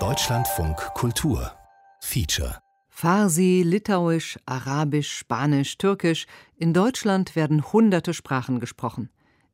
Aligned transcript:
Deutschlandfunk 0.00 0.76
Kultur 0.94 1.52
Feature 2.00 2.58
Farsi, 2.88 3.62
Litauisch, 3.64 4.36
Arabisch, 4.46 5.16
Spanisch, 5.16 5.78
Türkisch. 5.78 6.26
In 6.56 6.74
Deutschland 6.74 7.36
werden 7.36 7.72
hunderte 7.72 8.12
Sprachen 8.12 8.58
gesprochen. 8.58 9.10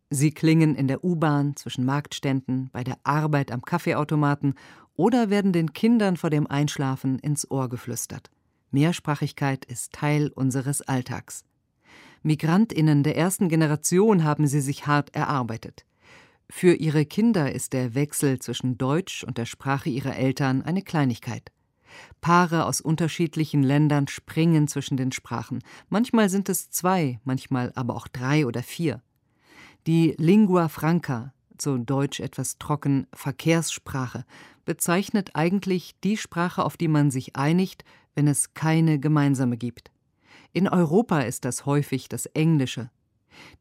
Sie 0.08 0.30
klingen 0.30 0.74
in 0.74 0.88
der 0.88 1.04
U-Bahn, 1.04 1.54
zwischen 1.54 1.84
Marktständen, 1.84 2.70
bei 2.72 2.82
der 2.82 2.96
Arbeit 3.02 3.52
am 3.52 3.60
Kaffeeautomaten 3.60 4.54
oder 4.96 5.28
werden 5.28 5.52
den 5.52 5.74
Kindern 5.74 6.16
vor 6.16 6.30
dem 6.30 6.46
Einschlafen 6.46 7.18
ins 7.18 7.50
Ohr 7.50 7.68
geflüstert. 7.68 8.30
Mehrsprachigkeit 8.70 9.66
ist 9.66 9.92
Teil 9.92 10.30
unseres 10.34 10.80
Alltags. 10.80 11.44
Migrantinnen 12.22 13.02
der 13.02 13.18
ersten 13.18 13.50
Generation 13.50 14.24
haben 14.24 14.46
sie 14.46 14.62
sich 14.62 14.86
hart 14.86 15.14
erarbeitet. 15.14 15.84
Für 16.52 16.74
ihre 16.74 17.06
Kinder 17.06 17.52
ist 17.52 17.72
der 17.72 17.94
Wechsel 17.94 18.40
zwischen 18.40 18.76
Deutsch 18.76 19.22
und 19.22 19.38
der 19.38 19.46
Sprache 19.46 19.88
ihrer 19.88 20.16
Eltern 20.16 20.62
eine 20.62 20.82
Kleinigkeit. 20.82 21.52
Paare 22.20 22.66
aus 22.66 22.80
unterschiedlichen 22.80 23.62
Ländern 23.62 24.08
springen 24.08 24.66
zwischen 24.66 24.96
den 24.96 25.12
Sprachen. 25.12 25.60
Manchmal 25.88 26.28
sind 26.28 26.48
es 26.48 26.68
zwei, 26.68 27.20
manchmal 27.24 27.72
aber 27.76 27.94
auch 27.94 28.08
drei 28.08 28.46
oder 28.46 28.64
vier. 28.64 29.00
Die 29.86 30.14
Lingua 30.18 30.68
Franca, 30.68 31.32
zu 31.56 31.78
Deutsch 31.78 32.18
etwas 32.18 32.58
trocken 32.58 33.06
Verkehrssprache, 33.12 34.24
bezeichnet 34.64 35.30
eigentlich 35.34 35.94
die 36.02 36.16
Sprache, 36.16 36.64
auf 36.64 36.76
die 36.76 36.88
man 36.88 37.12
sich 37.12 37.36
einigt, 37.36 37.84
wenn 38.14 38.26
es 38.26 38.54
keine 38.54 38.98
gemeinsame 38.98 39.56
gibt. 39.56 39.92
In 40.52 40.68
Europa 40.68 41.20
ist 41.20 41.44
das 41.44 41.64
häufig 41.64 42.08
das 42.08 42.26
Englische. 42.26 42.90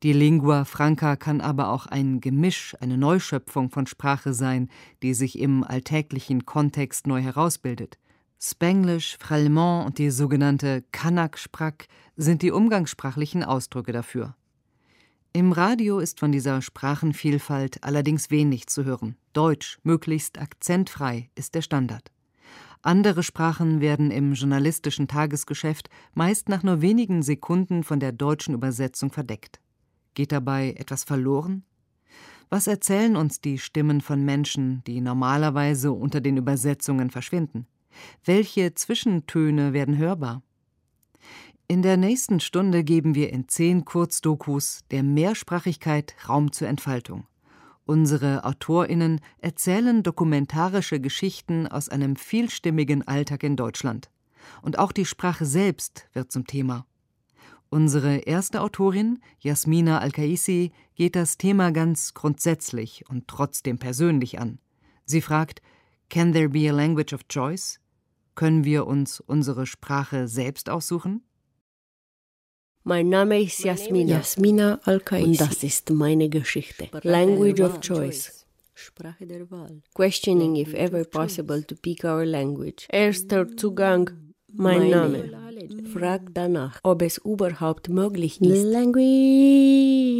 Die 0.03 0.13
Lingua 0.13 0.65
Franca 0.65 1.15
kann 1.15 1.41
aber 1.41 1.69
auch 1.69 1.85
ein 1.85 2.21
Gemisch, 2.21 2.75
eine 2.79 2.97
Neuschöpfung 2.97 3.69
von 3.69 3.87
Sprache 3.87 4.33
sein, 4.33 4.69
die 5.03 5.13
sich 5.13 5.39
im 5.39 5.63
alltäglichen 5.63 6.45
Kontext 6.45 7.07
neu 7.07 7.21
herausbildet. 7.21 7.97
Spanglish, 8.41 9.17
Frallemand 9.19 9.85
und 9.85 9.97
die 9.97 10.11
sogenannte 10.11 10.83
Kanak-Sprack 10.91 11.87
sind 12.15 12.41
die 12.41 12.51
umgangssprachlichen 12.51 13.43
Ausdrücke 13.43 13.91
dafür. 13.91 14.35
Im 15.33 15.51
Radio 15.51 15.99
ist 15.99 16.19
von 16.19 16.31
dieser 16.31 16.61
Sprachenvielfalt 16.61 17.83
allerdings 17.83 18.31
wenig 18.31 18.67
zu 18.67 18.85
hören. 18.85 19.15
Deutsch, 19.33 19.77
möglichst 19.83 20.39
akzentfrei, 20.39 21.29
ist 21.35 21.53
der 21.53 21.61
Standard. 21.61 22.11
Andere 22.81 23.23
Sprachen 23.23 23.81
werden 23.81 24.09
im 24.09 24.33
journalistischen 24.33 25.09
Tagesgeschäft 25.09 25.89
meist 26.13 26.47
nach 26.47 26.63
nur 26.63 26.81
wenigen 26.81 27.23
Sekunden 27.23 27.83
von 27.83 27.99
der 27.99 28.13
deutschen 28.13 28.53
Übersetzung 28.53 29.11
verdeckt. 29.11 29.59
Geht 30.13 30.31
dabei 30.31 30.75
etwas 30.77 31.03
verloren? 31.03 31.63
Was 32.49 32.67
erzählen 32.67 33.15
uns 33.17 33.41
die 33.41 33.57
Stimmen 33.57 33.99
von 33.99 34.23
Menschen, 34.23 34.81
die 34.87 35.01
normalerweise 35.01 35.91
unter 35.91 36.21
den 36.21 36.37
Übersetzungen 36.37 37.09
verschwinden? 37.09 37.67
Welche 38.23 38.73
Zwischentöne 38.73 39.73
werden 39.73 39.97
hörbar? 39.97 40.41
In 41.67 41.81
der 41.81 41.97
nächsten 41.97 42.39
Stunde 42.39 42.83
geben 42.83 43.13
wir 43.13 43.31
in 43.31 43.47
zehn 43.47 43.85
Kurzdokus 43.85 44.85
der 44.89 45.03
Mehrsprachigkeit 45.03 46.15
Raum 46.27 46.51
zur 46.51 46.67
Entfaltung. 46.67 47.27
Unsere 47.89 48.43
AutorInnen 48.43 49.19
erzählen 49.39 50.03
dokumentarische 50.03 50.99
Geschichten 50.99 51.65
aus 51.65 51.89
einem 51.89 52.17
vielstimmigen 52.17 53.07
Alltag 53.07 53.41
in 53.41 53.55
Deutschland. 53.55 54.11
Und 54.61 54.77
auch 54.77 54.91
die 54.91 55.05
Sprache 55.05 55.47
selbst 55.47 56.07
wird 56.13 56.31
zum 56.31 56.45
Thema. 56.45 56.85
Unsere 57.69 58.17
erste 58.17 58.61
Autorin, 58.61 59.17
Jasmina 59.39 59.97
Al-Kaisi, 60.01 60.71
geht 60.93 61.15
das 61.15 61.39
Thema 61.39 61.71
ganz 61.71 62.13
grundsätzlich 62.13 63.05
und 63.09 63.27
trotzdem 63.27 63.79
persönlich 63.79 64.39
an. 64.39 64.59
Sie 65.05 65.21
fragt: 65.21 65.63
Can 66.09 66.31
there 66.31 66.49
be 66.49 66.69
a 66.69 66.71
language 66.71 67.13
of 67.13 67.27
choice? 67.27 67.79
Können 68.35 68.65
wir 68.65 68.85
uns 68.85 69.19
unsere 69.19 69.65
Sprache 69.65 70.27
selbst 70.27 70.69
aussuchen? 70.69 71.23
Mein 72.83 73.09
Name 73.09 73.41
ist 73.41 73.63
Jasmina, 73.63 74.17
Jasmina 74.17 74.79
al 74.85 75.01
und 75.11 75.39
das 75.39 75.63
ist 75.63 75.89
meine 75.89 76.29
Geschichte. 76.29 76.87
Language 77.03 77.61
of 77.61 77.79
Choice. 77.81 78.45
Sprache 78.73 79.25
der 79.27 79.51
Wahl. 79.51 79.81
Questioning 79.93 80.55
if 80.55 80.73
ever 80.73 81.03
possible 81.03 81.61
to 81.63 81.75
pick 81.75 82.03
our 82.05 82.25
language. 82.25 82.87
Erster 82.89 83.45
Zugang, 83.57 84.09
mein 84.47 84.89
Name. 84.89 85.29
Frag 85.93 86.33
danach, 86.33 86.79
ob 86.83 87.01
es 87.01 87.17
überhaupt 87.17 87.89
möglich 87.89 88.39
ist. 88.41 88.63
Language 88.63 90.18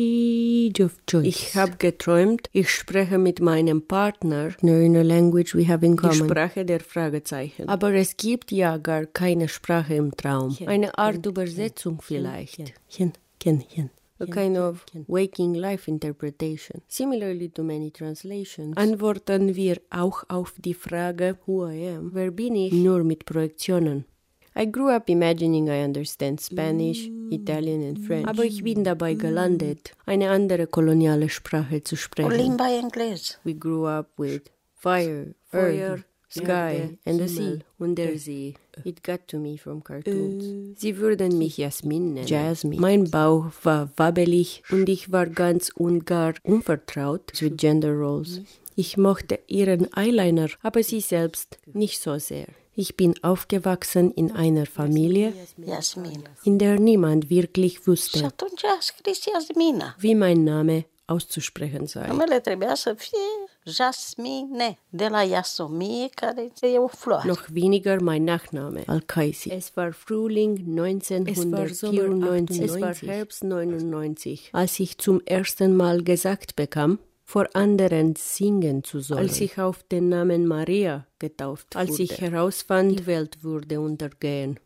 of 0.79 0.97
choice. 1.07 1.25
Ich 1.25 1.55
habe 1.55 1.77
geträumt, 1.77 2.49
ich 2.51 2.69
spreche 2.69 3.17
mit 3.17 3.39
meinem 3.39 3.81
Partner 3.81 4.55
in 4.61 4.95
a 4.95 5.01
language 5.01 5.55
we 5.55 5.67
have 5.67 5.85
in 5.85 5.95
common. 5.95 6.17
Die 6.17 6.25
Sprache 6.25 6.65
der 6.65 6.79
Fragezeichen. 6.79 7.67
Aber 7.67 7.93
es 7.93 8.15
gibt 8.17 8.51
ja 8.51 8.77
gar 8.77 9.05
keine 9.05 9.47
Sprache 9.47 9.95
im 9.95 10.15
Traum. 10.15 10.55
Eine 10.65 10.97
Art 10.97 11.25
Übersetzung 11.25 12.01
vielleicht. 12.01 12.73
Chen, 12.89 13.13
chen, 13.39 13.63
chen. 13.67 13.89
A 14.21 14.25
kind 14.25 14.57
of 14.57 14.85
waking 15.07 15.53
life 15.53 15.89
interpretation. 15.89 16.81
Similarly 16.89 17.47
to 17.49 17.63
many 17.63 17.89
translations, 17.89 18.75
antworten 18.75 19.55
wir 19.55 19.79
auch 19.89 20.25
auf 20.27 20.55
die 20.57 20.73
Frage 20.73 21.37
Who 21.45 21.69
I 21.69 21.95
am, 21.95 22.13
wer 22.13 22.29
bin 22.31 22.55
ich, 22.55 22.73
nur 22.73 23.05
mit 23.05 23.23
Projektionen. 23.23 24.03
I 24.55 24.65
grew 24.65 24.89
up 24.89 25.09
imagining 25.09 25.69
I 25.69 25.83
understand 25.83 26.39
Spanish, 26.39 27.09
Italian 27.31 27.83
and 27.83 27.99
French. 27.99 28.27
Aber 28.27 28.43
ich 28.43 28.63
bin 28.63 28.83
dabei 28.83 29.13
gelandet, 29.13 29.91
eine 30.05 30.29
andere 30.29 30.67
koloniale 30.67 31.29
Sprache 31.29 31.83
zu 31.83 31.95
sprechen. 31.95 32.31
Limba 32.31 32.67
Inglés. 32.67 33.37
We 33.43 33.53
grew 33.53 33.85
up 33.85 34.07
with 34.17 34.41
fire, 34.75 35.33
earth, 35.53 36.03
sky 36.29 36.97
and 37.05 37.19
the 37.19 37.27
sea 37.27 37.59
und 37.77 37.95
der 37.95 38.17
See. 38.17 38.55
It 38.83 39.03
got 39.03 39.27
to 39.27 39.37
me 39.37 39.57
from 39.57 39.83
cartoons. 39.83 40.79
Sie 40.79 40.97
würden 40.97 41.37
mich 41.37 41.57
Jasmin 41.57 42.13
nennen. 42.13 42.27
Jasmine. 42.27 42.79
Mein 42.79 43.09
Bauch 43.09 43.51
war 43.63 43.89
wabbelig 43.97 44.63
und 44.71 44.87
ich 44.87 45.11
war 45.11 45.25
ganz 45.27 45.69
und 45.69 46.05
gar 46.05 46.33
unvertraut 46.43 47.33
mit 47.41 47.57
Gender 47.57 47.91
Roles. 47.91 48.41
Ich 48.75 48.95
mochte 48.95 49.39
ihren 49.47 49.91
Eyeliner, 49.93 50.49
aber 50.61 50.83
sie 50.83 51.01
selbst 51.01 51.57
nicht 51.73 51.99
so 51.99 52.17
sehr. 52.17 52.47
Ich 52.79 52.95
bin 52.95 53.13
aufgewachsen 53.25 54.09
in 54.11 54.31
einer 54.31 54.65
Familie, 54.65 55.33
in 56.45 56.59
der 56.59 56.79
niemand 56.79 57.29
wirklich 57.29 57.85
wusste, 57.85 58.31
wie 59.97 60.15
mein 60.15 60.45
Name 60.45 60.85
auszusprechen 61.07 61.87
sei. 61.87 62.07
Noch 67.25 67.41
weniger 67.49 68.01
mein 68.01 68.23
Nachname, 68.23 68.87
Al-Kaisi. 68.87 69.51
Es 69.51 69.75
war 69.75 69.91
Frühling 69.91 70.59
1994, 70.59 72.61
es 72.61 72.79
war 72.79 72.93
Herbst 72.93 73.43
99, 73.43 74.51
als 74.53 74.79
ich 74.79 74.97
zum 74.97 75.19
ersten 75.25 75.75
Mal 75.75 76.01
gesagt 76.01 76.55
bekam, 76.55 76.99
vor 77.29 77.47
anderen 77.53 78.15
singen 78.15 78.83
zu 78.83 79.01
sollen. 79.01 79.19
Als 79.19 79.39
ich 79.39 79.59
auf 79.59 79.83
den 79.83 80.09
Namen 80.09 80.47
Maria 80.47 81.05
getauft 81.19 81.75
wurde. 81.75 81.85
Als 81.85 81.99
ich 81.99 82.19
herausfand, 82.19 82.99
die 82.99 83.05
Welt 83.05 83.43
würde 83.43 83.79
untergehen. 83.79 84.59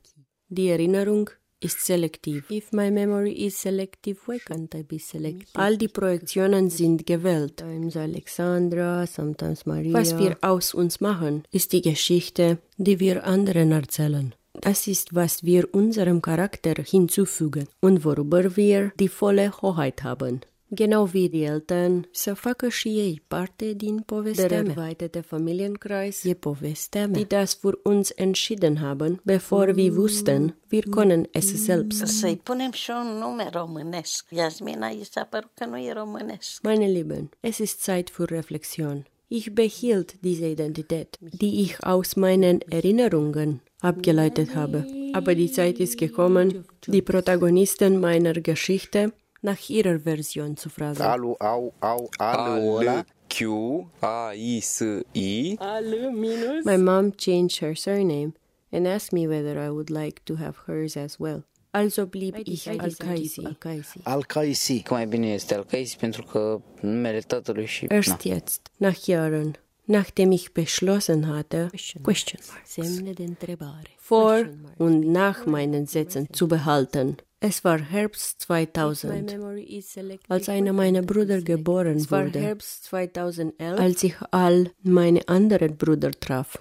Die 0.48 0.70
Erinnerung 0.70 1.30
ist 1.60 1.86
selektiv. 1.86 2.50
If 2.50 2.72
my 2.72 2.90
memory 2.90 3.34
is 3.34 3.62
selective, 3.62 4.18
why 4.28 4.38
can't 4.38 4.74
I 4.80 4.84
be 4.84 4.98
selective? 4.98 5.52
All 5.56 5.76
die 5.78 5.90
Projektionen 5.90 6.70
sind 6.70 7.06
gewählt. 7.06 7.60
Sometimes 7.60 7.98
Alexandra, 7.98 9.08
sometimes 9.08 9.66
Maria. 9.66 9.94
Was 9.94 10.18
wir 10.18 10.38
aus 10.40 10.74
uns 10.74 11.02
machen, 11.02 11.44
ist 11.52 11.74
die 11.74 11.82
Geschichte, 11.82 12.60
die 12.78 12.98
wir 13.02 13.26
anderen 13.26 13.74
erzählen. 13.74 14.34
Das 14.62 14.88
ist, 14.88 15.14
was 15.14 15.44
wir 15.44 15.68
unserem 15.74 16.22
Charakter 16.22 16.76
hinzufügen 16.82 17.68
und 17.82 18.06
worüber 18.06 18.56
wir 18.56 18.94
die 18.98 19.10
volle 19.10 19.52
Hoheit 19.62 20.04
haben. 20.04 20.42
Genau 20.76 21.10
wie 21.14 21.30
die 21.30 21.46
Eltern, 21.46 22.08
să 22.12 22.34
facă 22.34 22.68
și 22.68 22.88
ei 22.88 23.24
parte 23.28 23.74
din 23.74 24.00
povestea 24.00 24.48
Der 24.48 24.66
erweiterte 24.66 25.20
Familienkreis, 25.20 26.24
e 26.24 26.34
povestea 26.34 27.08
mea, 27.08 27.24
die 27.24 27.26
das 27.26 27.58
für 27.58 27.74
uns 27.84 28.12
entschieden 28.16 28.78
haben, 28.78 29.22
bevor 29.24 29.68
wir 29.76 29.92
wussten, 29.92 30.58
wir 30.72 30.84
können 30.84 31.28
es 31.32 31.64
selbst. 31.64 32.06
Să-i 32.06 32.36
punem 32.36 32.72
și 32.72 32.92
un 32.92 33.18
nume 33.18 33.50
românesc. 33.52 34.26
Jasmina 34.36 34.88
i 34.88 35.04
s-a 35.12 35.24
părut 35.24 35.52
că 35.54 35.66
nu 35.66 35.78
e 35.78 35.94
românesc. 35.94 36.62
Meine 36.62 36.86
Lieben, 36.86 37.30
es 37.40 37.58
ist 37.58 37.82
Zeit 37.82 38.12
für 38.12 38.30
Reflexion. 38.30 39.08
Ich 39.28 39.50
behielt 39.52 40.14
diese 40.20 40.48
Identität, 40.48 41.18
die 41.20 41.62
ich 41.62 41.84
aus 41.84 42.14
meinen 42.16 42.60
Erinnerungen 42.70 43.62
abgeleitet 43.80 44.56
habe. 44.56 44.86
Aber 45.14 45.34
die 45.36 45.52
Zeit 45.52 45.80
ist 45.80 45.98
gekommen, 45.98 46.66
die 46.88 47.02
Protagonisten 47.02 48.00
meiner 48.00 48.34
Geschichte 48.34 49.12
nach 49.44 49.70
ihrer 49.70 50.00
Version 50.00 50.58
zu 50.58 50.70
fragen. 50.70 51.02
Alu, 51.02 51.36
au, 51.40 51.74
au, 51.80 52.10
alu, 52.18 52.78
alu. 52.78 53.04
Q 53.28 53.88
A 54.00 54.34
I 54.34 54.58
S 54.58 54.82
I. 55.14 55.58
My 56.64 56.78
mom 56.78 57.12
changed 57.12 57.60
her 57.60 57.76
surname 57.76 58.34
and 58.72 58.88
asked 58.88 59.12
me 59.12 59.28
whether 59.28 59.58
I 59.58 59.70
would 59.70 59.90
like 59.90 60.22
to 60.26 60.36
have 60.36 60.56
hers 60.66 60.96
as 60.96 61.20
well. 61.20 61.44
Also 61.72 62.06
blieb 62.06 62.36
ich 62.46 62.68
Al-Kaisi. 62.68 63.42
Al-Kaisi. 64.04 64.82
Că 64.82 64.94
mai 64.94 65.08
bine 65.08 65.28
este 65.34 65.56
Al-Kaisi 65.56 65.98
pentru 65.98 66.24
că 66.24 66.62
numele 66.82 67.20
tatălui 67.20 67.66
și... 67.66 67.86
Erst 67.90 68.22
jetzt, 68.22 68.72
nach 68.78 69.06
Jahren, 69.06 69.60
nachdem 69.84 70.32
ich 70.32 70.52
beschlossen 70.52 71.24
hatte, 71.26 71.70
vor 73.98 74.50
und 74.78 75.04
nach 75.04 75.46
meinen 75.46 75.86
Sätzen 75.86 76.28
zu 76.32 76.46
behalten. 76.46 77.16
Es 77.46 77.66
war 77.66 77.78
Herbst 77.78 78.40
2000, 78.44 79.36
als 80.30 80.48
einer 80.48 80.72
meiner 80.72 81.02
Brüder 81.02 81.42
geboren 81.42 82.00
wurde. 82.10 82.40
Herbst 82.40 82.86
2011, 82.86 83.80
als 83.82 84.02
ich 84.04 84.16
all 84.32 84.72
meine 84.82 85.28
anderen 85.28 85.76
Brüder 85.76 86.12
traf. 86.12 86.58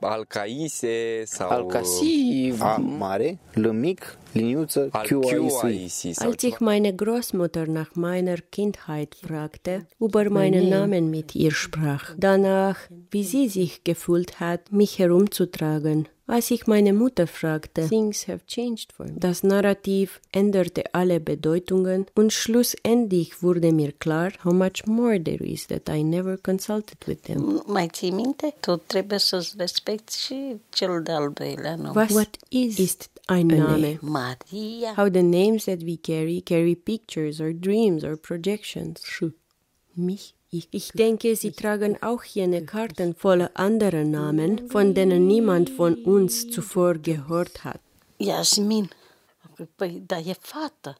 Alcaise 0.00 1.24
sau 1.26 1.48
Alcasi 1.48 2.52
A 2.58 2.78
mare, 2.78 3.38
L 3.54 3.72
mic, 3.72 4.00
liniuță, 4.34 4.90
Q 4.90 5.20
Alchiuaisi 5.20 6.14
sau 6.14 6.30
Als 6.30 6.42
ich 6.42 6.58
meine 6.58 6.92
Großmutter 6.92 7.68
nach 7.68 7.94
meiner 7.94 8.38
Kindheit 8.38 9.14
fragte, 9.14 9.86
über 10.00 10.28
meinen 10.30 10.68
Namen 10.68 11.10
mit 11.10 11.36
ihr 11.36 11.52
sprach, 11.52 12.12
danach, 12.18 12.76
wie 13.12 13.22
sie 13.22 13.48
sich 13.48 13.84
gefühlt 13.84 14.40
hat, 14.40 14.72
mich 14.72 14.98
herumzutragen. 14.98 16.08
Als 16.28 16.50
ich 16.50 16.66
meine 16.66 16.92
Mutter 16.92 17.28
fragte, 17.28 17.88
das 19.16 19.42
Narrativ 19.44 20.20
änderte 20.32 20.82
alle 20.92 21.20
Bedeutungen 21.20 22.06
und 22.16 22.32
schlussendlich 22.32 23.42
wurde 23.44 23.72
mir 23.72 23.92
klar, 23.92 24.32
how 24.42 24.52
much 24.52 24.86
more 24.86 25.22
there 25.22 25.44
is 25.44 25.68
that 25.68 25.88
I 25.88 26.02
never 26.02 26.36
consulted 26.36 26.98
with 27.06 27.22
them. 27.22 27.62
Mai 27.66 27.88
ții 27.88 28.10
minte? 28.10 28.54
Tu 28.60 28.76
trebuie 28.76 29.18
să-ți 29.18 29.54
respecti 29.56 30.18
și 30.18 30.56
cel 30.68 31.02
de-al 31.02 31.32
doilea 31.32 31.76
nume. 31.76 31.90
Was 31.94 32.10
What 32.10 32.36
is, 32.48 32.78
ist 32.78 33.10
ein 33.26 33.46
Name? 33.46 33.98
Maria. 34.00 34.94
How 34.96 35.08
the 35.08 35.22
names 35.22 35.64
that 35.64 35.82
we 35.82 35.96
carry 35.96 36.40
carry 36.40 36.74
pictures 36.74 37.38
or 37.38 37.52
dreams 37.52 38.02
or 38.02 38.16
projections. 38.16 39.00
Mich? 39.92 40.35
Ich, 40.56 40.68
ich 40.70 40.88
denke, 40.92 41.36
sie 41.36 41.52
tragen 41.52 41.94
auch 42.02 42.24
jene 42.24 42.64
Karten 42.64 43.14
voller 43.14 43.50
anderer 43.54 44.04
Namen, 44.04 44.52
von 44.70 44.94
denen 44.94 45.26
niemand 45.26 45.68
von 45.68 45.92
uns 46.14 46.32
zuvor 46.54 46.94
gehört 47.10 47.64
hat. 47.64 47.80
Iasmin. 48.16 48.88
Păi, 49.76 50.02
da, 50.06 50.18
e 50.18 50.34
fată. 50.40 50.96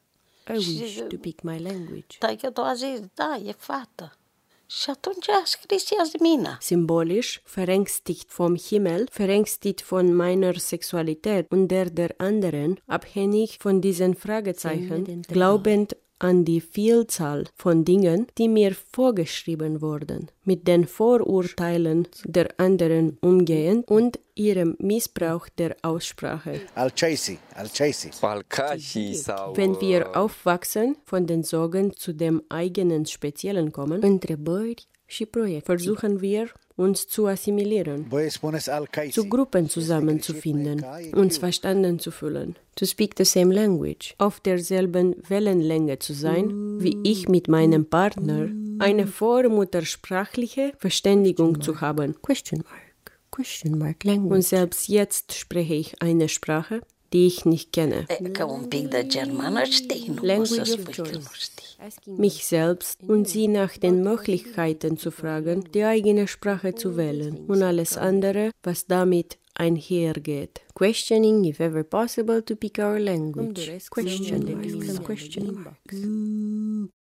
I 0.49 0.53
wish 0.53 0.99
to 1.09 1.17
speak 1.17 1.43
my 1.43 1.59
language. 1.59 2.19
Taică 2.19 2.53
a 2.55 2.75
zis, 2.75 3.01
da, 3.15 3.41
e 3.45 3.53
fată. 3.59 4.17
Și 4.67 4.91
atunci 4.91 5.29
a 5.29 5.43
scris 5.45 5.91
Iasmina. 5.91 6.59
Symbolisch, 6.61 7.41
verängstigt 7.45 8.31
vom 8.31 8.55
Himmel, 8.69 9.07
verängstigt 9.11 9.81
von 9.81 10.15
meiner 10.15 10.55
Sexualität 10.59 11.51
und 11.51 11.71
der 11.71 11.91
der 11.91 12.15
anderen, 12.17 12.79
abhängig 12.87 13.57
von 13.59 13.81
diesen 13.81 14.15
Fragezeichen, 14.15 15.23
glaubend 15.29 15.97
an 16.19 16.45
die 16.45 16.61
Vielzahl 16.61 17.45
von 17.55 17.85
Dingen, 17.85 18.27
die 18.39 18.49
mir 18.49 18.75
vorgeschrieben 18.75 19.81
wurden, 19.81 20.31
mit 20.45 20.67
den 20.67 20.87
Vorurteilen 20.87 22.09
der 22.25 22.49
anderen 22.59 23.19
umgehend 23.21 23.89
und 23.89 24.19
ihrem 24.35 24.77
Missbrauch 24.79 25.49
der 25.59 25.77
Aussprache. 25.83 26.61
Wenn 29.55 29.81
wir 29.81 30.17
aufwachsen, 30.17 30.97
von 31.05 31.27
den 31.27 31.43
Sorgen 31.43 31.93
zu 31.97 32.13
dem 32.13 32.43
eigenen 32.49 33.07
Speziellen 33.07 33.71
kommen, 33.71 34.03
întrebări 34.03 34.87
și 35.07 35.25
proiecte, 35.25 35.73
versuchen 35.73 36.19
wir, 36.21 36.53
uns 36.77 37.09
zu 37.09 37.27
assimilieren, 37.27 38.07
zu 39.11 39.29
Gruppen 39.29 39.69
zusammenzufinden, 39.69 40.85
uns 41.15 41.39
verstanden 41.39 41.99
zu 41.99 42.11
fühlen, 42.11 42.57
to 42.77 42.85
speak 42.85 43.15
the 43.17 43.25
same 43.25 43.55
language, 43.55 44.15
auf 44.19 44.41
derselben 44.41 45.17
Wellenlänge 45.29 45.99
zu 45.99 46.13
sein, 46.13 46.81
wie 46.81 46.99
ich 47.03 47.29
mit 47.29 47.49
meinem 47.49 47.87
Partner, 47.87 48.49
eine 48.79 49.07
vormuttersprachliche 49.07 50.73
Verständigung 50.79 51.63
zu 51.63 51.81
haben. 51.81 52.15
Question 52.21 52.63
mark, 52.63 53.19
question 53.31 53.79
mark. 53.79 54.05
Language. 54.05 54.35
Und 54.35 54.43
selbst 54.43 54.89
jetzt 54.89 55.33
spreche 55.33 55.75
ich 55.75 56.03
eine 56.03 56.29
Sprache, 56.29 56.83
die 57.13 57.27
ich 57.27 57.45
nicht 57.45 57.73
kenne. 57.73 58.07
Mich 62.07 62.47
selbst 62.47 63.03
und 63.03 63.29
sie 63.29 63.49
nach 63.49 63.77
den 63.77 64.03
Möglichkeiten 64.03 64.97
zu 64.97 65.11
fragen, 65.11 65.65
die 65.73 65.85
eigene 65.85 66.27
Sprache 66.27 66.75
zu 66.75 66.97
wählen 66.97 67.47
und 67.47 67.63
alles 67.63 67.97
andere, 67.97 68.51
was 68.63 68.87
damit 68.87 69.39
einhergeht. 69.55 70.61
Questioning, 70.75 71.45
if 71.45 71.61
ever 71.61 71.85
possible, 71.85 72.43
to 72.43 72.57
pick 72.57 72.79
our 72.79 72.99
language. 72.99 73.71
Question, 73.91 75.03
question. 75.03 76.91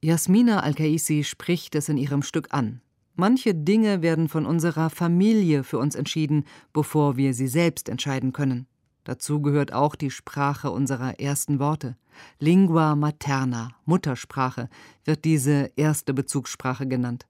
Jasmina 0.00 0.60
Al-Kaisi 0.60 1.24
spricht 1.24 1.74
es 1.74 1.88
in 1.88 1.96
ihrem 1.98 2.22
Stück 2.22 2.48
an. 2.50 2.80
Manche 3.20 3.52
Dinge 3.52 4.00
werden 4.00 4.28
von 4.28 4.46
unserer 4.46 4.90
Familie 4.90 5.64
für 5.64 5.78
uns 5.78 5.96
entschieden, 5.96 6.44
bevor 6.72 7.16
wir 7.16 7.34
sie 7.34 7.48
selbst 7.48 7.88
entscheiden 7.88 8.32
können. 8.32 8.68
Dazu 9.02 9.42
gehört 9.42 9.72
auch 9.72 9.96
die 9.96 10.12
Sprache 10.12 10.70
unserer 10.70 11.18
ersten 11.18 11.58
Worte. 11.58 11.96
Lingua 12.38 12.94
materna, 12.94 13.72
Muttersprache, 13.86 14.68
wird 15.04 15.24
diese 15.24 15.72
erste 15.74 16.14
Bezugssprache 16.14 16.86
genannt. 16.86 17.26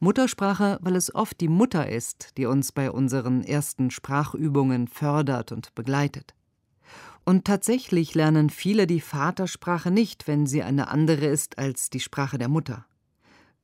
Muttersprache, 0.00 0.80
weil 0.82 0.96
es 0.96 1.14
oft 1.14 1.40
die 1.40 1.46
Mutter 1.46 1.88
ist, 1.88 2.36
die 2.36 2.46
uns 2.46 2.72
bei 2.72 2.90
unseren 2.90 3.44
ersten 3.44 3.92
Sprachübungen 3.92 4.88
fördert 4.88 5.52
und 5.52 5.72
begleitet. 5.76 6.34
Und 7.24 7.44
tatsächlich 7.44 8.16
lernen 8.16 8.50
viele 8.50 8.88
die 8.88 9.00
Vatersprache 9.00 9.92
nicht, 9.92 10.26
wenn 10.26 10.46
sie 10.46 10.64
eine 10.64 10.88
andere 10.88 11.26
ist 11.26 11.58
als 11.58 11.90
die 11.90 12.00
Sprache 12.00 12.38
der 12.38 12.48
Mutter. 12.48 12.86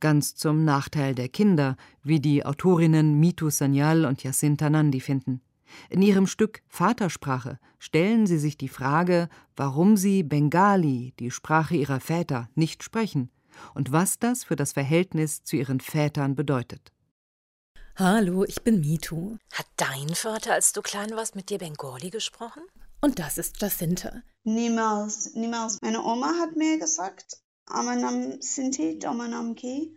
Ganz 0.00 0.36
zum 0.36 0.64
Nachteil 0.64 1.14
der 1.14 1.28
Kinder, 1.28 1.76
wie 2.02 2.20
die 2.20 2.44
Autorinnen 2.44 3.18
Mitu 3.18 3.50
Sanyal 3.50 4.04
und 4.04 4.22
Jacinta 4.22 4.70
Nandi 4.70 5.00
finden. 5.00 5.40
In 5.90 6.02
ihrem 6.02 6.26
Stück 6.26 6.62
Vatersprache 6.68 7.58
stellen 7.78 8.26
sie 8.26 8.38
sich 8.38 8.56
die 8.56 8.68
Frage, 8.68 9.28
warum 9.56 9.96
sie 9.96 10.22
Bengali, 10.22 11.14
die 11.18 11.30
Sprache 11.30 11.76
ihrer 11.76 12.00
Väter, 12.00 12.48
nicht 12.54 12.82
sprechen 12.82 13.30
und 13.74 13.92
was 13.92 14.18
das 14.18 14.44
für 14.44 14.56
das 14.56 14.72
Verhältnis 14.72 15.42
zu 15.42 15.56
ihren 15.56 15.80
Vätern 15.80 16.34
bedeutet. 16.34 16.92
Hallo, 17.96 18.44
ich 18.44 18.62
bin 18.62 18.80
Mitu. 18.80 19.36
Hat 19.52 19.66
dein 19.76 20.10
Vater, 20.10 20.52
als 20.52 20.72
du 20.72 20.82
klein 20.82 21.10
warst, 21.10 21.34
mit 21.34 21.50
dir 21.50 21.58
Bengali 21.58 22.10
gesprochen? 22.10 22.62
Und 23.00 23.18
das 23.18 23.38
ist 23.38 23.60
Jacinta. 23.60 24.22
Niemals, 24.44 25.34
niemals. 25.34 25.78
Meine 25.82 26.02
Oma 26.04 26.32
hat 26.40 26.56
mir 26.56 26.78
gesagt, 26.78 27.38
Amanam 27.70 28.40
Sinti, 28.42 28.98
Domanam 28.98 29.54
Ki. 29.54 29.96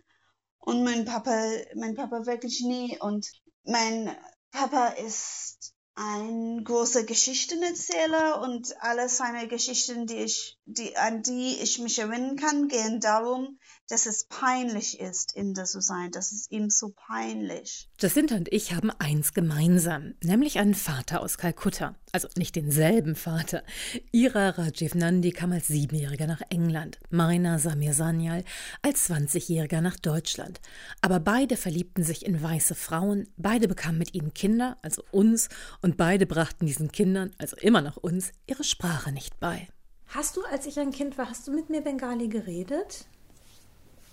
Und 0.58 0.84
mein 0.84 1.04
Papa, 1.04 1.34
mein 1.74 1.94
Papa 1.94 2.26
wirklich 2.26 2.60
nie. 2.60 2.98
Und 3.00 3.30
mein 3.64 4.14
Papa 4.50 4.88
ist 4.88 5.74
ein 5.94 6.64
großer 6.64 7.04
Geschichtenerzähler 7.04 8.40
und 8.40 8.74
alle 8.80 9.08
seine 9.08 9.48
Geschichten, 9.48 10.06
die 10.06 10.16
ich, 10.16 10.58
die, 10.64 10.96
an 10.96 11.22
die 11.22 11.58
ich 11.60 11.78
mich 11.78 11.98
erinnern 11.98 12.36
kann, 12.36 12.68
gehen 12.68 13.00
darum, 13.00 13.58
dass 13.92 14.06
es 14.06 14.24
peinlich 14.24 15.00
ist, 15.00 15.36
Inder 15.36 15.64
zu 15.64 15.82
sein. 15.82 16.10
Das 16.12 16.32
ist 16.32 16.50
ihm 16.50 16.70
so 16.70 16.88
peinlich. 16.88 17.90
Jacinta 18.00 18.36
und 18.36 18.50
ich 18.50 18.72
haben 18.72 18.90
eins 18.90 19.34
gemeinsam, 19.34 20.14
nämlich 20.22 20.58
einen 20.58 20.74
Vater 20.74 21.20
aus 21.20 21.36
Kalkutta. 21.36 21.94
Also 22.10 22.26
nicht 22.36 22.56
denselben 22.56 23.16
Vater. 23.16 23.62
Ira 24.10 24.48
Rajiv 24.50 24.94
Nandi 24.94 25.30
kam 25.30 25.52
als 25.52 25.66
Siebenjähriger 25.66 26.26
nach 26.26 26.40
England, 26.48 27.00
meiner 27.10 27.58
Samir 27.58 27.92
Sanyal 27.92 28.44
als 28.80 29.10
20-Jähriger 29.10 29.82
nach 29.82 29.98
Deutschland. 29.98 30.62
Aber 31.02 31.20
beide 31.20 31.58
verliebten 31.58 32.02
sich 32.02 32.24
in 32.24 32.42
weiße 32.42 32.74
Frauen, 32.74 33.28
beide 33.36 33.68
bekamen 33.68 33.98
mit 33.98 34.14
ihnen 34.14 34.32
Kinder, 34.32 34.78
also 34.80 35.04
uns, 35.10 35.50
und 35.82 35.98
beide 35.98 36.24
brachten 36.24 36.64
diesen 36.64 36.92
Kindern, 36.92 37.32
also 37.36 37.56
immer 37.56 37.82
noch 37.82 37.98
uns, 37.98 38.32
ihre 38.46 38.64
Sprache 38.64 39.12
nicht 39.12 39.38
bei. 39.38 39.68
Hast 40.06 40.38
du, 40.38 40.44
als 40.44 40.64
ich 40.64 40.80
ein 40.80 40.92
Kind 40.92 41.18
war, 41.18 41.28
hast 41.28 41.46
du 41.46 41.52
mit 41.52 41.68
mir 41.68 41.82
Bengali 41.82 42.28
geredet? 42.28 43.06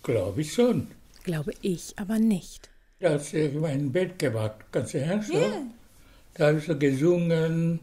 Glaube 0.04 0.42
ich 0.42 0.54
schon. 0.54 0.88
Glaube 1.24 1.54
ich 1.62 1.94
aber 1.98 2.20
nicht. 2.20 2.70
Da 3.00 3.14
hast 3.14 3.34
du 3.34 3.50
mein 3.60 3.92
Bett 3.92 4.20
gemacht, 4.20 4.72
ganz 4.72 4.94
ernst. 4.94 5.32
Ja. 5.32 5.40
oder? 5.40 5.62
Da 6.34 6.48
habe 6.48 6.60
ich 6.60 6.66
so 6.66 6.78
gesungen 6.78 7.80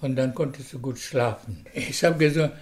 und 0.00 0.16
dann 0.16 0.34
konntest 0.34 0.72
du 0.72 0.78
gut 0.78 0.98
schlafen. 0.98 1.64
Ich 1.74 2.04
habe 2.04 2.18
gesungen, 2.18 2.52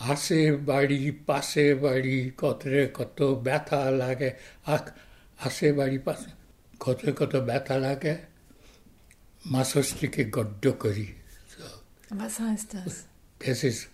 Asse 0.00 0.56
bali 0.56 1.12
passe 1.12 1.74
bali 1.74 2.32
kotre 2.34 2.90
koto 2.90 3.36
beta 3.36 3.90
lage, 3.90 4.34
asse 4.64 5.72
bali 5.76 5.98
passe 5.98 6.28
kotre 6.78 7.12
koto 7.12 7.42
beta 7.42 7.76
lage, 7.76 8.18
masostike 9.44 10.30
godokori. 10.30 11.14
Was 12.08 12.40
heißt 12.40 12.74
das? 12.74 13.04
Das 13.38 13.62
ist, 13.62 13.88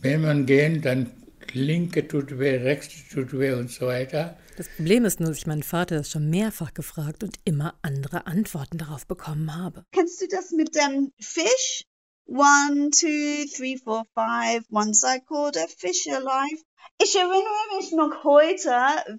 wenn 0.00 0.22
man 0.22 0.46
gehen, 0.46 0.80
dann 0.80 1.10
linke 1.54 2.06
tut 2.08 2.38
weh, 2.38 2.56
rechte 2.56 2.96
tut 3.12 3.38
weh 3.38 3.52
und 3.52 3.70
so 3.70 3.86
weiter. 3.86 4.36
Das 4.56 4.68
Problem 4.68 5.04
ist 5.04 5.20
nur, 5.20 5.30
dass 5.30 5.38
ich 5.38 5.46
meinen 5.46 5.62
Vater 5.62 5.96
das 5.96 6.10
schon 6.10 6.30
mehrfach 6.30 6.74
gefragt 6.74 7.24
und 7.24 7.38
immer 7.44 7.74
andere 7.82 8.26
Antworten 8.26 8.78
darauf 8.78 9.06
bekommen 9.06 9.54
habe. 9.56 9.84
Kennst 9.92 10.20
du 10.20 10.28
das 10.28 10.52
mit 10.52 10.74
dem 10.74 11.12
Fisch? 11.20 11.84
One, 12.26 12.90
two, 12.90 13.44
three, 13.54 13.76
four, 13.76 14.04
five. 14.14 14.64
Once 14.70 15.04
I 15.04 15.20
caught 15.20 15.56
a 15.56 15.66
fish 15.66 16.06
alive. 16.08 16.62
Ich 17.02 17.14
erinnere 17.16 17.76
mich 17.76 17.92
noch 17.92 18.24
heute, 18.24 18.70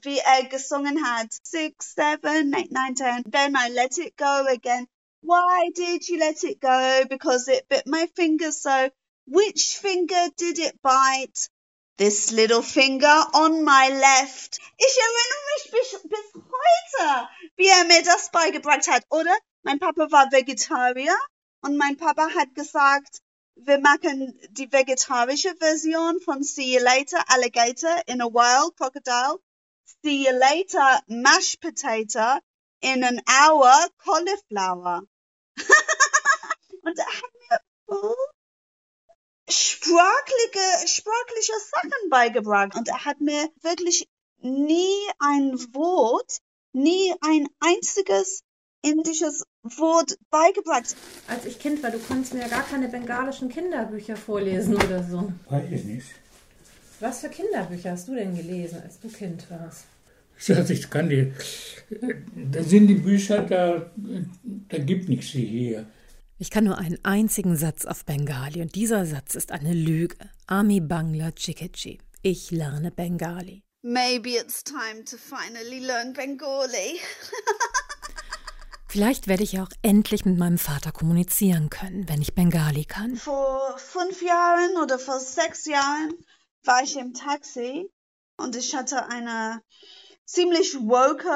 wie 0.02 0.18
er 0.20 0.48
gesungen 0.50 1.04
hat. 1.06 1.28
Six, 1.44 1.94
seven, 1.94 2.54
eight, 2.56 2.72
nine, 2.72 2.96
ten. 2.96 3.24
Then 3.30 3.56
I 3.56 3.70
let 3.72 3.98
it 3.98 4.18
go 4.18 4.46
again. 4.48 4.88
Why 5.22 5.70
did 5.76 6.08
you 6.08 6.18
let 6.18 6.44
it 6.44 6.60
go? 6.62 7.04
Because 7.10 7.48
it 7.48 7.68
bit 7.68 7.86
my 7.86 8.08
finger 8.16 8.52
so. 8.52 8.90
Which 9.28 9.78
finger 9.80 10.30
did 10.38 10.60
it 10.60 10.82
bite? 10.82 11.50
This 11.98 12.32
little 12.32 12.62
finger 12.62 13.08
on 13.34 13.64
my 13.64 13.88
left. 13.88 14.60
Ich 14.78 14.98
erinnere 14.98 15.44
mich 15.54 15.72
bis, 15.72 16.02
bis 16.10 16.34
heute, 16.34 17.30
wie 17.56 17.68
er 17.68 17.86
mir 17.86 18.04
das 18.04 18.32
beigebracht 18.32 18.88
hat, 18.88 19.04
oder? 19.10 19.34
Mein 19.64 19.80
Papa 19.80 20.12
war 20.12 20.30
Vegetarier 20.30 21.18
und 21.62 21.78
mein 21.78 21.96
Papa 21.96 22.30
hat 22.36 22.54
gesagt, 22.54 23.22
wir 23.56 23.80
machen 23.80 24.38
die 24.50 24.70
vegetarische 24.74 25.56
Version 25.56 26.20
von 26.20 26.44
See 26.44 26.76
You 26.76 26.84
Later 26.84 27.24
Alligator 27.30 28.02
in 28.08 28.22
a 28.22 28.26
While 28.26 28.72
Crocodile. 28.76 29.40
See 30.04 30.26
You 30.26 30.34
Later 30.34 31.02
Mashed 31.08 31.62
Potato 31.62 32.40
in 32.82 33.06
an 33.06 33.22
Hour 33.26 33.72
Cauliflower. 34.00 35.04
und 36.82 37.00
er 37.00 37.06
hat 37.06 37.34
mir 37.50 37.60
voll 37.86 38.16
sprachliche, 39.50 40.88
sprachliche 40.88 41.54
Sachen 41.72 42.10
beigebracht. 42.10 42.76
Und 42.76 42.88
er 42.88 43.06
hat 43.06 43.22
mir 43.22 43.50
wirklich 43.62 44.08
nie 44.40 45.10
ein 45.20 45.54
Wort, 45.74 46.40
nie 46.74 47.14
ein 47.22 47.48
einziges 47.60 48.44
indisches 48.86 49.44
Wort 49.64 50.18
beigebracht. 50.30 50.96
Als 51.28 51.46
ich 51.46 51.60
Kind 51.60 51.82
war, 51.82 51.90
du 51.92 52.00
konntest 52.00 52.34
mir 52.34 52.42
ja 52.42 52.48
gar 52.48 52.64
keine 52.64 52.88
bengalischen 52.88 53.50
Kinderbücher 53.50 54.16
vorlesen 54.16 54.76
oder 54.76 55.04
so. 55.04 55.32
Weiß 55.50 55.72
ich 55.72 55.84
nicht. 55.86 56.08
Was 57.00 57.22
für 57.22 57.30
Kinderbücher 57.30 57.92
hast 57.92 58.08
du 58.08 58.16
denn 58.16 58.36
gelesen, 58.36 58.82
als 58.84 59.00
du 59.00 59.10
Kind 59.10 59.50
warst? 59.50 59.86
Also 60.50 60.74
ich 60.74 60.90
kann 60.90 61.10
die, 61.10 61.32
da 62.52 62.62
sind 62.62 62.88
die 62.88 62.96
Bücher, 62.96 63.42
da, 63.42 63.90
da 63.96 64.78
gibt 64.78 65.10
nichts 65.10 65.28
hier. 65.28 65.86
Ich 66.38 66.50
kann 66.50 66.66
nur 66.66 66.78
einen 66.78 67.00
einzigen 67.06 67.56
Satz 67.56 67.86
auf 67.86 68.04
Bengali 68.04 68.62
und 68.62 68.76
dieser 68.76 69.06
Satz 69.06 69.36
ist 69.36 69.54
eine 69.54 69.74
Lüge. 69.74 70.18
Ami 70.48 70.82
Bangla 70.82 71.32
Chikechi. 71.32 72.00
Ich 72.24 72.52
lerne 72.52 72.92
Bengali. 72.92 73.64
Maybe 73.84 74.32
it's 74.32 74.62
time 74.62 75.06
to 75.06 75.16
finally 75.16 75.80
learn 75.80 76.12
Bengali. 76.12 77.00
Vielleicht 78.90 79.28
werde 79.28 79.44
ich 79.44 79.54
ja 79.54 79.64
auch 79.64 79.70
endlich 79.82 80.26
mit 80.26 80.38
meinem 80.38 80.58
Vater 80.58 80.92
kommunizieren 80.92 81.70
können, 81.70 82.10
wenn 82.10 82.22
ich 82.22 82.36
Bengali 82.36 82.84
kann. 82.84 83.16
Vor 83.16 83.78
fünf 83.78 84.22
Jahren 84.22 84.76
oder 84.84 85.00
vor 85.00 85.22
sechs 85.22 85.66
Jahren 85.66 86.14
war 86.66 86.84
ich 86.84 86.98
im 86.98 87.14
Taxi 87.14 87.90
und 88.36 88.58
ich 88.58 88.76
hatte 88.76 89.08
eine 89.08 89.62
ziemlich 90.26 90.76
woke 90.76 91.30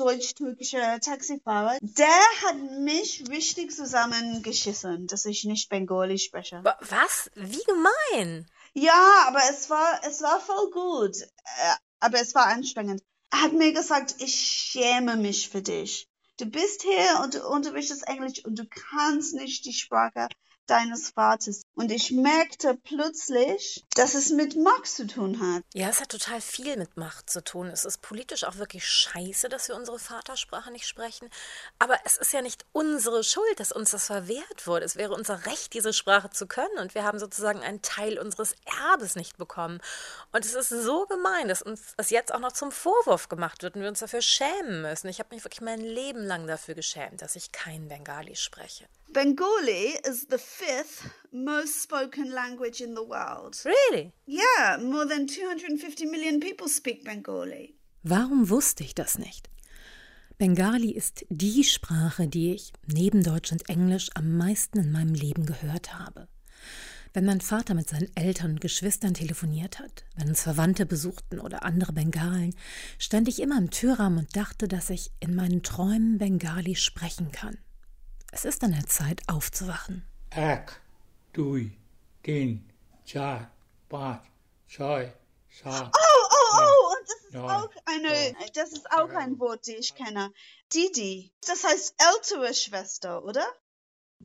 deutsch-türkische 0.00 0.98
Taxifahrer. 1.04 1.78
Der 1.82 2.22
hat 2.46 2.56
mich 2.80 3.24
richtig 3.28 3.72
zusammengeschissen, 3.72 5.06
dass 5.06 5.24
ich 5.26 5.44
nicht 5.44 5.68
Bengali 5.68 6.18
spreche. 6.18 6.62
Was? 6.64 7.30
Wie 7.34 7.62
gemein? 7.64 8.46
Ja, 8.72 9.24
aber 9.26 9.40
es 9.50 9.68
war, 9.68 10.00
es 10.04 10.22
war 10.22 10.40
voll 10.40 10.70
gut. 10.70 11.16
Äh, 11.20 11.74
aber 12.00 12.20
es 12.20 12.34
war 12.34 12.46
anstrengend. 12.46 13.02
Er 13.30 13.42
hat 13.42 13.52
mir 13.52 13.72
gesagt, 13.72 14.16
ich 14.18 14.34
schäme 14.34 15.16
mich 15.16 15.48
für 15.50 15.62
dich. 15.62 16.08
Du 16.38 16.46
bist 16.46 16.82
hier 16.82 17.20
und 17.22 17.34
du 17.34 17.46
unterrichtest 17.46 18.08
Englisch 18.08 18.44
und 18.44 18.58
du 18.58 18.64
kannst 18.66 19.34
nicht 19.34 19.66
die 19.66 19.74
Sprache 19.74 20.28
deines 20.70 21.10
Vaters. 21.10 21.62
Und 21.74 21.90
ich 21.90 22.12
merkte 22.12 22.78
plötzlich, 22.84 23.84
dass 23.94 24.14
es 24.14 24.30
mit 24.30 24.56
Macht 24.56 24.86
zu 24.86 25.06
tun 25.06 25.40
hat. 25.40 25.64
Ja, 25.74 25.88
es 25.88 26.00
hat 26.00 26.10
total 26.10 26.40
viel 26.40 26.76
mit 26.76 26.96
Macht 26.96 27.28
zu 27.30 27.42
tun. 27.42 27.68
Es 27.68 27.84
ist 27.84 28.02
politisch 28.02 28.44
auch 28.44 28.56
wirklich 28.56 28.86
scheiße, 28.86 29.48
dass 29.48 29.68
wir 29.68 29.76
unsere 29.76 29.98
Vatersprache 29.98 30.70
nicht 30.70 30.86
sprechen. 30.86 31.28
Aber 31.78 31.98
es 32.04 32.16
ist 32.16 32.32
ja 32.32 32.42
nicht 32.42 32.64
unsere 32.72 33.24
Schuld, 33.24 33.58
dass 33.58 33.72
uns 33.72 33.90
das 33.90 34.06
verwehrt 34.06 34.66
wurde. 34.66 34.84
Es 34.84 34.96
wäre 34.96 35.14
unser 35.14 35.46
Recht, 35.46 35.74
diese 35.74 35.92
Sprache 35.92 36.30
zu 36.30 36.46
können. 36.46 36.78
Und 36.78 36.94
wir 36.94 37.04
haben 37.04 37.18
sozusagen 37.18 37.60
einen 37.60 37.82
Teil 37.82 38.18
unseres 38.18 38.54
Erbes 38.90 39.16
nicht 39.16 39.36
bekommen. 39.36 39.80
Und 40.32 40.44
es 40.44 40.54
ist 40.54 40.68
so 40.68 41.06
gemein, 41.06 41.48
dass 41.48 41.62
uns 41.62 41.94
das 41.96 42.10
jetzt 42.10 42.32
auch 42.32 42.40
noch 42.40 42.52
zum 42.52 42.72
Vorwurf 42.72 43.28
gemacht 43.28 43.62
wird 43.62 43.74
und 43.74 43.82
wir 43.82 43.88
uns 43.88 44.00
dafür 44.00 44.22
schämen 44.22 44.82
müssen. 44.82 45.08
Ich 45.08 45.18
habe 45.18 45.34
mich 45.34 45.44
wirklich 45.44 45.60
mein 45.60 45.80
Leben 45.80 46.22
lang 46.24 46.46
dafür 46.46 46.74
geschämt, 46.74 47.22
dass 47.22 47.36
ich 47.36 47.52
kein 47.52 47.88
Bengali 47.88 48.36
spreche. 48.36 48.86
Bengali 49.12 49.98
is 50.08 50.28
the 50.30 50.38
fifth 50.38 51.10
most 51.32 51.82
spoken 51.82 52.32
language 52.32 52.80
in 52.80 52.94
the 52.94 53.02
world. 53.02 53.56
Really? 53.64 54.12
Yeah, 54.26 54.78
more 54.78 55.04
than 55.04 55.26
250 55.26 56.06
million 56.06 56.38
people 56.38 56.68
speak 56.68 57.04
Bengali. 57.04 57.74
Warum 58.04 58.48
wusste 58.50 58.84
ich 58.84 58.94
das 58.94 59.18
nicht? 59.18 59.50
Bengali 60.38 60.92
ist 60.92 61.26
die 61.28 61.64
Sprache, 61.64 62.28
die 62.28 62.54
ich 62.54 62.72
neben 62.86 63.24
Deutsch 63.24 63.50
und 63.50 63.68
Englisch 63.68 64.10
am 64.14 64.36
meisten 64.36 64.78
in 64.78 64.92
meinem 64.92 65.14
Leben 65.14 65.44
gehört 65.44 65.98
habe. 65.98 66.28
Wenn 67.12 67.24
mein 67.24 67.40
Vater 67.40 67.74
mit 67.74 67.88
seinen 67.88 68.14
Eltern 68.14 68.52
und 68.52 68.60
Geschwistern 68.60 69.14
telefoniert 69.14 69.80
hat, 69.80 70.04
wenn 70.16 70.28
uns 70.28 70.42
Verwandte 70.42 70.86
besuchten 70.86 71.40
oder 71.40 71.64
andere 71.64 71.92
Bengalen, 71.92 72.54
stand 72.98 73.26
ich 73.26 73.42
immer 73.42 73.58
im 73.58 73.70
Türrahmen 73.70 74.20
und 74.20 74.36
dachte, 74.36 74.68
dass 74.68 74.88
ich 74.88 75.10
in 75.18 75.34
meinen 75.34 75.64
Träumen 75.64 76.18
Bengali 76.18 76.76
sprechen 76.76 77.32
kann. 77.32 77.58
Es 78.32 78.44
ist 78.44 78.62
an 78.62 78.70
der 78.70 78.86
Zeit, 78.86 79.22
aufzuwachen. 79.28 80.06
Ek, 80.30 80.80
dui, 81.32 81.76
din, 82.24 82.70
char, 83.04 83.50
pat, 83.88 84.24
choi, 84.68 85.12
sa. 85.50 85.90
Oh, 85.92 86.28
oh, 86.30 86.56
oh, 86.60 86.94
und 86.94 87.08
das 87.08 87.24
ist 87.24 87.36
auch 87.36 87.70
eine, 87.86 88.34
das 88.54 88.72
ist 88.72 88.92
auch 88.92 89.10
ein 89.10 89.38
Wort, 89.40 89.66
die 89.66 89.74
ich 89.74 89.96
kenne. 89.96 90.32
Didi. 90.72 91.32
Das 91.44 91.64
heißt 91.64 91.94
ältere 91.98 92.54
Schwester, 92.54 93.24
oder? 93.24 93.44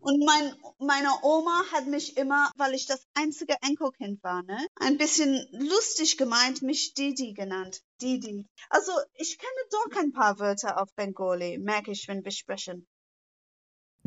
Und 0.02 0.24
mein, 0.24 0.56
meine 0.78 1.10
Oma 1.24 1.64
hat 1.72 1.88
mich 1.88 2.16
immer, 2.16 2.52
weil 2.58 2.76
ich 2.76 2.86
das 2.86 3.08
einzige 3.16 3.56
Enkelkind 3.62 4.22
war, 4.24 4.44
ne, 4.44 4.68
ein 4.76 4.98
bisschen 5.00 5.48
lustig 5.52 6.18
gemeint, 6.18 6.62
mich 6.62 6.94
Didi 6.94 7.34
genannt. 7.34 7.82
Didi. 8.02 8.46
Also, 8.70 8.92
ich 9.14 9.40
kenne 9.40 9.62
doch 9.72 10.00
ein 10.00 10.12
paar 10.12 10.38
Wörter 10.38 10.80
auf 10.80 10.94
Bengali, 10.96 11.58
merke 11.58 11.92
ich, 11.92 12.08
wenn 12.08 12.24
wir 12.24 12.32
sprechen. 12.32 12.86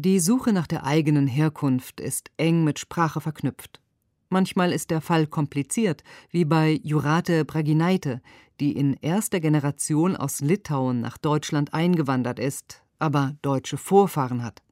Die 0.00 0.20
Suche 0.20 0.52
nach 0.52 0.68
der 0.68 0.84
eigenen 0.84 1.26
Herkunft 1.26 1.98
ist 2.00 2.30
eng 2.36 2.62
mit 2.62 2.78
Sprache 2.78 3.20
verknüpft. 3.20 3.80
Manchmal 4.28 4.70
ist 4.70 4.92
der 4.92 5.00
Fall 5.00 5.26
kompliziert, 5.26 6.04
wie 6.30 6.44
bei 6.44 6.78
Jurate 6.84 7.44
Braginaite, 7.44 8.22
die 8.60 8.76
in 8.76 8.94
erster 8.94 9.40
Generation 9.40 10.14
aus 10.14 10.40
Litauen 10.40 11.00
nach 11.00 11.18
Deutschland 11.18 11.74
eingewandert 11.74 12.38
ist, 12.38 12.84
aber 13.00 13.34
deutsche 13.42 13.76
Vorfahren 13.76 14.44
hat. 14.44 14.62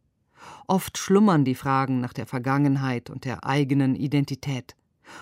Oft 0.69 0.97
schlummern 0.97 1.45
die 1.45 1.57
Fragen 1.57 2.01
nach 2.01 2.13
der 2.13 2.27
Vergangenheit 2.27 3.11
und 3.11 3.25
der 3.25 3.45
eigenen 3.45 3.97
Identität 3.97 4.77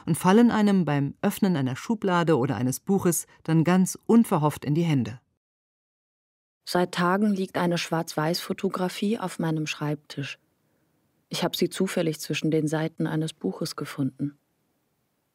und 0.04 0.18
fallen 0.18 0.50
einem 0.50 0.84
beim 0.84 1.14
Öffnen 1.22 1.56
einer 1.56 1.76
Schublade 1.76 2.36
oder 2.36 2.56
eines 2.56 2.78
Buches 2.78 3.26
dann 3.42 3.64
ganz 3.64 3.98
unverhofft 4.04 4.66
in 4.66 4.74
die 4.74 4.82
Hände. 4.82 5.18
Seit 6.64 6.92
Tagen 6.92 7.34
liegt 7.34 7.58
eine 7.58 7.76
Schwarz-Weiß-Fotografie 7.76 9.18
auf 9.18 9.38
meinem 9.38 9.66
Schreibtisch. 9.66 10.38
Ich 11.28 11.44
habe 11.44 11.56
sie 11.56 11.68
zufällig 11.68 12.20
zwischen 12.20 12.50
den 12.50 12.68
Seiten 12.68 13.06
eines 13.06 13.34
Buches 13.34 13.76
gefunden. 13.76 14.38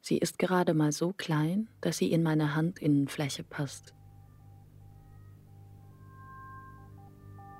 Sie 0.01 0.17
ist 0.17 0.39
gerade 0.39 0.74
mal 0.74 0.91
so 0.91 1.13
klein, 1.13 1.69
dass 1.81 1.98
sie 1.98 2.12
in 2.12 2.24
meine 2.24 2.55
Handinnenfläche 2.55 3.43
passt. 3.43 3.93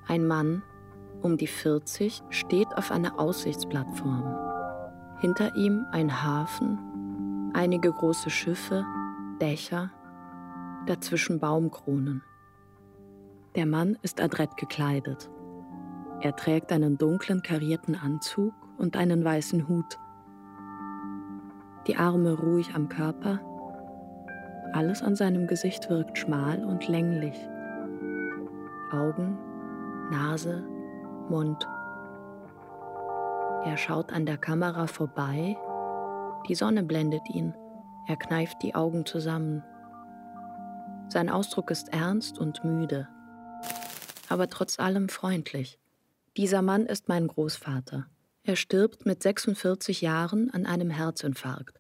Ein 0.08 0.26
Mann, 0.26 0.64
um 1.22 1.38
die 1.38 1.48
40, 1.48 2.24
steht 2.30 2.70
auf 2.76 2.90
einer 2.90 3.20
Aussichtsplattform. 3.20 5.20
Hinter 5.20 5.56
ihm 5.56 5.86
ein 5.92 6.24
Hafen, 6.24 7.52
einige 7.54 7.92
große 7.92 8.32
Schiffe, 8.32 8.84
Dächer, 9.40 9.92
dazwischen 10.88 11.40
Baumkronen. 11.40 12.24
Der 13.60 13.66
Mann 13.66 13.98
ist 14.04 14.22
adrett 14.22 14.56
gekleidet. 14.56 15.30
Er 16.22 16.34
trägt 16.34 16.72
einen 16.72 16.98
dunklen 16.98 17.42
karierten 17.42 17.94
Anzug 17.94 18.54
und 18.78 18.96
einen 18.96 19.26
weißen 19.26 19.68
Hut. 19.68 20.00
Die 21.86 21.98
Arme 21.98 22.40
ruhig 22.40 22.74
am 22.74 22.88
Körper. 22.88 23.42
Alles 24.72 25.04
an 25.04 25.18
seinem 25.18 25.46
Gesicht 25.46 25.90
wirkt 25.90 26.18
schmal 26.18 26.64
und 26.64 26.88
länglich. 26.88 27.36
Augen, 28.94 29.38
Nase, 30.10 30.64
Mund. 31.28 31.68
Er 33.66 33.76
schaut 33.76 34.14
an 34.14 34.26
der 34.26 34.38
Kamera 34.38 34.88
vorbei. 34.88 35.58
Die 36.48 36.56
Sonne 36.56 36.84
blendet 36.84 37.30
ihn. 37.30 37.54
Er 38.08 38.16
kneift 38.16 38.64
die 38.64 38.74
Augen 38.74 39.06
zusammen. 39.06 39.66
Sein 41.10 41.30
Ausdruck 41.30 41.72
ist 41.72 41.92
ernst 41.92 42.40
und 42.40 42.64
müde 42.64 43.10
aber 44.30 44.50
trotz 44.50 44.80
allem 44.80 45.10
freundlich. 45.10 45.78
Dieser 46.38 46.62
Mann 46.62 46.86
ist 46.86 47.10
mein 47.10 47.28
Großvater. 47.28 48.08
Er 48.44 48.56
stirbt 48.56 49.06
mit 49.06 49.22
46 49.22 50.02
Jahren 50.02 50.50
an 50.52 50.66
einem 50.66 50.90
Herzinfarkt. 50.90 51.80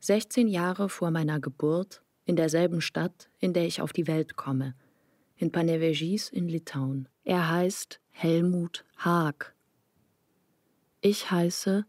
16 0.00 0.48
Jahre 0.48 0.88
vor 0.88 1.10
meiner 1.10 1.40
Geburt 1.40 2.02
in 2.24 2.36
derselben 2.36 2.80
Stadt, 2.80 3.28
in 3.38 3.52
der 3.52 3.66
ich 3.66 3.80
auf 3.80 3.92
die 3.92 4.06
Welt 4.06 4.36
komme, 4.36 4.74
in 5.36 5.52
Panevėžys 5.52 6.32
in 6.32 6.48
Litauen. 6.48 7.08
Er 7.24 7.50
heißt 7.50 8.00
Helmut 8.10 8.84
Haag. 8.96 9.54
Ich 11.00 11.30
heiße 11.30 11.86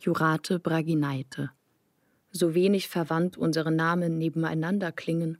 Jurate 0.00 0.58
Braginaite. 0.58 1.50
So 2.30 2.54
wenig 2.54 2.88
verwandt 2.88 3.36
unsere 3.36 3.70
Namen 3.70 4.18
nebeneinander 4.18 4.92
klingen, 4.92 5.38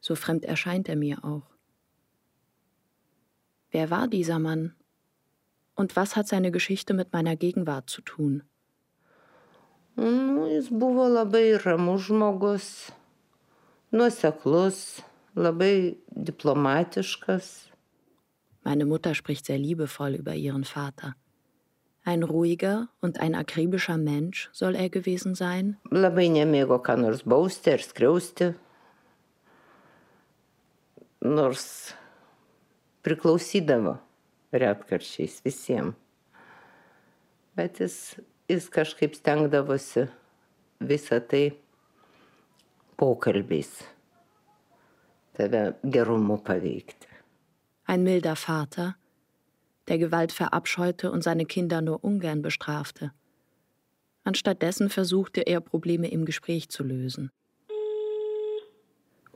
so 0.00 0.14
fremd 0.14 0.44
erscheint 0.44 0.88
er 0.88 0.96
mir 0.96 1.24
auch. 1.24 1.55
Wer 3.70 3.90
war 3.90 4.08
dieser 4.08 4.38
Mann? 4.38 4.74
Und 5.74 5.96
was 5.96 6.16
hat 6.16 6.28
seine 6.28 6.50
Geschichte 6.50 6.94
mit 6.94 7.12
meiner 7.12 7.36
Gegenwart 7.36 7.90
zu 7.90 8.02
tun? 8.02 8.42
Nu, 9.96 10.46
jis 10.46 10.68
buvo 10.70 11.08
labai 11.08 11.56
ramus 11.56 12.02
žmogus, 12.02 12.92
nuoseklus, 13.90 15.02
labai 15.34 15.96
diplomatiškas. 16.10 17.70
Meine 18.62 18.84
Mutter 18.84 19.14
spricht 19.14 19.46
sehr 19.46 19.58
liebevoll 19.58 20.16
über 20.16 20.34
ihren 20.34 20.64
Vater. 20.64 21.14
Ein 22.04 22.22
ruhiger 22.22 22.88
und 23.00 23.20
ein 23.20 23.34
akribischer 23.34 23.96
Mensch 23.96 24.50
soll 24.52 24.74
er 24.74 24.90
gewesen 24.90 25.34
sein. 25.34 25.76
Labai 25.90 26.28
nemėgo 26.28 26.78
ką 26.84 26.98
nors 27.00 27.24
bausti 27.24 27.72
ar 27.72 27.82
skriausti. 27.82 28.52
Nors 31.24 31.94
priklausydavo 33.06 33.96
retkarčiais 34.52 35.38
visiems. 35.44 35.94
Bet 37.56 37.78
jis 37.80 38.16
jis 38.48 38.68
kažkaip 38.70 39.14
stengdavosi 39.14 40.06
visą 40.80 41.20
tai 41.20 41.50
pokalbiais 42.96 43.72
tave 45.36 45.74
gerumu 45.82 46.38
paveikti. 46.38 47.08
Ein 47.88 48.02
milder 48.02 48.36
Vater, 48.36 48.96
der 49.88 49.98
Gewalt 49.98 50.32
verabscheute 50.32 51.10
und 51.10 51.22
seine 51.22 51.44
Kinder 51.44 51.80
nur 51.80 52.02
ungern 52.04 52.42
bestrafte. 52.42 53.12
Anstattdessen 54.24 54.90
versuchte 54.90 55.42
er, 55.42 55.60
Probleme 55.60 56.08
im 56.08 56.24
Gespräch 56.24 56.68
zu 56.68 56.82
lösen. 56.82 57.30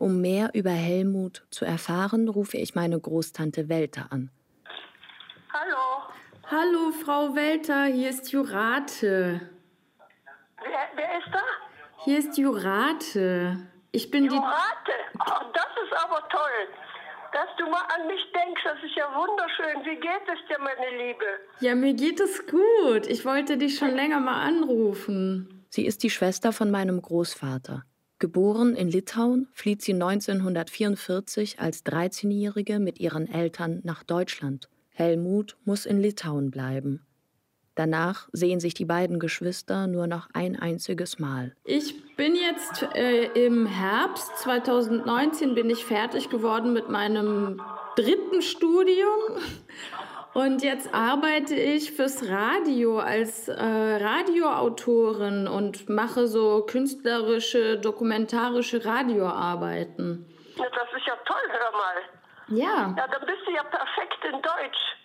Um 0.00 0.22
mehr 0.22 0.48
über 0.54 0.70
Helmut 0.70 1.42
zu 1.50 1.66
erfahren, 1.66 2.30
rufe 2.30 2.56
ich 2.56 2.74
meine 2.74 2.98
Großtante 2.98 3.68
Welter 3.68 4.06
an. 4.08 4.30
Hallo. 5.52 6.08
Hallo, 6.50 6.90
Frau 7.04 7.34
Welter, 7.34 7.84
hier 7.84 8.08
ist 8.08 8.32
Jurate. 8.32 9.42
Wer, 10.56 10.88
wer 10.94 11.18
ist 11.18 11.28
da? 11.30 11.42
Hier 12.04 12.18
ist 12.18 12.38
Jurate. 12.38 13.58
Ich 13.92 14.10
bin 14.10 14.24
Jurate? 14.24 14.46
die. 14.86 15.18
Oh, 15.20 15.44
das 15.52 15.68
ist 15.84 15.92
aber 16.02 16.26
toll. 16.30 16.60
Dass 17.34 17.48
du 17.58 17.66
mal 17.70 17.84
an 17.94 18.06
mich 18.06 18.22
denkst, 18.32 18.62
das 18.64 18.78
ist 18.82 18.96
ja 18.96 19.04
wunderschön. 19.14 19.84
Wie 19.84 20.00
geht 20.00 20.26
es 20.32 20.48
dir, 20.48 20.58
meine 20.60 20.96
Liebe? 20.96 21.26
Ja, 21.60 21.74
mir 21.74 21.92
geht 21.92 22.20
es 22.20 22.46
gut. 22.46 23.06
Ich 23.06 23.26
wollte 23.26 23.58
dich 23.58 23.76
schon 23.76 23.94
länger 23.94 24.18
mal 24.20 24.46
anrufen. 24.46 25.66
Sie 25.68 25.84
ist 25.84 26.02
die 26.04 26.10
Schwester 26.10 26.54
von 26.54 26.70
meinem 26.70 27.02
Großvater. 27.02 27.84
Geboren 28.20 28.76
in 28.76 28.90
Litauen, 28.90 29.48
flieht 29.54 29.80
sie 29.80 29.94
1944 29.94 31.58
als 31.58 31.86
13-Jährige 31.86 32.78
mit 32.78 33.00
ihren 33.00 33.26
Eltern 33.26 33.80
nach 33.82 34.02
Deutschland. 34.02 34.68
Helmut 34.90 35.56
muss 35.64 35.86
in 35.86 35.98
Litauen 35.98 36.50
bleiben. 36.50 37.00
Danach 37.76 38.28
sehen 38.32 38.60
sich 38.60 38.74
die 38.74 38.84
beiden 38.84 39.20
Geschwister 39.20 39.86
nur 39.86 40.06
noch 40.06 40.28
ein 40.34 40.54
einziges 40.54 41.18
Mal. 41.18 41.56
Ich 41.64 42.14
bin 42.16 42.34
jetzt 42.34 42.82
äh, 42.94 43.24
im 43.46 43.64
Herbst 43.64 44.36
2019 44.40 45.54
bin 45.54 45.70
ich 45.70 45.86
fertig 45.86 46.28
geworden 46.28 46.74
mit 46.74 46.90
meinem 46.90 47.62
dritten 47.96 48.42
Studium 48.42 49.38
und 50.34 50.62
jetzt 50.62 50.94
arbeite 50.94 51.54
ich 51.54 51.92
fürs 51.92 52.28
Radio 52.28 52.98
als 52.98 53.48
äh, 53.48 53.54
Radioautorin 53.54 55.48
und 55.48 55.88
mache 55.88 56.26
so 56.26 56.64
künstlerische, 56.66 57.78
dokumentarische 57.78 58.84
Radioarbeiten. 58.84 60.26
Ja, 60.56 60.66
das 60.70 60.88
ist 60.96 61.06
ja 61.06 61.14
toll, 61.24 61.48
hör 61.48 61.72
mal. 61.72 61.96
Ja. 62.48 62.94
Ja, 62.96 63.06
dann 63.08 63.26
bist 63.26 63.46
du 63.46 63.52
ja 63.52 63.62
perfekt 63.64 64.24
in 64.24 64.42
Deutsch. 64.42 64.96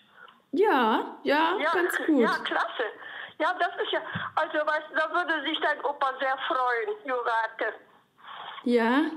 Ja, 0.52 1.18
ja, 1.24 1.58
ja 1.60 1.72
ganz 1.74 1.98
gut. 2.06 2.22
Ja, 2.22 2.34
klasse. 2.44 2.86
Ja, 3.38 3.54
das 3.60 3.84
ist 3.84 3.92
ja, 3.92 4.02
also 4.36 4.66
weißt 4.66 4.88
du, 4.92 4.96
da 4.96 5.12
würde 5.12 5.44
sich 5.44 5.60
dein 5.60 5.84
Opa 5.84 6.14
sehr 6.20 6.38
freuen, 6.48 6.98
Jurate. 7.04 7.74
Ja. 8.64 9.12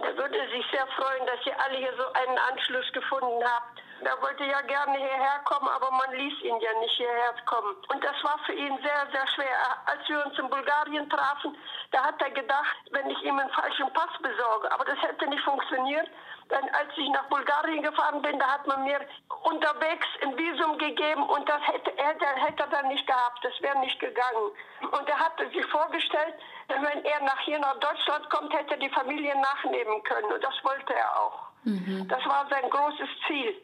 Er 0.00 0.16
würde 0.16 0.38
sich 0.50 0.64
sehr 0.72 0.86
freuen, 0.96 1.26
dass 1.26 1.44
ihr 1.44 1.60
alle 1.60 1.76
hier 1.76 1.92
so 1.96 2.04
einen 2.12 2.38
Anschluss 2.38 2.90
gefunden 2.92 3.42
habt. 3.44 3.81
Er 4.04 4.20
wollte 4.20 4.44
ja 4.44 4.60
gerne 4.62 4.98
hierher 4.98 5.40
kommen, 5.44 5.68
aber 5.68 5.90
man 5.90 6.12
ließ 6.12 6.40
ihn 6.42 6.60
ja 6.60 6.72
nicht 6.80 6.96
hierher 6.96 7.34
kommen. 7.46 7.76
Und 7.88 8.02
das 8.02 8.16
war 8.22 8.38
für 8.46 8.52
ihn 8.52 8.76
sehr, 8.82 9.06
sehr 9.12 9.26
schwer. 9.28 9.56
Als 9.86 10.08
wir 10.08 10.24
uns 10.24 10.38
in 10.38 10.48
Bulgarien 10.50 11.08
trafen, 11.08 11.56
da 11.92 12.04
hat 12.04 12.20
er 12.20 12.30
gedacht, 12.30 12.76
wenn 12.90 13.08
ich 13.10 13.22
ihm 13.22 13.38
einen 13.38 13.50
falschen 13.50 13.92
Pass 13.92 14.10
besorge. 14.20 14.72
Aber 14.72 14.84
das 14.84 15.00
hätte 15.02 15.26
nicht 15.28 15.44
funktioniert. 15.44 16.08
Denn 16.50 16.68
als 16.74 16.90
ich 16.96 17.08
nach 17.10 17.28
Bulgarien 17.28 17.82
gefahren 17.82 18.20
bin, 18.20 18.38
da 18.38 18.46
hat 18.46 18.66
man 18.66 18.84
mir 18.84 19.00
unterwegs 19.44 20.06
ein 20.22 20.36
Visum 20.36 20.76
gegeben 20.78 21.22
und 21.22 21.48
das 21.48 21.62
hätte 21.62 21.96
er, 21.96 22.14
hätte 22.36 22.62
er 22.64 22.68
dann 22.68 22.88
nicht 22.88 23.06
gehabt. 23.06 23.42
Das 23.42 23.54
wäre 23.62 23.78
nicht 23.78 23.98
gegangen. 24.00 24.50
Und 24.80 25.08
er 25.08 25.18
hatte 25.18 25.48
sich 25.50 25.64
vorgestellt, 25.66 26.34
wenn 26.68 27.04
er 27.04 27.22
nach 27.22 27.38
hier 27.40 27.58
nach 27.58 27.78
Deutschland 27.78 28.28
kommt, 28.30 28.52
hätte 28.52 28.74
er 28.74 28.80
die 28.80 28.90
Familie 28.90 29.34
nachnehmen 29.40 30.02
können. 30.02 30.30
Und 30.32 30.42
das 30.42 30.54
wollte 30.64 30.94
er 30.94 31.20
auch. 31.20 31.52
Mhm. 31.64 32.06
Das 32.08 32.24
war 32.26 32.46
sein 32.50 32.68
großes 32.68 33.08
Ziel. 33.26 33.54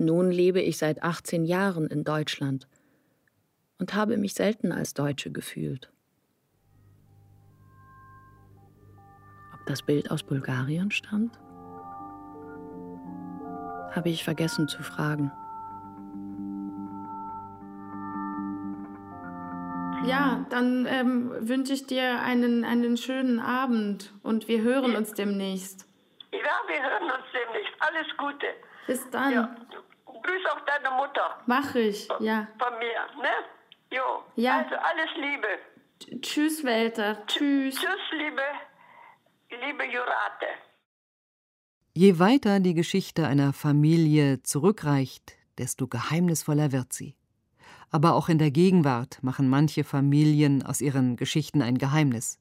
Nun 0.00 0.30
lebe 0.30 0.62
ich 0.62 0.78
seit 0.78 1.02
18 1.02 1.44
Jahren 1.44 1.86
in 1.86 2.04
Deutschland 2.04 2.66
und 3.78 3.92
habe 3.92 4.16
mich 4.16 4.32
selten 4.32 4.72
als 4.72 4.94
Deutsche 4.94 5.30
gefühlt. 5.30 5.92
Ob 9.52 9.66
das 9.66 9.82
Bild 9.82 10.10
aus 10.10 10.22
Bulgarien 10.22 10.90
stammt? 10.90 11.38
Habe 13.94 14.08
ich 14.08 14.24
vergessen 14.24 14.68
zu 14.68 14.82
fragen. 14.82 15.30
Ja, 20.06 20.46
dann 20.48 20.86
ähm, 20.86 21.30
wünsche 21.46 21.74
ich 21.74 21.86
dir 21.86 22.22
einen, 22.22 22.64
einen 22.64 22.96
schönen 22.96 23.38
Abend 23.38 24.14
und 24.22 24.48
wir 24.48 24.62
hören 24.62 24.96
uns 24.96 25.12
demnächst. 25.12 25.86
Ja, 26.32 26.38
wir 26.68 26.82
hören 26.82 27.04
uns 27.04 27.26
demnächst. 27.34 27.74
Alles 27.80 28.16
Gute. 28.16 28.46
Bis 28.86 29.10
dann. 29.10 29.32
Ja. 29.34 29.56
Grüß 30.22 30.46
auch 30.52 30.60
deine 30.66 30.94
Mutter. 30.96 31.40
Mach 31.46 31.74
ich, 31.74 32.08
ja. 32.20 32.48
Von 32.58 32.78
mir, 32.78 33.22
ne? 33.22 33.96
Jo. 33.96 34.24
Ja. 34.36 34.58
Also 34.58 34.76
alles 34.76 35.10
Liebe. 35.16 36.20
Tschüss, 36.22 36.64
Welter. 36.64 37.26
Tschüss. 37.26 37.74
Tschüss, 37.74 38.00
liebe, 38.12 38.42
liebe 39.50 39.84
Jurate. 39.84 40.46
Je 41.92 42.18
weiter 42.18 42.60
die 42.60 42.74
Geschichte 42.74 43.26
einer 43.26 43.52
Familie 43.52 44.42
zurückreicht, 44.42 45.34
desto 45.58 45.88
geheimnisvoller 45.88 46.72
wird 46.72 46.92
sie. 46.92 47.16
Aber 47.90 48.14
auch 48.14 48.28
in 48.28 48.38
der 48.38 48.52
Gegenwart 48.52 49.18
machen 49.22 49.48
manche 49.48 49.82
Familien 49.82 50.64
aus 50.64 50.80
ihren 50.80 51.16
Geschichten 51.16 51.60
ein 51.60 51.78
Geheimnis. 51.78 52.38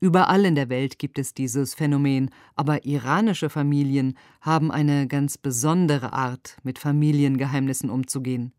Überall 0.00 0.44
in 0.44 0.54
der 0.54 0.68
Welt 0.68 0.98
gibt 0.98 1.18
es 1.18 1.34
dieses 1.34 1.74
Phänomen, 1.74 2.30
aber 2.54 2.84
iranische 2.84 3.48
Familien 3.48 4.18
haben 4.40 4.70
eine 4.70 5.06
ganz 5.06 5.38
besondere 5.38 6.12
Art, 6.12 6.56
mit 6.62 6.78
Familiengeheimnissen 6.78 7.90
umzugehen. 7.90 8.52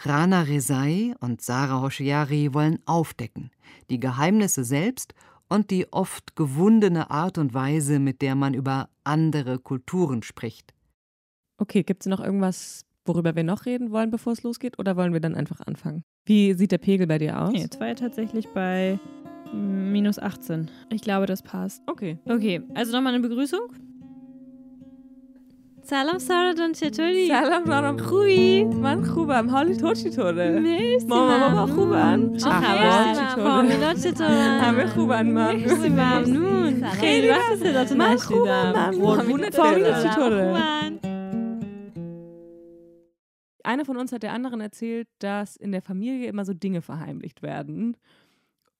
Rana 0.00 0.42
Rezai 0.42 1.14
und 1.20 1.40
Sarah 1.40 1.82
Hoshiari 1.82 2.52
wollen 2.54 2.78
aufdecken, 2.86 3.50
die 3.90 4.00
Geheimnisse 4.00 4.64
selbst 4.64 5.14
und 5.48 5.70
die 5.70 5.92
oft 5.92 6.36
gewundene 6.36 7.10
Art 7.10 7.38
und 7.38 7.54
Weise, 7.54 7.98
mit 7.98 8.22
der 8.22 8.34
man 8.34 8.54
über 8.54 8.88
andere 9.04 9.58
Kulturen 9.58 10.22
spricht. 10.22 10.74
Okay, 11.58 11.82
gibt 11.82 12.02
es 12.02 12.06
noch 12.06 12.20
irgendwas, 12.20 12.84
worüber 13.04 13.34
wir 13.34 13.44
noch 13.44 13.64
reden 13.64 13.90
wollen, 13.90 14.10
bevor 14.10 14.32
es 14.32 14.42
losgeht, 14.42 14.78
oder 14.78 14.96
wollen 14.96 15.12
wir 15.12 15.20
dann 15.20 15.34
einfach 15.34 15.60
anfangen? 15.60 16.02
Wie 16.26 16.54
sieht 16.54 16.72
der 16.72 16.78
Pegel 16.78 17.06
bei 17.06 17.18
dir 17.18 17.40
aus? 17.40 17.52
Nee, 17.52 17.60
jetzt 17.60 17.80
war 17.80 17.86
er 17.86 17.96
tatsächlich 17.96 18.48
bei 18.48 18.98
minus 19.53 20.19
18. 20.19 20.69
Ich 20.89 21.01
glaube, 21.01 21.25
das 21.25 21.41
passt. 21.41 21.81
Okay. 21.87 22.17
Okay, 22.25 22.61
also 22.73 22.91
nochmal 22.93 23.13
eine 23.13 23.27
Begrüßung. 23.27 23.69
سلام 25.83 26.17
سارا 26.17 26.53
جان 26.53 26.73
چطوری؟ 26.73 27.27
سلام 27.27 27.65
سارا 27.65 27.97
خوبی؟ 27.97 28.63
من 28.63 29.03
خوبم 29.03 29.49
حالی 29.49 29.75
تو 29.75 29.93
چطوره؟ 29.93 30.59
مرسی 30.59 31.07
ماما 31.07 31.49
بابا 31.49 31.73
خوبن؟ 31.73 32.37
چه 32.37 32.49
خبر؟ 32.49 33.35
فامیلا 33.35 33.93
چطورن؟ 33.93 34.59
همه 34.59 34.87
خوبن 34.87 35.27
من 35.27 35.55
مرسی 35.55 35.89
ممنون 35.89 36.83
خیلی 36.83 37.29
وقت 37.29 37.55
صداتو 37.55 37.95
من 37.95 38.17
خوبم 38.17 38.73
نشنیدم 38.77 39.49
فامیلا 39.49 40.03
چطوره؟ 40.03 41.01
Einer 43.63 43.85
von 43.85 43.97
uns 43.97 44.11
hat 44.11 44.23
der 44.23 44.33
anderen 44.33 44.59
erzählt, 44.59 45.07
dass 45.19 45.55
in 45.55 45.71
der 45.71 45.81
Familie 45.81 46.27
immer 46.29 46.45
so 46.45 46.53
Dinge 46.53 46.81
verheimlicht 46.81 47.43
werden. 47.43 47.95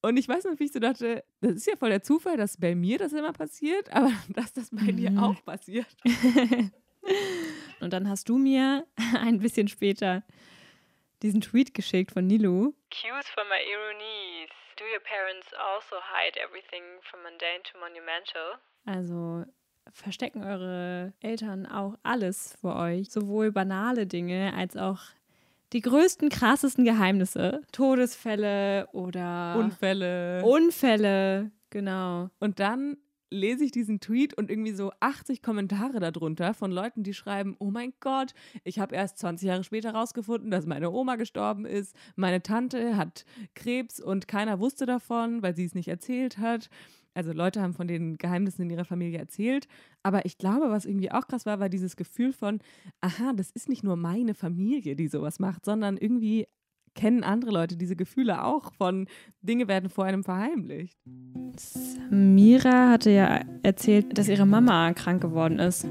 Und 0.03 0.17
ich 0.17 0.29
weiß 0.29 0.45
noch, 0.45 0.59
wie 0.59 0.65
ich 0.65 0.73
so 0.73 0.79
dachte, 0.79 1.25
das 1.41 1.53
ist 1.53 1.67
ja 1.67 1.77
voll 1.77 1.91
der 1.91 2.03
Zufall, 2.03 2.37
dass 2.37 2.59
bei 2.59 2.75
mir 2.75 2.99
das 2.99 3.13
immer 3.13 3.33
passiert, 3.33 3.93
aber 3.93 4.13
dass 4.29 4.53
das 4.53 4.71
bei 4.71 4.93
mhm. 4.93 4.97
dir 4.97 5.23
auch 5.23 5.45
passiert. 5.45 5.87
Und 7.81 7.93
dann 7.93 8.09
hast 8.09 8.29
du 8.29 8.39
mir 8.39 8.87
ein 9.21 9.39
bisschen 9.39 9.69
später 9.69 10.23
diesen 11.23 11.41
Tweet 11.41 11.75
geschickt 11.75 12.13
von 12.13 12.27
Nilu. 12.27 12.73
Cues 12.91 13.29
for 13.35 13.45
my 13.45 13.61
ironies. 13.65 14.51
Do 14.77 14.85
your 14.85 15.01
parents 15.01 15.47
also 15.55 15.97
hide 15.97 16.39
everything 16.39 16.83
from 17.03 17.23
mundane 17.23 17.63
to 17.65 17.79
monumental? 17.79 18.59
Also 18.85 19.47
verstecken 19.93 20.45
eure 20.45 21.15
Eltern 21.21 21.67
auch 21.67 21.97
alles 22.03 22.57
vor 22.61 22.77
euch, 22.77 23.11
sowohl 23.11 23.53
banale 23.53 24.07
Dinge 24.07 24.53
als 24.55 24.77
auch 24.77 25.01
die 25.73 25.81
größten, 25.81 26.29
krassesten 26.29 26.85
Geheimnisse. 26.85 27.63
Todesfälle 27.73 28.89
oder 28.93 29.57
Unfälle. 29.59 30.45
Unfälle, 30.45 31.51
genau. 31.71 32.31
Und 32.39 32.61
dann 32.61 32.97
lese 33.31 33.65
ich 33.65 33.73
diesen 33.73 34.01
Tweet 34.01 34.35
und 34.35 34.51
irgendwie 34.51 34.73
so 34.73 34.93
80 35.01 35.43
Kommentare 35.43 36.01
darunter 36.01 36.55
von 36.55 36.71
Leuten, 36.71 37.03
die 37.03 37.15
schreiben, 37.15 37.57
oh 37.59 37.71
mein 37.71 37.93
Gott, 38.01 38.35
ich 38.65 38.79
habe 38.79 38.95
erst 38.95 39.19
20 39.19 39.49
Jahre 39.49 39.65
später 39.65 39.93
rausgefunden, 39.93 40.51
dass 40.51 40.67
meine 40.67 40.91
Oma 40.91 41.17
gestorben 41.17 41.67
ist, 41.67 41.95
meine 42.15 42.43
Tante 42.43 42.97
hat 42.97 43.25
Krebs 43.55 44.01
und 44.01 44.29
keiner 44.29 44.61
wusste 44.61 44.87
davon, 44.87 45.43
weil 45.43 45.57
sie 45.57 45.65
es 45.65 45.75
nicht 45.75 45.89
erzählt 45.89 46.39
hat. 46.39 46.69
Also 47.17 47.33
Leute 47.33 47.63
haben 47.63 47.73
von 47.73 47.89
den 47.89 48.19
Geheimnissen 48.19 48.63
in 48.63 48.71
ihrer 48.71 48.85
Familie 48.85 49.19
erzählt, 49.19 49.69
aber 50.03 50.27
ich 50.27 50.37
glaube, 50.37 50.71
was 50.71 50.85
irgendwie 50.85 51.11
auch 51.11 51.27
krass 51.27 51.47
war, 51.47 51.61
war 51.61 51.69
dieses 51.71 51.97
Gefühl 51.97 52.33
von, 52.33 52.61
aha, 53.01 53.33
das 53.35 53.51
ist 53.51 53.69
nicht 53.69 53.83
nur 53.83 53.97
meine 53.97 54.35
Familie, 54.35 54.97
die 54.97 55.09
sowas 55.09 55.39
macht, 55.39 55.65
sondern 55.65 55.97
irgendwie 55.97 56.47
kennen 56.96 57.24
andere 57.24 57.52
Leute 57.52 57.78
diese 57.78 57.96
Gefühle 57.96 58.44
auch 58.44 58.74
von 58.74 59.08
Dinge 59.42 59.68
werden 59.68 59.90
vor 59.90 60.06
einem 60.06 60.24
verheimlicht. 60.24 60.98
Mira 62.10 62.90
hatte 62.90 63.12
ja 63.12 63.42
erzählt, 63.64 64.18
dass 64.18 64.28
ihre 64.28 64.46
Mama 64.46 64.94
krank 64.94 65.22
geworden 65.22 65.60
ist. 65.60 65.86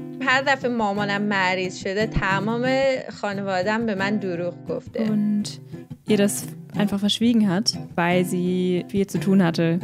Und 5.09 5.61
ihr 6.07 6.17
das 6.17 6.47
einfach 6.77 6.99
verschwiegen 6.99 7.49
hat, 7.49 7.77
weil 7.95 8.25
sie 8.25 8.85
viel 8.89 9.07
zu 9.07 9.19
tun 9.19 9.43
hatte. 9.43 9.79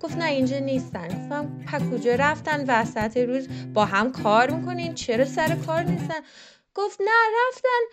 گفت 0.00 0.16
نه 0.16 0.24
اینجا 0.24 0.58
نیستن 0.58 1.08
گفتم 1.08 1.90
کجا 1.90 2.14
رفتن 2.14 2.64
وسط 2.68 3.16
روز 3.16 3.48
با 3.74 3.84
هم 3.84 4.12
کار 4.12 4.50
میکنین 4.50 4.94
چرا 4.94 5.24
سر 5.24 5.54
کار 5.66 5.82
نیستن 5.82 6.20
گفت 6.75 7.01
نه 7.01 7.21
رفتن 7.47 7.83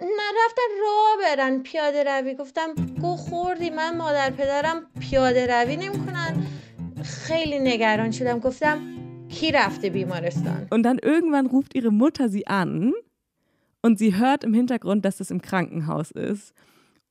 نه 0.00 0.26
رفتن 0.44 0.70
راه 0.80 1.16
برن 1.22 1.62
پیاده 1.62 2.04
روی. 2.04 2.34
گفتم 2.34 2.74
گو 3.00 3.16
خوردی 3.16 3.70
من 3.70 3.96
مادر 3.96 4.30
پدرم 4.30 4.86
پیاده 5.00 5.46
روی 5.46 5.76
نمی‌کنن. 5.76 6.46
خیلی 7.04 7.58
نگران 7.58 8.10
شدم. 8.10 8.38
گفتم 8.38 8.78
کی 9.28 9.52
رفته 9.52 9.90
بیمارستان؟ 9.90 10.68
Und 10.70 10.82
dann 10.82 10.98
irgendwann 10.98 11.46
ruft 11.46 11.74
ihre 11.74 11.90
Mutter 11.90 12.28
sie 12.28 12.46
an 12.46 12.92
und 13.82 13.98
sie 13.98 14.14
hört 14.16 14.44
im 14.44 14.54
Hintergrund, 14.54 15.04
dass 15.04 15.20
es 15.20 15.30
im 15.30 15.40
Krankenhaus 15.42 16.10
ist. 16.10 16.54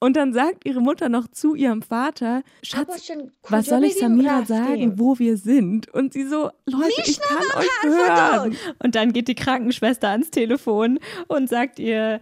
Und 0.04 0.18
dann 0.18 0.34
sagt 0.34 0.66
ihre 0.66 0.82
Mutter 0.82 1.08
noch 1.08 1.30
zu 1.30 1.56
ihrem 1.56 1.82
Vater, 1.82 2.44
Schatz, 2.62 3.10
was 3.48 3.68
soll 3.68 3.86
ich 3.86 3.96
Samira 3.96 4.44
sagen, 4.44 5.00
wo 5.00 5.18
wir 5.18 5.38
sind? 5.38 5.88
Und 5.94 6.12
sie 6.12 6.28
so, 6.28 6.50
Leute, 6.66 7.02
ich 7.06 7.22
kann 7.22 7.38
euch 7.58 7.84
hören. 7.84 8.58
Und 8.80 8.96
dann 8.96 9.14
geht 9.14 9.30
die 9.30 9.36
Krankenschwester 9.36 10.10
ans 10.10 10.30
Telefon 10.30 11.00
und 11.30 11.48
sagt 11.48 11.80
ihr, 11.80 12.20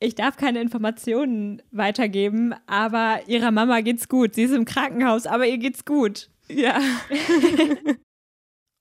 ich 0.00 0.16
darf 0.16 0.36
keine 0.36 0.60
Informationen 0.60 1.62
weitergeben, 1.70 2.54
aber 2.66 3.20
ihrer 3.26 3.52
Mama 3.52 3.80
geht's 3.80 4.10
gut. 4.10 4.34
Sie 4.34 4.42
ist 4.42 4.52
im 4.52 4.66
Krankenhaus, 4.66 5.24
aber 5.26 5.46
ihr 5.46 5.56
geht's 5.56 5.86
gut. 5.86 6.28
Ja. 6.50 6.78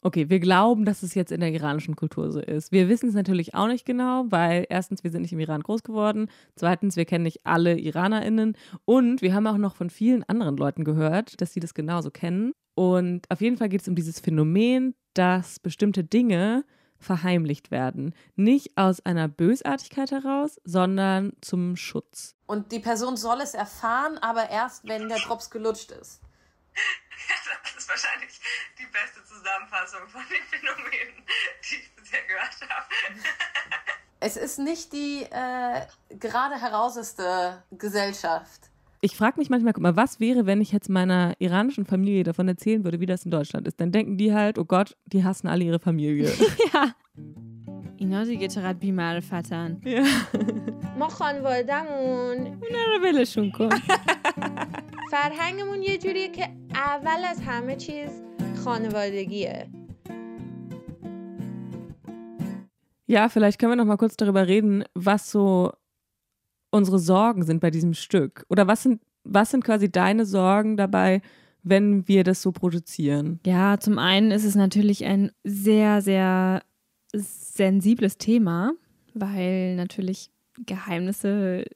Okay, 0.08 0.30
wir 0.30 0.40
glauben, 0.40 0.86
dass 0.86 1.04
es 1.04 1.16
jetzt 1.16 1.34
in 1.34 1.42
der 1.42 1.52
iranischen 1.52 1.98
Kultur 1.98 2.32
so 2.32 2.40
ist. 2.40 2.72
Wir 2.72 2.88
wissen 2.88 3.10
es 3.10 3.14
natürlich 3.14 3.56
auch 3.56 3.68
nicht 3.68 3.86
genau, 3.86 4.24
weil 4.30 4.66
erstens, 4.70 5.04
wir 5.04 5.12
sind 5.12 5.24
nicht 5.24 5.34
im 5.34 5.40
Iran 5.42 5.62
groß 5.62 5.84
geworden, 5.84 6.30
zweitens, 6.56 6.96
wir 6.96 7.04
kennen 7.04 7.26
nicht 7.26 7.46
alle 7.46 7.78
IranerInnen 7.78 8.56
und 8.86 9.22
wir 9.22 9.34
haben 9.34 9.46
auch 9.48 9.58
noch 9.58 9.76
von 9.76 9.90
vielen 9.90 10.24
anderen 10.24 10.56
Leuten 10.56 10.86
gehört, 10.86 11.42
dass 11.42 11.52
sie 11.52 11.60
das 11.60 11.74
genauso 11.74 12.10
kennen. 12.10 12.54
Und 12.74 13.30
auf 13.30 13.42
jeden 13.42 13.58
Fall 13.58 13.68
geht 13.68 13.82
es 13.82 13.90
um 13.90 13.96
dieses 13.96 14.22
Phänomen, 14.22 14.96
dass 15.14 15.60
bestimmte 15.60 16.06
Dinge 16.06 16.64
verheimlicht 16.98 17.70
werden. 17.70 18.14
Nicht 18.38 18.78
aus 18.78 19.06
einer 19.06 19.28
Bösartigkeit 19.28 20.12
heraus, 20.12 20.56
sondern 20.64 21.34
zum 21.42 21.76
Schutz. 21.76 22.38
Und 22.46 22.72
die 22.72 22.80
Person 22.80 23.18
soll 23.18 23.42
es 23.42 23.54
erfahren, 23.54 24.18
aber 24.20 24.50
erst, 24.50 24.88
wenn 24.88 25.10
der 25.10 25.18
Drops 25.18 25.50
gelutscht 25.50 25.92
ist. 25.92 26.22
das 27.65 27.75
ist 27.79 27.89
wahrscheinlich 27.89 28.41
die 28.79 28.87
beste 28.87 29.21
Zusammenfassung 29.25 30.09
von 30.09 30.23
den 30.31 30.43
Phänomenen, 30.53 31.25
die 31.65 31.75
ich 31.77 31.95
bisher 31.97 32.23
gehört 32.29 32.59
habe. 32.69 32.87
es 34.21 34.37
ist 34.37 34.59
nicht 34.59 34.93
die 34.93 35.23
äh, 35.31 35.87
gerade 36.19 36.61
herauseste 36.61 37.63
Gesellschaft. 37.73 38.61
Ich 39.05 39.17
frage 39.17 39.39
mich 39.41 39.51
manchmal, 39.51 39.73
guck 39.73 39.83
mal, 39.83 39.97
was 39.97 40.21
wäre, 40.21 40.47
wenn 40.47 40.61
ich 40.61 40.71
jetzt 40.71 40.89
meiner 40.89 41.35
iranischen 41.41 41.85
Familie 41.87 42.23
davon 42.23 42.47
erzählen 42.47 42.85
würde, 42.85 43.01
wie 43.01 43.07
das 43.07 43.25
in 43.25 43.33
Deutschland 43.33 43.67
ist? 43.67 43.81
Dann 43.81 43.91
denken 43.91 44.17
die 44.17 44.33
halt, 44.33 44.59
oh 44.59 44.65
Gott, 44.65 44.97
die 45.07 45.25
hassen 45.25 45.49
alle 45.49 45.65
ihre 45.65 45.81
Familie. 45.81 46.33
ja. 46.75 46.95
اینا 47.99 48.25
دیگه 48.25 48.49
چقدر 48.49 48.73
بیمعرفتن 48.79 49.81
Ja. 49.85 50.03
ما 50.99 51.09
خانوادهمون 51.09 52.37
اینا 52.63 52.85
رو 52.93 53.03
ولشون 53.05 53.51
کن 53.53 53.71
فرهنگمون 55.11 55.83
یه 55.83 55.99
جوریه 55.99 56.29
که 56.29 56.49
اول 56.75 57.25
از 57.25 57.41
همه 57.41 57.77
چیز 57.77 58.11
خانوادگیه 58.65 59.69
Ja, 63.13 63.29
vielleicht 63.29 63.59
können 63.59 63.73
wir 63.73 63.77
noch 63.77 63.85
mal 63.85 63.99
kurz 63.99 64.17
darüber 64.17 64.49
reden, 64.49 64.85
was 64.95 65.31
so 65.31 65.71
unsere 66.71 66.99
Sorgen 66.99 67.43
sind 67.43 67.61
bei 67.61 67.71
diesem 67.71 67.93
Stück. 67.93 68.47
Oder 68.49 68.67
was 68.67 68.83
sind, 68.83 69.03
was 69.23 69.51
sind 69.51 69.63
quasi 69.65 69.93
deine 69.93 70.25
Sorgen 70.25 70.79
dabei, 70.79 71.21
wenn 71.63 72.09
wir 72.09 72.25
das 72.25 72.41
so 72.41 72.53
produzieren? 72.53 73.39
Ja, 73.45 73.79
zum 73.79 73.99
einen 73.99 74.31
ist 74.31 74.45
es 74.45 74.55
natürlich 74.55 75.05
ein 75.05 75.31
sehr, 75.45 76.01
sehr 76.01 76.63
sensibles 77.13 78.17
Thema, 78.17 78.73
weil 79.15 79.77
natürlich 79.77 80.31
Geheimnisse 80.65 81.67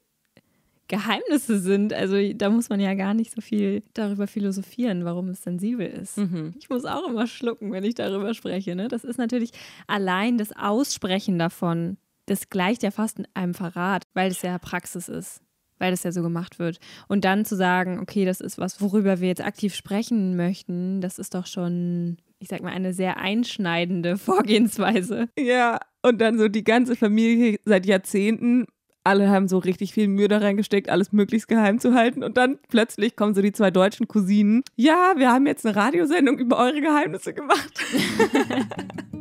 Geheimnisse 0.92 1.58
sind. 1.58 1.94
Also 1.94 2.16
da 2.34 2.50
muss 2.50 2.68
man 2.68 2.78
ja 2.78 2.92
gar 2.92 3.14
nicht 3.14 3.32
so 3.32 3.40
viel 3.40 3.82
darüber 3.94 4.26
philosophieren, 4.26 5.06
warum 5.06 5.30
es 5.30 5.42
sensibel 5.42 5.86
ist. 5.86 6.18
Mhm. 6.18 6.52
Ich 6.58 6.68
muss 6.68 6.84
auch 6.84 7.08
immer 7.08 7.26
schlucken, 7.26 7.72
wenn 7.72 7.82
ich 7.82 7.94
darüber 7.94 8.34
spreche. 8.34 8.76
Ne? 8.76 8.88
Das 8.88 9.02
ist 9.02 9.16
natürlich 9.16 9.52
allein 9.86 10.36
das 10.36 10.54
Aussprechen 10.54 11.38
davon, 11.38 11.96
das 12.26 12.50
gleicht 12.50 12.82
ja 12.82 12.90
fast 12.90 13.22
einem 13.32 13.54
Verrat, 13.54 14.02
weil 14.12 14.30
es 14.30 14.42
ja 14.42 14.58
Praxis 14.58 15.08
ist. 15.08 15.40
Weil 15.78 15.92
das 15.92 16.02
ja 16.02 16.12
so 16.12 16.20
gemacht 16.20 16.58
wird. 16.58 16.78
Und 17.08 17.24
dann 17.24 17.46
zu 17.46 17.56
sagen, 17.56 17.98
okay, 17.98 18.26
das 18.26 18.42
ist 18.42 18.58
was, 18.58 18.82
worüber 18.82 19.18
wir 19.18 19.28
jetzt 19.28 19.42
aktiv 19.42 19.74
sprechen 19.74 20.36
möchten, 20.36 21.00
das 21.00 21.18
ist 21.18 21.34
doch 21.34 21.46
schon, 21.46 22.18
ich 22.38 22.48
sag 22.48 22.60
mal, 22.60 22.70
eine 22.70 22.92
sehr 22.92 23.16
einschneidende 23.16 24.18
Vorgehensweise. 24.18 25.30
Ja, 25.38 25.80
und 26.02 26.20
dann 26.20 26.36
so 26.36 26.48
die 26.48 26.64
ganze 26.64 26.96
Familie 26.96 27.58
seit 27.64 27.86
Jahrzehnten 27.86 28.66
alle 29.07 29.29
haben 29.29 29.47
so 29.47 29.57
richtig 29.57 29.93
viel 29.93 30.09
Mühe 30.09 30.27
da 30.27 30.39
reingesteckt, 30.39 30.89
alles 30.89 31.13
möglichst 31.13 31.47
geheim 31.47 31.79
zu 31.79 31.93
halten. 31.93 32.23
Und 32.23 32.35
dann 32.35 32.59
plötzlich 32.67 33.15
kommen 33.15 33.33
so 33.33 33.41
die 33.41 33.53
zwei 33.53 33.71
deutschen 33.71 34.07
Cousinen. 34.07 34.63
Ja, 34.75 35.13
wir 35.15 35.31
haben 35.31 35.47
jetzt 35.47 35.65
eine 35.65 35.75
Radiosendung 35.77 36.37
über 36.37 36.57
eure 36.57 36.81
Geheimnisse 36.81 37.33
gemacht. 37.33 37.73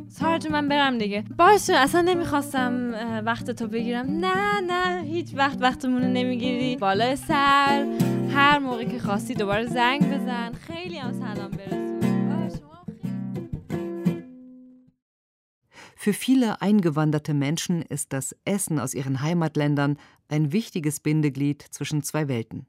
سارا 0.09 0.39
من 0.51 0.69
برم 0.69 0.99
دیگه 0.99 1.25
باشه 1.39 1.75
اصلا 1.75 2.01
نمیخواستم 2.01 2.95
وقت 3.25 3.51
تو 3.51 3.67
بگیرم 3.67 4.07
نه 4.07 4.61
نه 4.61 5.03
هیچ 5.03 5.35
وقت 5.35 5.59
وقتمون 5.61 6.03
نمیگیری 6.03 6.77
بالای 6.77 7.17
سر 7.17 7.87
هر 8.35 8.59
موقع 8.59 8.85
که 8.85 8.99
خواستی 8.99 9.35
دوباره 9.35 9.67
زنگ 9.67 10.01
بزن 10.01 10.53
خیلی 10.53 10.99
هم 10.99 11.13
سلام 11.13 11.51
برسون 11.51 12.00
Für 16.04 16.14
viele 16.14 16.64
eingewanderte 16.64 17.36
Menschen 17.36 17.84
ist 17.84 18.12
das 18.12 18.36
Essen 18.44 18.80
aus 18.80 18.96
ihren 18.96 19.22
Heimatländern 19.22 20.00
ein 20.30 20.52
wichtiges 20.52 21.00
Bindeglied 21.00 21.62
zwischen 21.70 22.02
zwei 22.02 22.28
Welten. 22.28 22.66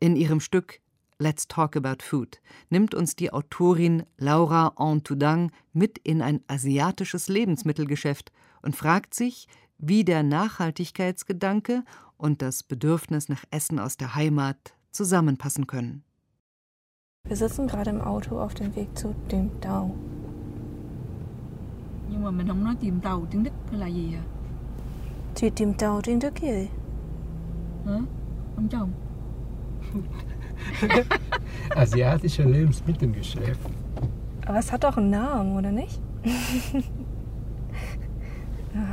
In 0.00 0.16
ihrem 0.16 0.40
Stück 0.40 0.80
Let's 1.18 1.48
Talk 1.48 1.76
About 1.76 2.02
Food 2.02 2.40
nimmt 2.70 2.94
uns 2.94 3.14
die 3.14 3.30
Autorin 3.30 4.04
Laura 4.16 4.68
Antudang 4.76 5.52
mit 5.74 5.98
in 5.98 6.22
ein 6.22 6.40
asiatisches 6.46 7.28
Lebensmittelgeschäft 7.28 8.32
und 8.62 8.74
fragt 8.74 9.12
sich, 9.12 9.48
wie 9.76 10.02
der 10.02 10.22
Nachhaltigkeitsgedanke 10.22 11.84
und 12.16 12.40
das 12.40 12.62
Bedürfnis 12.62 13.28
nach 13.28 13.44
Essen 13.50 13.78
aus 13.78 13.98
der 13.98 14.14
Heimat 14.14 14.72
zusammenpassen 14.92 15.66
können. 15.66 16.04
Wir 17.28 17.36
sitzen 17.36 17.66
gerade 17.66 17.90
im 17.90 18.00
Auto 18.00 18.40
auf 18.40 18.54
dem 18.54 18.74
Weg 18.74 18.96
zu 18.96 19.14
Dem 19.30 19.60
Dao. 19.60 19.94
Nhưng 22.16 22.24
mà 22.24 22.30
mình 22.30 22.48
không 22.48 22.64
nói 22.64 22.74
tìm 22.80 23.00
tàu 23.00 23.26
tiếng 23.30 23.44
Đức 23.44 23.50
hay 23.70 23.80
là 23.80 23.86
gì 23.86 24.14
à? 24.14 24.22
Thì 25.34 25.50
tìm 25.50 25.74
tàu 25.74 26.00
tiếng 26.02 26.18
Đức 26.18 26.40
gì? 26.40 26.68
Hả? 27.86 28.00
Ông 28.56 28.68
chồng. 28.70 28.90
Asiatische 31.70 32.44
Lebensmittelgeschäft. 32.44 33.70
Aber 34.46 34.58
es 34.58 34.72
hat 34.72 34.84
doch 34.84 34.96
einen 34.96 35.10
Namen, 35.10 35.56
oder 35.56 35.72
nicht? 35.72 36.00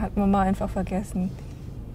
hat 0.02 0.18
Mama 0.18 0.42
einfach 0.42 0.70
vergessen, 0.70 1.30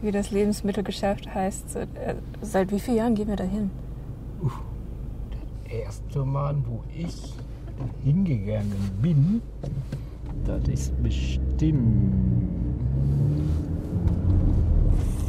wie 0.00 0.12
das 0.12 0.30
Lebensmittelgeschäft 0.30 1.34
heißt. 1.34 1.76
Äh, 1.76 2.14
seit 2.42 2.70
wie 2.72 2.80
vielen 2.80 2.96
Jahren 2.96 3.14
gehen 3.14 3.28
wir 3.28 3.36
da 3.36 3.44
hin? 3.44 3.70
Das 5.30 5.72
erste 5.72 6.24
Mal, 6.24 6.56
wo 6.66 6.82
ich 6.96 7.34
hingegangen 8.04 8.90
bin, 9.02 9.42
das 10.48 10.66
ist 10.68 11.02
bestimmt 11.02 12.14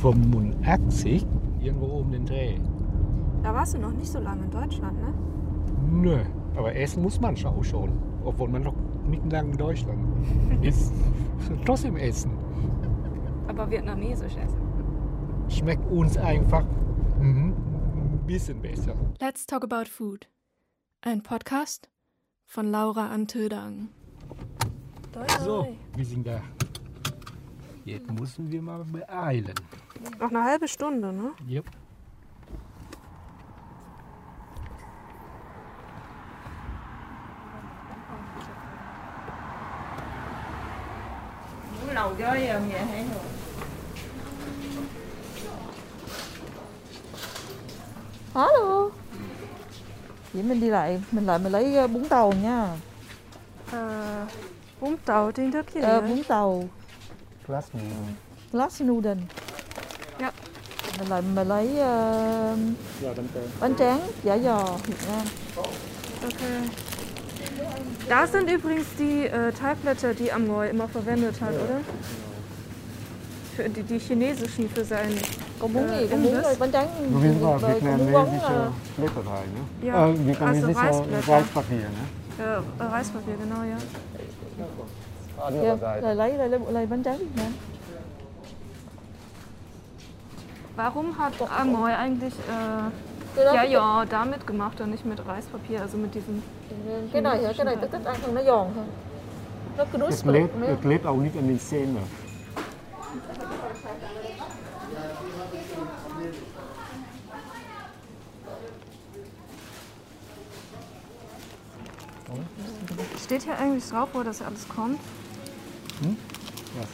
85, 0.01 1.27
irgendwo 1.59 1.99
um 1.99 2.11
den 2.11 2.25
Dreh. 2.25 2.57
Da 3.43 3.53
warst 3.53 3.73
du 3.73 3.79
noch 3.79 3.91
nicht 3.91 4.09
so 4.09 4.19
lange 4.19 4.45
in 4.45 4.51
Deutschland, 4.51 4.97
ne? 5.01 5.13
Nö, 5.91 6.19
aber 6.55 6.73
essen 6.75 7.03
muss 7.03 7.19
man 7.19 7.35
auch 7.45 7.63
schon, 7.63 7.91
obwohl 8.23 8.47
man 8.47 8.63
noch 8.63 8.75
nicht 9.07 9.29
lange 9.31 9.51
in 9.51 9.57
Deutschland 9.57 9.99
ist. 10.61 10.93
Trotzdem 11.65 11.97
essen. 11.97 12.31
Aber 13.47 13.69
vietnamesisch 13.69 14.37
essen. 14.37 14.61
Schmeckt 15.49 15.89
uns 15.91 16.15
einfach 16.17 16.63
mhm, 17.19 17.53
ein 18.13 18.19
bisschen 18.25 18.61
besser. 18.61 18.95
Let's 19.19 19.45
Talk 19.45 19.63
About 19.63 19.89
Food. 19.89 20.29
Ein 21.01 21.23
Podcast 21.23 21.89
von 22.45 22.71
Laura 22.71 23.07
Antödang. 23.07 23.89
So, 25.43 25.75
wir 25.95 26.05
sind 26.05 26.27
da. 26.27 26.41
Jetzt 27.85 28.11
müssen 28.11 28.51
wir 28.51 28.61
mal 28.61 28.83
beeilen. 28.83 29.55
Noch 30.19 30.29
eine 30.29 30.43
halbe 30.43 30.67
Stunde, 30.67 31.11
ne? 31.11 31.31
Yep. 31.47 31.65
cho 41.99 42.13
vậy 42.17 42.47
rồi 50.33 50.33
mình 50.33 50.59
đi 50.59 50.69
lại, 50.69 51.03
mình 51.11 51.25
lại 51.25 51.39
mình 51.39 51.51
lấy 51.51 51.87
bún 51.87 52.09
tàu 52.09 52.33
nha 52.43 52.77
à, 53.71 54.25
Bún 54.81 54.97
tàu 55.05 55.31
chính 55.31 55.51
thức 55.51 55.65
gì 55.75 55.81
ờ, 55.81 56.01
Bún 56.01 56.23
tàu 56.23 56.63
Glass 57.47 57.69
noodle 57.73 58.13
Glass 58.51 58.81
noodle 58.81 59.15
Dạ 60.19 60.31
Mình 60.99 61.09
lại 61.09 61.21
mình 61.35 61.47
lấy 61.47 61.67
uh, 61.67 62.59
Giò 63.01 63.13
bánh 63.17 63.27
tráng 63.33 63.47
Bánh 63.59 63.75
tráng, 63.79 63.99
giả 64.23 64.37
giò 64.37 64.77
Việt 64.85 64.97
Nam 65.07 65.25
Okay. 66.23 66.69
Da 68.09 68.27
sind 68.27 68.47
übrigens 68.49 68.87
die 68.99 69.25
äh, 69.27 69.51
Teigblätter, 69.53 70.13
die 70.13 70.31
Amoy 70.31 70.69
immer 70.69 70.87
verwendet 70.87 71.39
hat, 71.41 71.53
Ja. 71.53 71.59
oder? 71.63 71.79
Für 73.55 73.69
die, 73.69 73.83
die 73.83 73.99
chinesischen 73.99 74.69
für 74.69 74.83
sein 74.85 75.09
bún 75.59 75.75
äh, 75.75 75.99
gì? 75.99 76.07
Còn 76.11 76.23
bún 76.23 76.41
rồi 76.41 76.55
bánh 76.59 76.71
tráng 76.71 76.87
bún 77.13 77.39
bún 78.11 78.27
Blätterteig, 78.97 79.45
ne? 79.53 79.87
Ja, 79.87 79.93
Äh, 79.93 80.35
also 80.41 80.67
Reisblätter. 80.67 81.33
Reispapier, 81.33 81.89
ne? 81.89 82.43
Äh, 82.43 82.83
Reispapier, 82.91 83.35
genau, 83.37 83.63
ja. 83.63 83.77
Lại 85.37 85.51
lấy, 86.15 86.33
lại 86.33 86.49
lấy, 86.49 86.59
lấy 86.71 86.85
bánh 86.85 87.03
tráng 87.03 87.17
Việt 87.17 87.25
Nam 87.37 87.51
Warum 90.77 91.11
hat 91.11 91.33
Amoy 91.49 91.91
eigentlich 91.93 92.33
äh, 92.47 92.91
đó- 93.35 93.53
ja, 93.53 93.63
ja, 93.63 94.05
damit 94.09 94.47
gemacht 94.47 94.79
und 94.81 94.91
nicht 94.91 95.05
mit 95.05 95.19
Reispapier, 95.27 95.81
also 95.81 95.97
mit 95.97 96.09
diesem 96.13 96.41
Cái 97.13 97.21
này 97.21 97.43
hả? 97.43 97.53
Cái 97.57 97.65
này 97.65 97.75
tôi 97.75 97.89
thích 97.89 98.01
ăn 98.05 98.15
không 98.21 98.35
nó 98.35 98.43
giòn 98.43 98.67
thôi 98.75 98.85
Nó 99.77 99.85
Das 99.85 99.93
crispy 100.01 100.31
lebt, 100.31 100.55
nữa. 100.55 100.67
das 100.67 100.85
lebt 100.85 101.05
auch 101.05 101.17
nicht 101.23 101.35
an 101.35 101.47
den 101.47 101.57
Zähnen. 101.57 101.95
Steht 113.23 113.43
hier 113.43 113.57
eigentlich 113.57 113.87
drauf, 113.87 114.09
wo 114.13 114.23
das 114.23 114.41
alles 114.41 114.67
kommt? 114.67 114.99
Hm? 116.01 116.17
Was? 116.77 116.87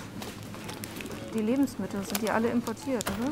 Die 1.34 1.42
Lebensmittel, 1.42 2.04
sind 2.04 2.22
die 2.22 2.30
alle 2.30 2.50
importiert, 2.50 3.04
oder? 3.20 3.32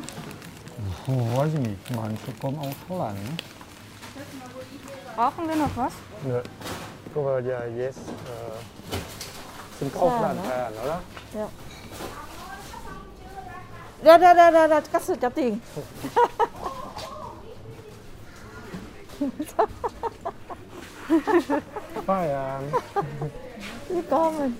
Oh, 1.07 1.37
weiß 1.37 1.53
ich 1.53 1.59
nicht. 1.59 1.95
Manche 1.95 2.31
kommen 2.39 2.59
aus 2.59 2.75
Holland, 2.89 3.17
ne? 3.23 3.29
Brauchen 5.15 5.47
wir 5.47 5.55
noch 5.55 5.69
was? 5.75 5.93
Ja. 6.27 6.41
Guck 7.13 7.23
mal, 7.25 7.45
ja, 7.45 7.65
jetzt 7.65 7.99
äh, 7.99 8.97
sind 9.79 9.93
Kaufland, 9.93 10.39
hả? 10.39 10.69
oder? 10.83 11.01
Dạ. 11.33 11.47
Ra 14.03 14.17
ra 14.17 14.33
ra 14.33 14.49
ra 14.51 14.65
ra 14.67 14.81
cắt 14.81 15.01
con 24.13 24.39
rồi 24.39 24.51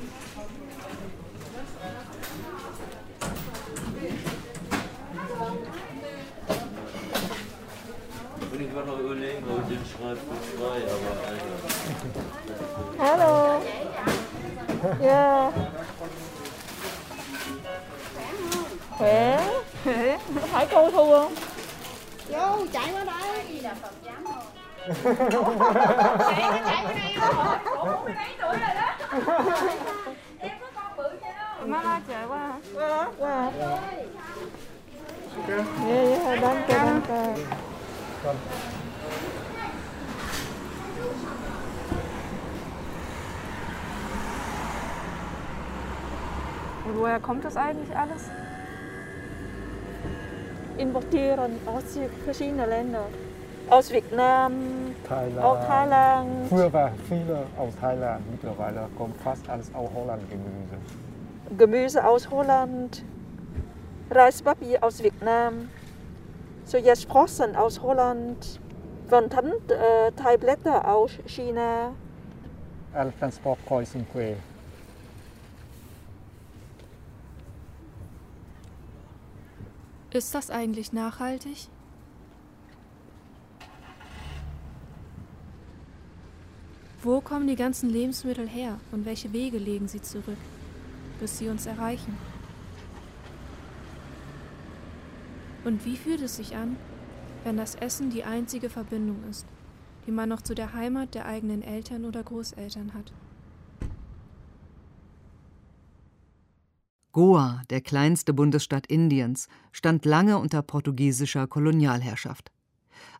Hello. 12.99 13.61
Yeah. 15.01 15.53
Khỏe. 18.89 19.43
Phải 20.51 20.67
cô 20.71 20.91
thu 20.91 21.11
không? 21.11 21.35
Vô 22.29 22.65
chạy 22.73 22.93
qua 22.93 23.03
đây. 23.03 23.61
Chạy 26.19 26.41
chạy 26.65 26.83
qua 26.83 26.93
đây. 26.93 27.15
Cổ 27.77 28.03
bên 28.05 28.15
đấy 28.15 28.29
tụi 28.41 28.57
kommt 47.33 47.45
das 47.45 47.57
eigentlich 47.57 47.97
alles? 47.97 48.29
Importieren 50.77 51.53
aus 51.65 51.83
verschiedenen 52.25 52.69
Ländern 52.69 53.11
Aus 53.71 53.91
Vietnam 53.91 54.53
Thailand. 55.07 55.43
Aus 55.43 55.65
Thailand 55.65 56.47
Früher 56.47 56.71
war 56.71 56.91
viele 57.09 57.43
aus 57.57 57.73
Thailand, 57.81 58.21
mittlerweile 58.29 58.87
kommt 58.95 59.17
fast 59.17 59.49
alles 59.49 59.73
aus 59.73 59.89
Holland 59.95 60.21
Gemüse. 60.29 61.57
Gemüse 61.57 62.07
aus 62.07 62.29
Holland, 62.29 63.03
Reispapier 64.11 64.83
aus 64.83 65.01
Vietnam, 65.01 65.69
Sojasprossen 66.65 67.55
aus 67.55 67.81
Holland, 67.81 68.59
von 69.07 69.27
Thánh 69.27 69.53
äh, 69.69 70.87
aus 70.87 71.11
China. 71.25 71.93
Alle 72.93 73.11
Transportkreuzen 73.17 74.05
quer. 74.11 74.35
Ist 80.13 80.35
das 80.35 80.51
eigentlich 80.51 80.93
nachhaltig? 80.93 81.69
Wo 87.01 87.19
kommen 87.19 87.47
die 87.47 87.55
ganzen 87.55 87.89
Lebensmittel 87.89 88.47
her 88.47 88.79
und 88.91 89.05
welche 89.05 89.33
Wege 89.33 89.57
legen 89.57 89.87
sie 89.87 90.03
zurück, 90.03 90.37
bis 91.19 91.39
sie 91.39 91.49
uns 91.49 91.65
erreichen? 91.65 92.15
Und 95.63 95.83
wie 95.83 95.97
fühlt 95.97 96.21
es 96.21 96.35
sich 96.35 96.55
an, 96.55 96.77
wenn 97.43 97.57
das 97.57 97.73
Essen 97.73 98.11
die 98.11 98.23
einzige 98.23 98.69
Verbindung 98.69 99.17
ist, 99.31 99.47
die 100.05 100.11
man 100.11 100.29
noch 100.29 100.43
zu 100.43 100.53
der 100.53 100.73
Heimat 100.73 101.15
der 101.15 101.25
eigenen 101.25 101.63
Eltern 101.63 102.05
oder 102.05 102.21
Großeltern 102.21 102.93
hat? 102.93 103.11
Goa, 107.13 107.61
der 107.69 107.79
kleinste 107.79 108.33
Bundesstaat 108.33 108.87
Indiens, 108.87 109.47
stand 109.71 110.03
lange 110.03 110.39
unter 110.39 110.63
portugiesischer 110.63 111.45
Kolonialherrschaft. 111.45 112.51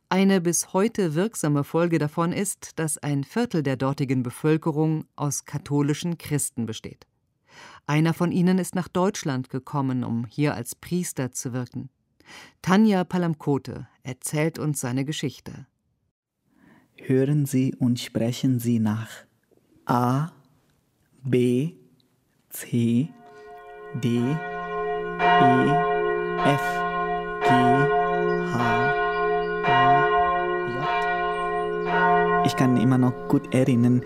Eine 0.10 0.42
bis 0.42 0.74
heute 0.74 1.14
wirksame 1.14 1.64
Folge 1.64 2.00
davon 2.00 2.34
ist, 2.34 2.80
dass 2.80 2.98
ein 2.98 3.24
Viertel 3.24 3.62
der 3.62 3.78
dortigen 3.78 4.24
Bevölkerung 4.24 5.06
aus 5.16 5.46
katholischen 5.46 6.18
Christen 6.18 6.66
besteht. 6.66 7.06
Einer 7.86 8.16
von 8.16 8.32
ihnen 8.32 8.58
ist 8.58 8.74
nach 8.74 8.88
Deutschland 8.88 9.50
gekommen, 9.52 10.04
um 10.04 10.26
hier 10.26 10.56
als 10.56 10.74
Priester 10.74 11.32
zu 11.32 11.54
wirken. 11.54 11.90
Tanja 12.64 13.04
Palamkote 13.04 13.88
erzählt 14.02 14.58
uns 14.58 14.80
seine 14.80 15.06
Geschichte. 15.06 15.68
Hören 16.96 17.46
Sie 17.46 17.76
und 17.76 18.00
sprechen 18.00 18.60
Sie 18.60 18.80
nach. 18.80 19.10
A, 19.86 20.32
B, 21.24 21.74
C, 22.50 23.10
D, 24.02 24.08
E, 24.08 24.34
F, 26.46 26.62
G, 27.44 27.50
H, 28.52 28.94
I, 29.68 29.74
J. 30.74 32.46
Ich 32.48 32.56
kann 32.56 32.78
immer 32.78 32.98
noch 32.98 33.14
gut 33.28 33.54
erinnern, 33.54 34.02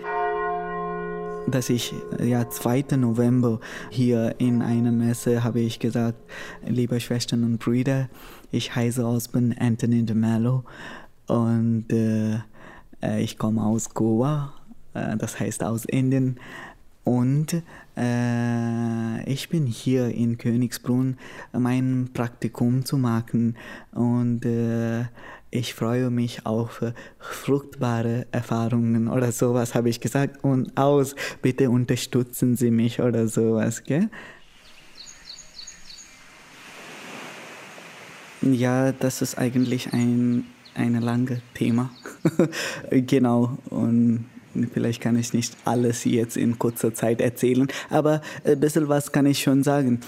dass 1.46 1.70
ich 1.70 1.94
ja 2.22 2.50
2. 2.50 2.96
November 2.98 3.60
hier 3.88 4.34
in 4.38 4.60
einer 4.60 4.92
Messe 4.92 5.42
habe 5.42 5.60
ich 5.60 5.78
gesagt, 5.78 6.18
liebe 6.66 7.00
Schwestern 7.00 7.44
und 7.44 7.58
Brüder, 7.58 8.10
ich 8.50 8.76
heiße 8.76 9.06
Osman 9.06 9.54
Anthony 9.58 10.04
de 10.04 10.14
Mello 10.14 10.64
und 11.28 11.86
äh, 11.90 12.40
ich 13.20 13.38
komme 13.38 13.64
aus 13.64 13.94
Goa, 13.94 14.52
äh, 14.92 15.16
das 15.16 15.40
heißt 15.40 15.64
aus 15.64 15.86
Indien 15.86 16.38
und 17.08 17.62
äh, 17.96 19.24
ich 19.24 19.48
bin 19.48 19.64
hier 19.64 20.08
in 20.08 20.36
Königsbrunn, 20.36 21.16
mein 21.52 22.10
Praktikum 22.12 22.84
zu 22.84 22.98
machen 22.98 23.56
und 23.92 24.44
äh, 24.44 25.04
ich 25.50 25.72
freue 25.72 26.10
mich 26.10 26.44
auf 26.44 26.82
fruchtbare 27.18 28.26
Erfahrungen 28.30 29.08
oder 29.08 29.32
sowas, 29.32 29.74
habe 29.74 29.88
ich 29.88 30.00
gesagt. 30.00 30.44
Und 30.44 30.76
aus, 30.76 31.14
bitte 31.40 31.70
unterstützen 31.70 32.56
Sie 32.56 32.70
mich 32.70 33.00
oder 33.00 33.26
sowas, 33.26 33.84
gell? 33.84 34.10
Ja, 38.42 38.92
das 38.92 39.22
ist 39.22 39.38
eigentlich 39.38 39.94
ein, 39.94 40.44
ein 40.74 41.00
langes 41.00 41.40
Thema. 41.54 41.90
genau. 42.90 43.56
Und 43.70 44.26
vielleicht 44.66 45.00
kann 45.00 45.16
ich 45.16 45.32
nicht 45.32 45.56
alles 45.64 46.04
jetzt 46.04 46.36
in 46.36 46.58
kurzer 46.58 46.94
Zeit 46.94 47.20
erzählen, 47.20 47.68
aber 47.90 48.22
ein 48.44 48.58
bisschen 48.58 48.88
was 48.88 49.12
kann 49.12 49.26
ich 49.26 49.42
schon 49.42 49.62
sagen. 49.62 50.00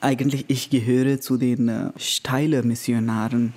Eigentlich, 0.00 0.44
ich 0.48 0.70
gehöre 0.70 1.20
zu 1.20 1.36
den 1.36 1.68
äh, 1.68 1.90
Steiler 1.96 2.62
Missionaren. 2.62 3.52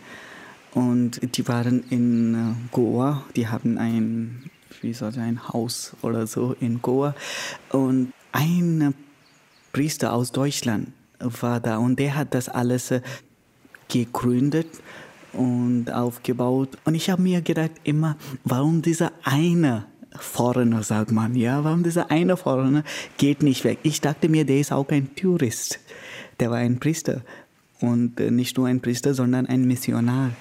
Und 0.74 1.36
die 1.36 1.48
waren 1.48 1.84
in 1.90 2.34
äh, 2.34 2.38
Goa, 2.72 3.24
die 3.36 3.48
haben 3.48 3.78
ein, 3.78 4.50
wie 4.82 4.94
soll 4.94 5.12
ich, 5.12 5.20
ein 5.20 5.50
Haus 5.50 5.94
oder 6.02 6.26
so 6.28 6.56
in 6.60 6.82
Goa. 6.82 7.14
Und 7.70 8.14
ein 8.32 8.94
Priester 9.74 10.14
aus 10.14 10.32
Deutschland 10.32 10.92
war 11.20 11.60
da 11.60 11.78
und 11.78 12.00
der 12.00 12.16
hat 12.16 12.34
das 12.34 12.50
alles 12.50 12.92
äh, 12.92 13.02
gegründet 13.88 14.68
und 15.34 15.92
aufgebaut. 15.92 16.78
Und 16.86 16.96
ich 16.96 17.10
habe 17.10 17.22
mir 17.22 17.42
gedacht 17.42 17.72
immer, 17.84 18.18
warum 18.44 18.82
dieser 18.82 19.12
eine 19.24 19.86
Foreigner, 20.15 20.84
sagt 20.84 21.12
man, 21.12 21.36
ja, 21.36 21.63
warum 21.63 21.84
dieser 21.84 22.12
eine 22.12 22.38
Foreigner 22.38 22.84
geht 23.17 23.43
nicht 23.43 23.63
weg? 23.63 23.80
Ich 23.84 24.02
dachte 24.02 24.30
mir, 24.30 24.45
der 24.45 24.60
ist 24.60 24.71
auch 24.71 24.89
ein 24.89 25.15
Tourist. 25.15 25.80
Der 26.39 26.52
war 26.52 26.58
ein 26.58 26.80
Priester. 26.80 27.21
Und 27.80 28.19
äh, 28.19 28.30
nicht 28.30 28.58
nur 28.58 28.67
ein 28.67 28.82
Priester, 28.82 29.13
sondern 29.13 29.45
ein 29.45 29.65
Missionar 29.65 30.32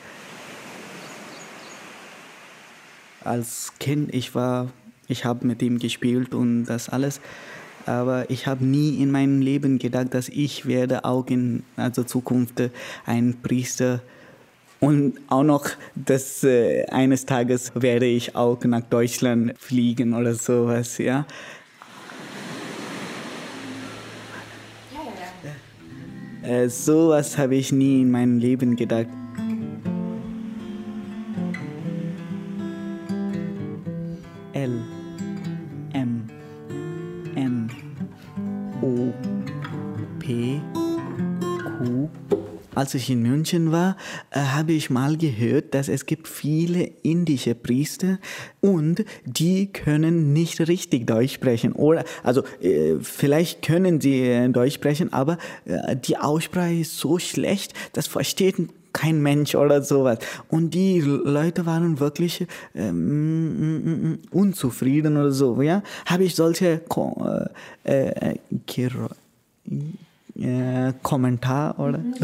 als 3.25 3.73
Kind, 3.79 4.15
ich 4.15 4.35
war, 4.35 4.71
ich 5.09 5.25
habe 5.25 5.47
mit 5.47 5.63
ihm 5.63 5.79
gespielt 5.79 6.35
und 6.35 6.65
das 6.65 6.89
alles. 6.89 7.21
Aber 7.87 8.31
ich 8.31 8.47
habe 8.47 8.65
nie 8.65 9.03
in 9.03 9.11
meinem 9.11 9.41
Leben 9.41 9.79
gedacht, 9.79 10.15
dass 10.15 10.29
ich 10.29 10.67
werde 10.67 11.05
auch 11.05 11.27
in 11.29 11.63
also 11.77 12.05
Zukunft 12.05 12.63
ein 13.07 13.37
Priester 13.43 14.01
und 14.81 15.21
auch 15.29 15.43
noch, 15.43 15.69
dass 15.95 16.43
äh, 16.43 16.85
eines 16.87 17.27
Tages 17.27 17.73
werde 17.75 18.07
ich 18.07 18.35
auch 18.35 18.63
nach 18.65 18.83
Deutschland 18.83 19.55
fliegen 19.59 20.15
oder 20.15 20.35
sowas, 20.35 20.99
ja. 20.99 21.27
Äh, 26.43 26.69
sowas 26.69 27.37
habe 27.37 27.57
ich 27.57 27.71
nie 27.71 28.01
in 28.01 28.11
meinem 28.11 28.39
Leben 28.39 28.75
gedacht. 28.75 29.20
Als 42.81 42.95
ich 42.95 43.11
in 43.11 43.21
München 43.21 43.73
war, 43.73 43.99
äh, 44.31 44.39
habe 44.41 44.73
ich 44.73 44.89
mal 44.89 45.19
gehört, 45.19 45.75
dass 45.75 45.91
es 45.91 46.07
gibt 46.07 46.27
viele 46.27 46.85
indische 47.03 47.55
Priester 47.55 48.19
und 48.63 49.05
die 49.27 49.67
können 49.71 50.33
nicht 50.33 50.67
richtig 50.67 51.07
Deutsch 51.07 51.35
sprechen. 51.35 51.73
Oder 51.73 52.05
also 52.23 52.43
äh, 52.63 52.95
vielleicht 53.03 53.61
können 53.61 54.01
sie 54.01 54.23
äh, 54.23 54.49
Deutsch 54.49 54.77
sprechen, 54.77 55.13
aber 55.13 55.37
äh, 55.67 55.95
die 55.95 56.17
Aussprache 56.17 56.73
ist 56.73 56.97
so 56.97 57.19
schlecht, 57.19 57.75
das 57.93 58.07
versteht 58.07 58.57
kein 58.95 59.21
Mensch 59.21 59.55
oder 59.55 59.83
sowas. 59.83 60.17
Und 60.49 60.73
die 60.73 61.03
Leute 61.03 61.67
waren 61.67 62.01
wirklich 62.01 62.47
ähm, 62.75 64.21
unzufrieden 64.31 65.19
oder 65.19 65.33
so. 65.33 65.61
Ja, 65.61 65.83
habe 66.07 66.25
ich 66.25 66.35
solche 66.35 66.81
äh, 67.85 68.31
äh, 68.31 68.39
äh, 70.41 70.93
Kommentar 71.03 71.79
oder, 71.79 71.99
mhm, 71.99 72.15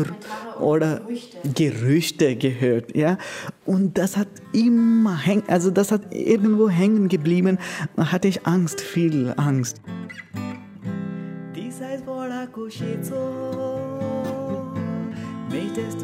oder 0.61 1.01
Gerüchte. 1.01 1.39
Gerüchte. 1.55 2.37
gehört, 2.37 2.97
ja. 2.97 3.19
Und 3.65 3.99
das 3.99 4.17
hat 4.17 4.29
immer 4.53 5.17
häng, 5.17 5.43
also 5.49 5.71
das 5.71 5.93
hat 5.93 6.15
irgendwo 6.15 6.69
hängen 6.69 7.09
geblieben. 7.09 7.59
Da 7.97 8.13
hatte 8.13 8.29
ich 8.29 8.47
Angst, 8.47 8.81
viel 8.81 9.35
Angst. 9.37 9.81
Metes 15.51 15.97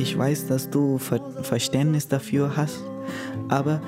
Ich 0.00 0.16
weiß, 0.16 0.46
dass 0.46 0.70
du 0.70 0.96
Ver 0.96 1.20
Verständnis 1.42 2.08
dafür 2.08 2.56
hast, 2.56 2.82
aber 3.50 3.82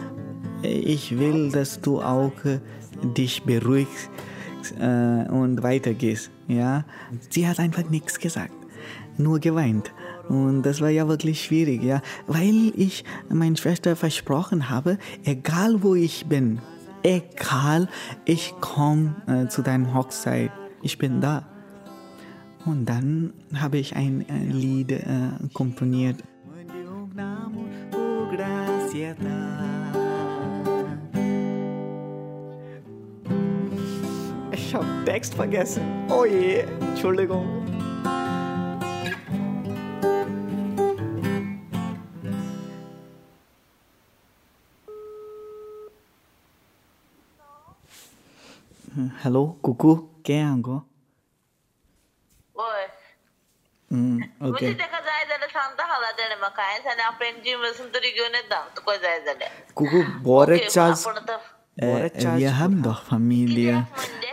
ich 0.63 1.19
will, 1.19 1.51
dass 1.51 1.81
du 1.81 2.03
auch 2.03 2.33
äh, 2.45 2.61
dich 3.17 3.45
beruhigst 3.45 4.11
äh, 4.79 5.27
und 5.31 5.63
weitergehst. 5.63 6.31
Ja? 6.49 6.85
Sie 7.31 7.49
hat 7.49 7.59
einfach 7.59 7.89
nichts 7.89 8.19
gesagt, 8.19 8.53
nur 9.17 9.41
geweint. 9.41 9.91
Und 10.29 10.65
das 10.65 10.83
war 10.83 10.91
ja 10.91 11.09
wirklich 11.09 11.43
schwierig, 11.43 11.83
ja, 11.83 12.03
weil 12.27 12.73
ich 12.77 13.05
meiner 13.31 13.57
Schwester 13.57 13.97
versprochen 13.97 14.69
habe, 14.69 14.99
egal 15.25 15.83
wo 15.83 15.95
ich 15.95 16.27
bin, 16.27 16.61
egal, 17.03 17.89
ich 18.27 18.53
komme 18.61 19.17
äh, 19.27 19.49
zu 19.49 19.63
deiner 19.63 19.95
Hochzeit, 19.95 20.53
ich 20.83 20.99
bin 20.99 21.23
da. 21.23 21.52
Und 22.65 22.87
dann 22.87 23.33
habe 23.55 23.79
ich 23.79 23.97
ein, 23.97 24.25
Lied 24.51 24.93
äh, 24.93 25.03
komponiert. 25.53 26.23
Ich 34.53 34.75
habe 34.75 34.87
Text 35.05 35.35
vergessen. 35.35 35.83
Oh 36.09 36.25
je, 36.25 36.65
Entschuldigung. 36.81 37.47
Hello, 49.23 49.57
Cucu, 49.63 50.09
quem 50.23 50.37
é 50.37 50.92
Mm, 53.93 54.21
okay 54.49 54.69
Kuku 59.75 60.01
Borechas, 60.23 61.07
äh, 61.77 62.11
wir 62.37 62.59
haben 62.59 62.83
doch 62.83 63.03
Familie. 63.05 63.87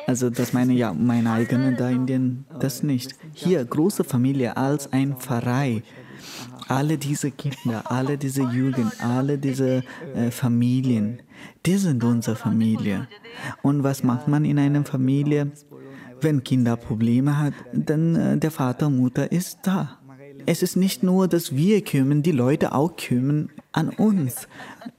Also 0.07 0.29
das 0.29 0.53
meine 0.53 0.73
ja 0.73 0.93
meine 0.93 1.31
eigene 1.31 1.75
da 1.75 1.89
in 1.89 2.05
den, 2.05 2.45
das 2.59 2.83
nicht. 2.83 3.15
Hier 3.33 3.63
große 3.65 4.03
Familie 4.03 4.55
als 4.57 4.91
ein 4.93 5.17
Pfarrei. 5.17 5.83
Alle 6.67 6.97
diese 6.97 7.31
Kinder, 7.31 7.83
alle 7.97 8.17
diese 8.17 8.43
Jugend, 8.43 8.93
alle 9.01 9.37
diese 9.37 9.83
äh, 10.15 10.31
Familien, 10.31 11.21
die 11.65 11.77
sind 11.77 12.03
unsere 12.03 12.35
Familie. 12.35 13.07
Und 13.61 13.83
was 13.83 14.03
macht 14.03 14.27
man 14.27 14.45
in 14.45 14.59
einer 14.59 14.83
Familie? 14.85 15.51
Wenn 16.21 16.43
Kinder 16.43 16.75
Probleme 16.75 17.37
hat, 17.37 17.53
dann 17.73 18.15
äh, 18.15 18.37
der 18.37 18.51
Vater, 18.51 18.89
Mutter 18.89 19.31
ist 19.31 19.59
da. 19.63 19.99
Es 20.45 20.63
ist 20.63 20.75
nicht 20.75 21.03
nur, 21.03 21.27
dass 21.27 21.55
wir 21.55 21.83
kümmern, 21.83 22.23
die 22.23 22.31
Leute 22.31 22.73
auch 22.73 22.95
kümmern 22.95 23.49
an 23.71 23.89
uns. 23.89 24.47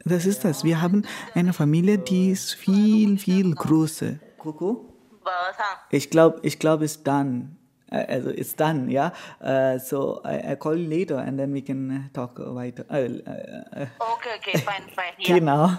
Das 0.05 0.27
ist 0.27 0.45
das. 0.45 0.65
Wir 0.65 0.81
haben 0.81 1.05
eine 1.35 1.53
Familie, 1.53 1.99
die 1.99 2.31
ist 2.31 2.55
viel, 2.55 3.19
viel 3.19 3.55
größer. 3.55 4.15
Ich 5.91 6.11
glaube, 6.11 6.41
ich 6.43 6.59
glaube, 6.59 6.85
es 6.85 7.03
dann. 7.03 7.57
Also 7.91 8.31
it's 8.31 8.55
done, 8.55 8.89
yeah. 8.89 9.13
Uh, 9.41 9.77
so 9.77 10.23
I, 10.25 10.53
I 10.53 10.57
call 10.57 10.77
you 10.77 10.89
later 10.89 11.19
and 11.19 11.37
then 11.37 11.53
we 11.53 11.61
can 11.61 12.09
talk 12.13 12.39
weiter. 12.39 12.85
Uh, 12.89 13.19
uh, 13.29 13.87
okay, 14.15 14.39
okay, 14.39 14.59
fine, 14.59 14.87
fine. 14.95 15.15
Yeah. 15.19 15.39
Genau. 15.39 15.71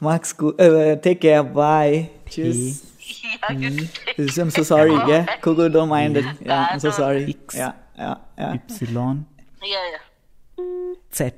Mach's 0.00 0.34
gut. 0.34 0.58
Uh, 0.58 0.96
take 0.96 1.20
care. 1.20 1.44
Bye. 1.44 2.08
Tschüss. 2.24 2.91
Ja, 3.22 3.54
Mhm. 3.54 3.88
I'm 4.16 4.50
so 4.50 4.62
sorry, 4.62 4.92
yeah. 5.08 5.26
Coco, 5.40 5.66
don't 5.68 5.88
mind 5.88 6.16
it. 6.16 6.24
Yeah, 6.44 6.68
I'm 6.72 6.80
so 6.80 6.90
sorry. 6.90 7.30
X. 7.30 7.54
Ja, 7.54 7.74
ja, 7.96 8.20
ja. 8.38 8.54
Y. 8.54 9.26
Ja, 9.62 9.66
ja. 9.92 10.64
Z. 11.10 11.34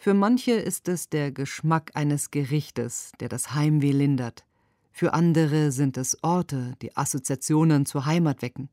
Für 0.00 0.14
manche 0.14 0.52
ist 0.52 0.88
es 0.88 1.08
der 1.08 1.32
Geschmack 1.32 1.90
eines 1.94 2.30
Gerichtes, 2.30 3.12
der 3.20 3.28
das 3.28 3.54
Heimweh 3.54 3.92
lindert. 3.92 4.44
Für 4.92 5.12
andere 5.12 5.70
sind 5.72 5.96
es 5.96 6.16
Orte, 6.22 6.74
die 6.82 6.96
Assoziationen 6.96 7.86
zur 7.86 8.06
Heimat 8.06 8.42
wecken. 8.42 8.68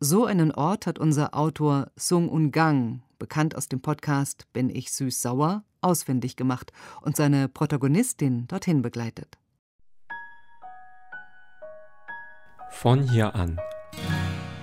So 0.00 0.24
einen 0.24 0.50
Ort 0.52 0.86
hat 0.86 0.98
unser 0.98 1.34
Autor 1.36 1.90
Sung 1.96 2.28
Ungang, 2.28 3.02
bekannt 3.18 3.54
aus 3.56 3.68
dem 3.68 3.80
Podcast 3.80 4.46
Bin 4.52 4.68
ich 4.68 4.90
süß-sauer, 4.92 5.62
ausfindig 5.80 6.34
gemacht 6.36 6.72
und 7.02 7.16
seine 7.16 7.48
Protagonistin 7.48 8.46
dorthin 8.48 8.82
begleitet. 8.82 9.38
Von 12.72 13.08
hier 13.08 13.36
an. 13.36 13.60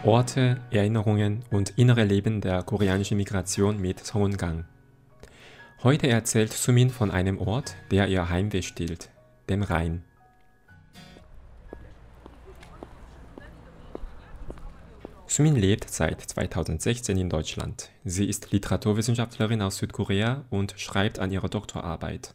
Orte, 0.04 0.60
Erinnerungen 0.72 1.46
und 1.52 1.78
innere 1.78 2.04
Leben 2.04 2.42
der 2.42 2.64
koreanischen 2.64 3.16
Migration 3.16 3.80
mit 3.80 4.06
Songgang. 4.06 4.66
Heute 5.84 6.08
erzählt 6.08 6.52
Sumin 6.52 6.90
von 6.90 7.12
einem 7.12 7.38
Ort, 7.38 7.76
der 7.92 8.10
ihr 8.10 8.30
Heimweh 8.30 8.62
stillt, 8.62 9.10
dem 9.48 9.64
Rhein. 9.64 10.04
Sumin 15.28 15.56
lebt 15.56 15.90
seit 15.90 16.20
2016 16.20 17.18
in 17.18 17.30
Deutschland. 17.30 17.90
Sie 18.04 18.28
ist 18.28 18.52
Literaturwissenschaftlerin 18.52 19.62
aus 19.62 19.78
Südkorea 19.78 20.44
und 20.50 20.74
schreibt 20.78 21.20
an 21.20 21.32
ihrer 21.32 21.48
Doktorarbeit. 21.48 22.34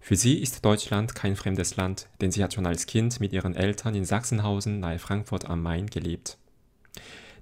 Für 0.00 0.16
sie 0.16 0.38
ist 0.38 0.64
Deutschland 0.64 1.14
kein 1.14 1.34
fremdes 1.34 1.76
Land, 1.76 2.08
denn 2.20 2.30
sie 2.30 2.44
hat 2.44 2.54
schon 2.54 2.66
als 2.66 2.86
Kind 2.86 3.18
mit 3.18 3.32
ihren 3.32 3.56
Eltern 3.56 3.94
in 3.94 4.04
Sachsenhausen 4.04 4.80
nahe 4.80 4.98
Frankfurt 4.98 5.50
am 5.50 5.62
Main 5.62 5.86
gelebt. 5.86 6.38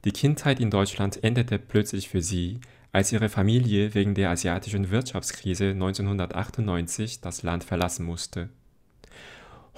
Die 0.04 0.12
Kindheit 0.12 0.60
in 0.60 0.70
Deutschland 0.70 1.22
endete 1.22 1.58
plötzlich 1.58 2.08
für 2.08 2.22
sie, 2.22 2.60
als 2.92 3.12
ihre 3.12 3.28
Familie 3.28 3.94
wegen 3.94 4.14
der 4.14 4.30
asiatischen 4.30 4.90
Wirtschaftskrise 4.90 5.70
1998 5.70 7.20
das 7.20 7.42
Land 7.42 7.64
verlassen 7.64 8.06
musste. 8.06 8.48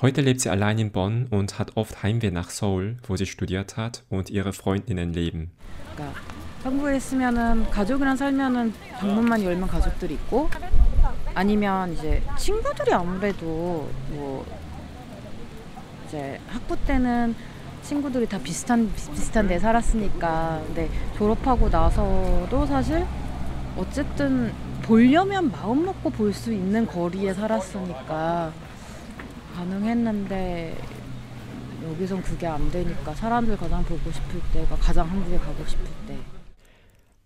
Heute 0.03 0.20
lebt 0.20 0.43
sie 0.43 0.51
allein 0.51 0.78
in 0.78 0.93
Bonn 0.93 1.26
und 1.30 1.59
hat 1.59 1.76
oft 1.76 2.03
Heimweh 2.03 2.30
nach 2.30 2.51
Seoul, 2.51 2.99
wo 3.07 3.16
sie 3.16 3.24
studiert 3.24 3.78
hat 3.78 4.05
und 4.11 4.28
ihre 4.28 4.53
Freundinnen 4.53 5.12
leben. 5.14 5.51
그러니까 5.97 6.12
한국에 6.62 6.97
있으면은 6.97 7.70
가족이랑 7.70 8.16
살면은 8.16 8.74
방문만 8.99 9.43
열면 9.43 9.68
가족들이 9.68 10.14
있고 10.14 10.51
아니면 11.34 11.93
이제 11.93 12.21
친구들이 12.38 12.93
아무래도 12.93 13.89
뭐 14.09 14.45
이제 16.07 16.39
학부 16.47 16.75
때는 16.86 17.36
친구들이 17.82 18.27
다 18.27 18.38
비슷한 18.39 18.91
비슷한 18.93 19.47
데 19.47 19.57
살았으니까 19.57 20.61
근데 20.67 20.89
졸업하고 21.17 21.69
나서도 21.69 22.65
사실 22.65 23.05
어쨌든 23.77 24.53
보려면 24.84 25.51
마음 25.51 25.86
먹고 25.86 26.09
볼 26.09 26.34
수 26.34 26.51
있는 26.51 26.86
거리에 26.86 27.34
살았으니까 27.34 28.51
가능했는데 29.55 30.77
여기선 31.89 32.21
그게 32.21 32.45
안 32.47 32.69
되니까 32.71 33.13
사람들 33.15 33.57
가장 33.57 33.84
보고 33.84 34.11
싶을 34.11 34.39
때가 34.53 34.75
가장 34.75 35.09
한국에 35.09 35.38
가고 35.38 35.65
싶을 35.65 35.86
때. 36.07 36.15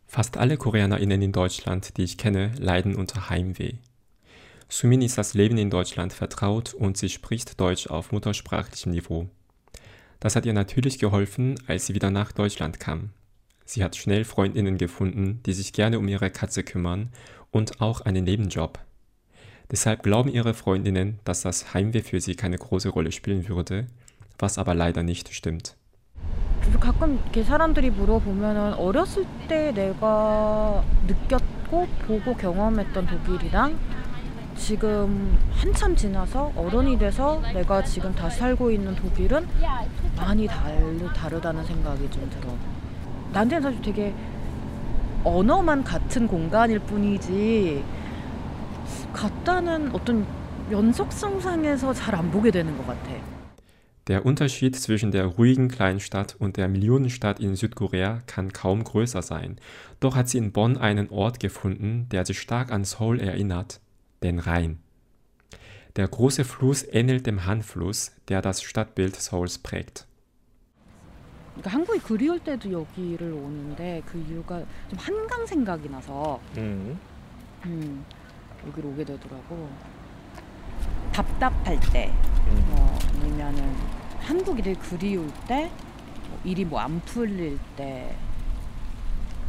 Fast 0.07 0.37
alle 0.39 0.55
KoreanerInnen 0.55 1.21
in 1.21 1.31
Deutschland, 1.33 1.93
die 1.97 2.03
ich 2.03 2.17
kenne, 2.17 2.51
leiden 2.57 2.95
unter 2.95 3.29
Heimweh. 3.29 3.73
Sumin 4.68 5.02
ist 5.02 5.18
das 5.18 5.34
Leben 5.34 5.58
in 5.58 5.68
Deutschland 5.68 6.12
vertraut 6.12 6.74
und 6.74 6.96
sie 6.96 7.08
spricht 7.08 7.60
Deutsch 7.60 7.88
auf 7.88 8.12
muttersprachlichem 8.12 8.92
Niveau. 8.92 9.28
Das 10.20 10.36
hat 10.36 10.46
ihr 10.46 10.52
natürlich 10.52 10.98
geholfen, 10.98 11.56
als 11.66 11.86
sie 11.86 11.94
wieder 11.94 12.10
nach 12.10 12.30
Deutschland 12.30 12.78
kam. 12.78 13.10
Sie 13.64 13.82
hat 13.82 13.96
schnell 13.96 14.24
Freundinnen 14.24 14.78
gefunden, 14.78 15.40
die 15.46 15.52
sich 15.52 15.72
gerne 15.72 15.98
um 15.98 16.06
ihre 16.08 16.30
Katze 16.30 16.62
kümmern 16.62 17.10
und 17.50 17.80
auch 17.80 18.00
einen 18.00 18.24
Nebenjob. 18.24 18.78
Deshalb 19.70 20.02
glauben 20.02 20.30
ihre 20.30 20.54
Freundinnen, 20.54 21.20
dass 21.24 21.42
das 21.42 21.72
Heimweh 21.74 22.02
für 22.02 22.20
sie 22.20 22.34
keine 22.34 22.58
große 22.58 22.88
Rolle 22.88 23.12
spielen 23.12 23.48
würde, 23.48 23.86
was 24.38 24.58
aber 24.58 24.74
leider 24.74 25.02
nicht 25.02 25.32
stimmt. 25.32 25.76
그래서 26.60 26.78
가끔 26.78 27.18
이렇게 27.22 27.42
사람들이 27.42 27.90
물어보면은 27.90 28.74
어렸을 28.74 29.24
때 29.48 29.72
내가 29.72 30.84
느꼈고 31.06 31.86
보고 32.06 32.36
경험했던 32.36 33.06
독일이랑 33.06 33.78
지금 34.55 35.37
한참 35.51 35.95
지나서 35.95 36.51
어른이 36.55 36.97
돼서 36.97 37.41
내가 37.53 37.83
지금 37.83 38.13
다시 38.15 38.39
살고 38.39 38.71
있는 38.71 38.95
독일은 38.95 39.45
많이 40.15 40.47
다르, 40.47 41.13
다르다는 41.13 41.63
생각이 41.65 42.09
좀 42.09 42.29
들어. 42.29 42.53
나한테는 43.33 43.61
사실 43.61 43.81
되게 43.81 44.13
언어만 45.23 45.83
같은 45.83 46.27
공간일 46.27 46.79
뿐이지 46.79 47.83
같다는 49.13 49.93
어떤 49.93 50.25
연속성상에서 50.71 51.93
잘 51.93 52.15
안 52.15 52.31
보게 52.31 52.49
되는 52.51 52.75
것 52.77 52.87
같아. 52.87 53.11
Der 54.07 54.23
Unterschied 54.23 54.75
zwischen 54.75 55.09
der 55.11 55.25
ruhigen 55.25 55.67
Kleinstadt 55.67 56.35
und 56.37 56.57
der 56.57 56.67
Millionenstadt 56.67 57.39
in 57.39 57.55
Südkorea 57.55 58.21
kann 58.27 58.53
kaum 58.53 58.83
größer 58.83 59.23
sein. 59.23 59.57
Doch 59.99 60.15
hat 60.15 60.29
sie 60.29 60.37
in 60.37 60.51
Bonn 60.51 60.77
einen 60.77 61.09
Ort 61.09 61.39
gefunden, 61.39 62.07
der 62.11 62.23
sich 62.23 62.39
stark 62.39 62.71
an 62.71 62.83
Seoul 62.83 63.19
erinnert, 63.19 63.79
den 64.25 64.39
Rhein. 64.39 64.79
Der 65.95 66.07
große 66.07 66.43
Fluss 66.43 66.83
ähnelt 66.91 67.25
dem 67.25 67.45
Han-Fluss, 67.45 68.11
der 68.27 68.41
das 68.41 68.61
Stadtbild 68.61 69.15
Seouls 69.15 69.59
prägt. 69.59 70.05
그러니까 71.53 71.71
한국이 71.71 71.99
그리울 71.99 72.39
때도 72.39 72.69
여기를 72.69 73.31
오는데 73.31 74.03
그 74.05 74.17
이유가 74.17 74.59
좀 74.89 74.99
한강 74.99 75.45
생각이 75.45 75.87
나서 75.87 76.41
음, 76.57 76.99
여기로 78.67 78.89
오게 78.89 79.05
되더라고. 79.05 79.69
답답할 81.13 81.79
때, 81.93 82.11
뭐 82.69 82.99
아니면은 83.21 83.73
한국이 84.19 84.61
되게 84.61 84.77
그리울 84.81 85.31
때, 85.47 85.71
뭐 86.27 86.39
일이 86.43 86.65
뭐 86.65 86.81
안 86.81 86.99
풀릴 87.05 87.57
때, 87.77 88.13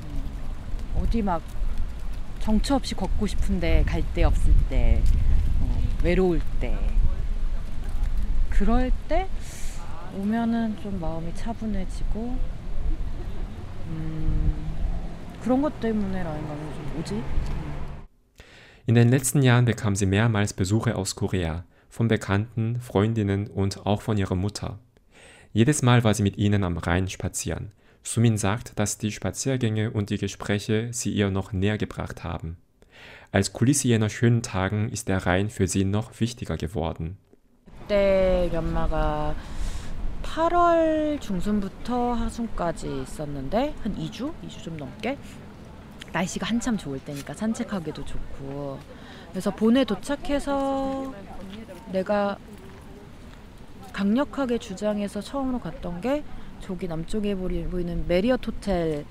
음, 0.05 1.03
어디 1.03 1.23
막 1.23 1.43
정처 2.46 2.76
없이 2.76 2.96
걷고 2.96 3.28
싶은데 3.28 3.84
갈 3.86 4.04
데 4.14 4.24
없을 4.24 4.54
때, 4.70 5.02
어, 5.62 5.82
외로울 6.04 6.42
때, 6.60 6.78
그럴 8.50 8.92
때 9.08 9.28
오면은 10.16 10.78
좀 10.82 11.00
마음이 11.00 11.34
차분해지고, 11.36 12.38
음, 13.88 14.72
그런 15.42 15.62
것 15.62 15.80
때문에라는 15.80 16.48
거는 16.48 16.74
좀 16.74 16.92
뭐지? 16.96 17.24
In 18.88 18.96
den 18.96 19.10
letzten 19.10 19.42
Jahren 19.44 19.66
bekam 19.66 19.96
sie 19.96 20.06
mehrmals 20.08 20.54
Besuche 20.54 20.96
aus 20.96 21.16
Korea, 21.16 21.64
von 21.90 22.08
Bekannten, 22.08 22.80
Freundinnen 22.82 23.48
und 23.48 23.86
auch 23.86 24.02
von 24.02 24.18
ihrer 24.18 24.36
Mutter. 24.36 24.80
Jedes 25.54 25.82
Mal 25.84 26.04
war 26.04 26.14
sie 26.14 26.24
mit 26.24 26.38
ihnen 26.38 26.64
am 26.64 26.78
Rhein 26.78 27.08
spazieren. 27.08 27.72
Sumin 28.07 28.39
sagt, 28.39 28.79
dass 28.79 28.99
die 28.99 29.11
Spaziergänge 29.11 29.91
und 29.91 30.11
die 30.11 30.17
Gespräche 30.17 30.91
sie 30.93 31.11
ihr 31.11 31.29
noch 31.33 31.53
näher 31.53 31.77
gebracht 31.77 32.23
haben. 32.23 32.57
Als 33.33 33.53
Kulisse 33.53 33.89
jener 33.89 34.09
schönen 34.11 34.43
Tagen 34.43 34.89
ist 34.91 35.09
der 35.09 35.27
Rhein 35.27 35.51
für 35.51 35.67
sie 35.67 35.85
noch 35.85 36.21
wichtiger 36.21 36.57
geworden. 36.57 37.19
그때 37.81 38.49
연마가 38.53 39.35
8월 40.23 41.21
중순부터 41.21 42.15
하순까지 42.15 43.03
있었는데 43.03 43.75
한 43.83 43.97
2주? 43.97 44.33
2주 44.45 44.63
좀 44.63 44.77
넘게 44.77 45.19
날씨가 46.13 46.47
한참 46.47 46.79
좋을 46.79 47.01
때니까 47.01 47.35
산책하기도 47.35 48.05
좋고 48.05 48.79
그래서 49.31 49.51
본에 49.51 49.85
도착해서 49.85 51.13
내가 51.91 52.39
강력하게 53.93 54.59
주장해서 54.59 55.21
처음으로 55.21 55.59
갔던 55.59 56.01
게 56.01 56.23
저기 56.61 56.89
남쪽에 56.89 57.35
보이는 57.35 58.05
메리어트 58.09 58.51
호텔 58.51 59.05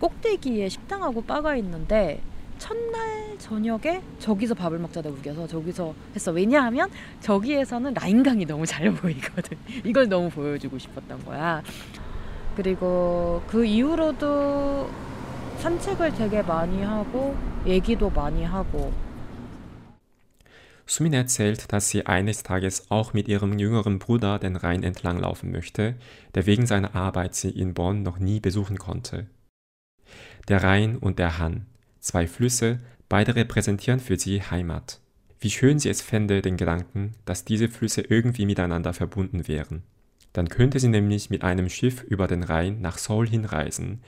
꼭대기에 0.00 0.68
식당하고 0.68 1.22
바가 1.22 1.56
있는데 1.56 2.20
첫날 2.58 3.38
저녁에 3.38 4.02
저기서 4.18 4.54
밥을 4.54 4.78
먹자 4.78 5.00
내가 5.00 5.14
우겨서 5.14 5.46
저기서 5.46 5.94
했어. 6.14 6.30
왜냐하면 6.30 6.90
저기에서는 7.20 7.94
라인강이 7.94 8.44
너무 8.44 8.66
잘 8.66 8.92
보이거든. 8.92 9.56
이걸 9.84 10.08
너무 10.08 10.28
보여주고 10.28 10.78
싶었던 10.78 11.24
거야. 11.24 11.62
그리고 12.56 13.42
그 13.46 13.64
이후로도 13.64 14.90
산책을 15.58 16.14
되게 16.14 16.42
많이 16.42 16.82
하고 16.82 17.34
얘기도 17.66 18.10
많이 18.10 18.44
하고 18.44 18.92
Sumin 20.90 21.12
erzählt, 21.12 21.72
dass 21.72 21.88
sie 21.88 22.06
eines 22.06 22.42
Tages 22.42 22.90
auch 22.90 23.12
mit 23.12 23.28
ihrem 23.28 23.56
jüngeren 23.60 24.00
Bruder 24.00 24.40
den 24.40 24.56
Rhein 24.56 24.82
entlanglaufen 24.82 25.52
möchte, 25.52 25.94
der 26.34 26.46
wegen 26.46 26.66
seiner 26.66 26.96
Arbeit 26.96 27.36
sie 27.36 27.50
in 27.50 27.74
Bonn 27.74 28.02
noch 28.02 28.18
nie 28.18 28.40
besuchen 28.40 28.76
konnte. 28.76 29.28
Der 30.48 30.64
Rhein 30.64 30.96
und 30.96 31.20
der 31.20 31.38
Hann, 31.38 31.66
zwei 32.00 32.26
Flüsse, 32.26 32.80
beide 33.08 33.36
repräsentieren 33.36 34.00
für 34.00 34.18
sie 34.18 34.42
Heimat. 34.42 34.98
Wie 35.38 35.50
schön 35.50 35.78
sie 35.78 35.90
es 35.90 36.02
fände, 36.02 36.42
den 36.42 36.56
Gedanken, 36.56 37.12
dass 37.24 37.44
diese 37.44 37.68
Flüsse 37.68 38.00
irgendwie 38.00 38.44
miteinander 38.44 38.92
verbunden 38.92 39.46
wären. 39.46 39.84
Dann 40.32 40.48
könnte 40.48 40.80
sie 40.80 40.88
nämlich 40.88 41.30
mit 41.30 41.44
einem 41.44 41.68
Schiff 41.68 42.02
über 42.02 42.26
den 42.26 42.42
Rhein 42.42 42.80
nach 42.80 42.98
Seoul 42.98 43.28
hinreisen, 43.28 44.02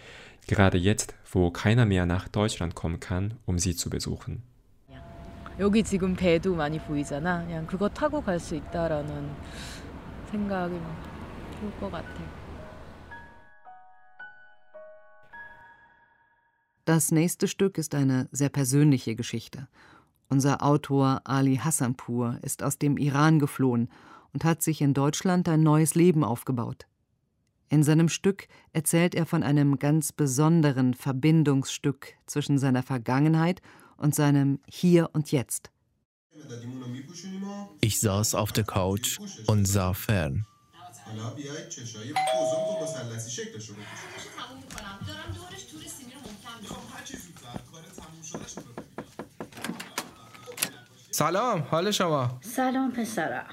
gerade 0.49 0.79
jetzt, 0.79 1.15
wo 1.31 1.53
keiner 1.53 1.87
mehr 1.87 2.07
nach 2.07 2.27
Deutschland 2.27 2.75
kommen 2.75 2.99
kann, 2.99 3.35
um 3.47 3.61
sie 3.61 3.77
zu 3.77 3.89
besuchen. 3.89 4.43
여기 5.60 5.84
지금 5.84 6.16
배도 6.16 6.56
많이 6.56 6.80
보이잖아. 6.80 7.44
그냥 7.44 7.66
그거 7.66 7.90
타고 7.90 8.22
갈 8.22 8.40
수 8.40 8.56
있다라는 8.56 9.32
생각이 10.32 10.80
좋을 11.60 11.80
것 11.80 11.92
같아. 11.92 12.08
Das 16.86 17.12
nächste 17.12 17.48
Stück 17.48 17.78
ist 17.78 17.96
eine 17.96 18.30
sehr 18.32 18.50
persönliche 18.50 19.16
Geschichte. 19.16 19.68
Unser 20.30 20.62
Autor 20.64 21.22
Ali 21.26 21.58
Hassanpur 21.58 22.38
ist 22.42 22.64
aus 22.64 22.78
dem 22.78 22.98
Iran 22.98 23.40
geflohen 23.40 23.90
und 24.34 24.46
hat 24.46 24.62
sich 24.62 24.82
in 24.82 24.94
Deutschland 24.94 25.50
ein 25.50 25.64
neues 25.64 25.96
Leben 25.96 26.24
aufgebaut. 26.24 26.86
In 27.70 27.84
seinem 27.84 28.08
Stück 28.08 28.48
erzählt 28.72 29.16
er 29.16 29.26
von 29.26 29.44
einem 29.44 29.80
ganz 29.80 30.14
besonderen 30.14 30.94
Verbindungsstück 30.94 32.14
zwischen 32.26 32.58
seiner 32.58 32.84
Vergangenheit 32.84 33.62
und 33.62 33.81
seinem 34.12 34.60
Hier 34.70 35.10
und 35.14 35.32
Jetzt. 35.32 35.72
Ich 37.82 38.00
saß 38.00 38.36
auf 38.36 38.52
der 38.52 38.64
Couch 38.64 39.20
und 39.48 39.66
sah 39.66 39.94
fern. 39.94 40.46
سلام 51.12 51.62
حال 51.62 51.94
شما 51.94 52.40
سلام 52.42 52.92
پسرم 52.92 53.46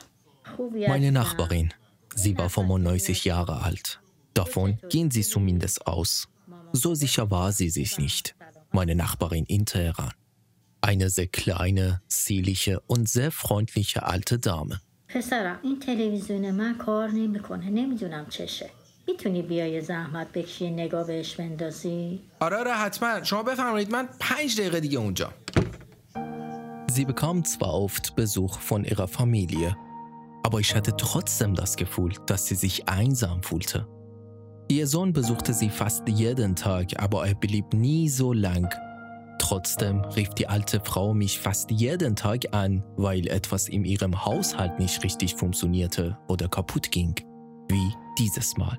خوبی 0.56 0.86
Meine 0.88 1.12
Nachbarin. 1.12 1.72
Sie 2.14 2.36
war 2.36 2.50
95 2.50 3.24
Jahre 3.24 3.62
alt. 3.62 4.00
Davon 4.34 4.78
gehen 4.90 5.10
sie 5.10 5.22
zumindest 5.22 5.86
aus. 5.86 6.28
So 6.72 6.94
sicher 6.94 7.30
war 7.30 7.52
sie 7.52 7.70
sich 7.70 7.96
nicht. 7.98 8.34
Meine 8.70 8.94
Nachbarin 8.94 9.46
in 9.46 9.64
Teheran. 9.64 10.12
Eine 10.80 11.08
sehr 11.10 11.28
kleine, 11.28 12.02
zierliche 12.08 12.80
und 12.86 13.08
sehr 13.08 13.30
freundliche 13.30 14.02
alte 14.06 14.38
Dame. 14.38 14.80
پسرم 15.08 15.58
این 15.62 15.80
تلویزیون 15.80 16.50
من 16.50 16.78
کار 16.78 17.10
نمیکنه 17.10 17.70
نمیدونم 17.70 18.26
چشه 18.28 18.70
میتونی 19.08 19.42
بیای 19.42 19.80
زحمت 19.80 20.32
بکشی 20.32 20.70
نگاه 20.70 21.06
بهش 21.06 21.34
بندازی 21.34 22.20
آره 22.40 22.56
آره 22.56 22.72
حتما 22.72 23.24
شما 23.24 23.42
بفرمایید 23.42 23.90
من 23.90 24.08
پنج 24.20 24.60
دقیقه 24.60 24.80
دیگه 24.80 24.98
اونجا 24.98 25.32
Sie 26.96 27.04
bekam 27.04 27.44
zwar 27.44 27.74
oft 27.74 28.14
Besuch 28.14 28.60
von 28.60 28.84
ihrer 28.84 29.08
Familie, 29.08 29.76
aber 30.44 30.60
ich 30.60 30.76
hatte 30.76 30.94
trotzdem 30.96 31.56
das 31.56 31.74
Gefühl, 31.74 32.12
dass 32.26 32.46
sie 32.46 32.54
sich 32.54 32.88
einsam 32.88 33.42
fühlte. 33.42 33.88
Ihr 34.68 34.86
Sohn 34.86 35.12
besuchte 35.12 35.52
sie 35.54 35.70
fast 35.70 36.08
jeden 36.08 36.54
Tag, 36.54 36.86
aber 37.02 37.26
er 37.26 37.34
blieb 37.34 37.72
nie 37.72 38.08
so 38.08 38.32
lang. 38.32 38.68
Trotzdem 39.38 40.00
rief 40.16 40.30
die 40.30 40.48
alte 40.48 40.80
Frau 40.80 41.12
mich 41.12 41.38
fast 41.38 41.70
jeden 41.70 42.16
Tag 42.16 42.46
an, 42.52 42.82
weil 42.96 43.26
etwas 43.28 43.68
in 43.68 43.84
ihrem 43.84 44.24
Haushalt 44.24 44.78
nicht 44.78 45.04
richtig 45.04 45.34
funktionierte 45.34 46.16
oder 46.28 46.48
kaputt 46.48 46.90
ging. 46.90 47.14
Wie 47.68 47.92
dieses 48.18 48.56
Mal. 48.56 48.78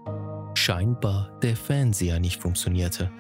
Scheinbar 0.56 1.38
der 1.44 1.56
Fernseher 1.56 2.20
nicht 2.20 2.42
funktionierte. 2.42 3.12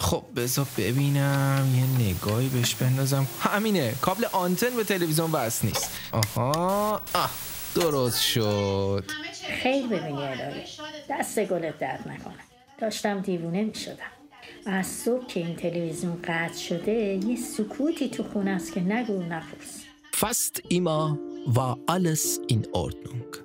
خب 0.00 0.24
بذار 0.36 0.66
ببینم 0.78 1.66
یه 1.74 2.08
نگاهی 2.08 2.48
بهش 2.48 2.74
بندازم 2.74 3.26
همینه 3.40 3.94
کابل 4.00 4.24
آنتن 4.32 4.76
به 4.76 4.84
تلویزیون 4.84 5.30
وصل 5.30 5.66
نیست 5.66 5.90
آها 6.12 7.00
آه 7.14 7.30
درست 7.74 8.22
شد 8.22 9.04
خیلی 9.62 9.88
ببینی 9.88 10.22
الهی 10.22 10.62
دست 11.10 11.38
گلت 11.44 11.78
درد 11.78 12.08
نکنه 12.08 12.34
داشتم 12.78 13.20
دیوونه 13.20 13.62
میشدم 13.64 14.10
از 14.66 14.86
صبح 14.86 15.26
که 15.26 15.40
این 15.40 15.56
تلویزیون 15.56 16.16
قطع 16.24 16.58
شده 16.58 17.20
یه 17.26 17.36
سکوتی 17.36 18.08
تو 18.08 18.22
خونه 18.22 18.50
است 18.50 18.72
که 18.72 18.80
نگو 18.80 19.22
نپرس 19.22 19.82
Fast 20.16 20.62
immer 20.70 21.18
war 21.44 21.76
alles 21.86 22.40
in 22.48 22.66
Ordnung. 22.72 23.36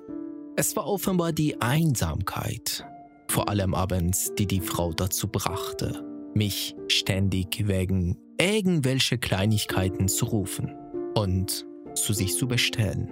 Es 0.56 0.74
war 0.74 0.86
offenbar 0.86 1.32
die 1.34 1.60
Einsamkeit, 1.60 2.86
vor 3.28 3.50
allem 3.50 3.74
abends, 3.74 4.32
die 4.38 4.46
die 4.46 4.60
Frau 4.60 4.94
dazu 4.94 5.28
brachte, 5.28 6.02
mich 6.34 6.74
ständig 6.88 7.68
wegen 7.68 8.16
irgendwelcher 8.40 9.18
Kleinigkeiten 9.18 10.08
zu 10.08 10.24
rufen 10.24 10.74
und 11.14 11.66
zu 11.94 12.14
sich 12.14 12.34
zu 12.36 12.48
bestellen. 12.48 13.10